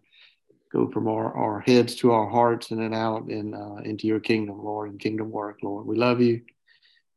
go 0.73 0.91
from 0.91 1.09
our, 1.09 1.37
our 1.37 1.61
heads 1.61 1.95
to 1.97 2.13
our 2.13 2.29
hearts 2.29 2.71
and 2.71 2.81
then 2.81 2.95
out 2.95 3.29
in, 3.29 3.55
uh, 3.55 3.83
into 3.85 4.07
your 4.07 4.21
kingdom, 4.21 4.65
Lord, 4.65 4.91
and 4.91 4.99
kingdom 4.99 5.31
work, 5.31 5.59
Lord. 5.63 5.87
We 5.87 5.97
love 5.97 6.21
you 6.21 6.43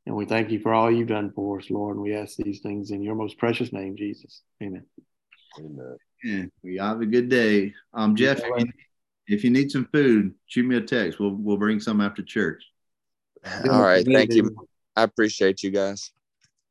and 0.06 0.16
we 0.16 0.26
thank 0.26 0.51
you 0.51 0.60
for 0.60 0.74
all 0.74 0.91
you've 0.91 1.08
done 1.08 1.32
for 1.32 1.60
us, 1.60 1.70
Lord. 1.70 1.95
And 1.95 2.03
we 2.03 2.16
ask 2.16 2.36
these 2.38 2.60
things 2.60 2.91
in 2.91 3.01
your 3.01 3.16
most 3.16 3.38
precious 3.38 3.74
name, 3.74 3.95
Jesus. 3.95 4.41
Amen. 4.62 4.86
Amen. 5.58 5.97
Yeah, 6.24 6.45
we 6.64 6.78
have 6.78 7.01
a 7.01 7.06
good 7.06 7.30
day. 7.30 7.74
Um, 7.93 8.16
Jeff, 8.16 8.39
if 8.39 8.45
you, 8.58 8.72
if 9.28 9.43
you 9.43 9.49
need 9.49 9.72
some 9.72 9.88
food, 9.91 10.34
shoot 10.47 10.66
me 10.66 10.78
a 10.78 10.82
text. 10.82 11.20
We'll 11.20 11.36
we'll 11.36 11.58
bring 11.58 11.80
some 11.80 12.01
after 12.01 12.24
church. 12.24 12.64
All 13.70 13.82
right. 13.82 14.06
Thank 14.06 14.34
you. 14.34 14.56
I 14.95 15.03
appreciate 15.03 15.62
you 15.62 15.72
guys. 15.72 16.12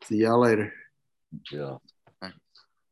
See 0.05 0.17
y'all 0.17 0.41
later. 0.41 0.73
Yeah. 1.53 1.77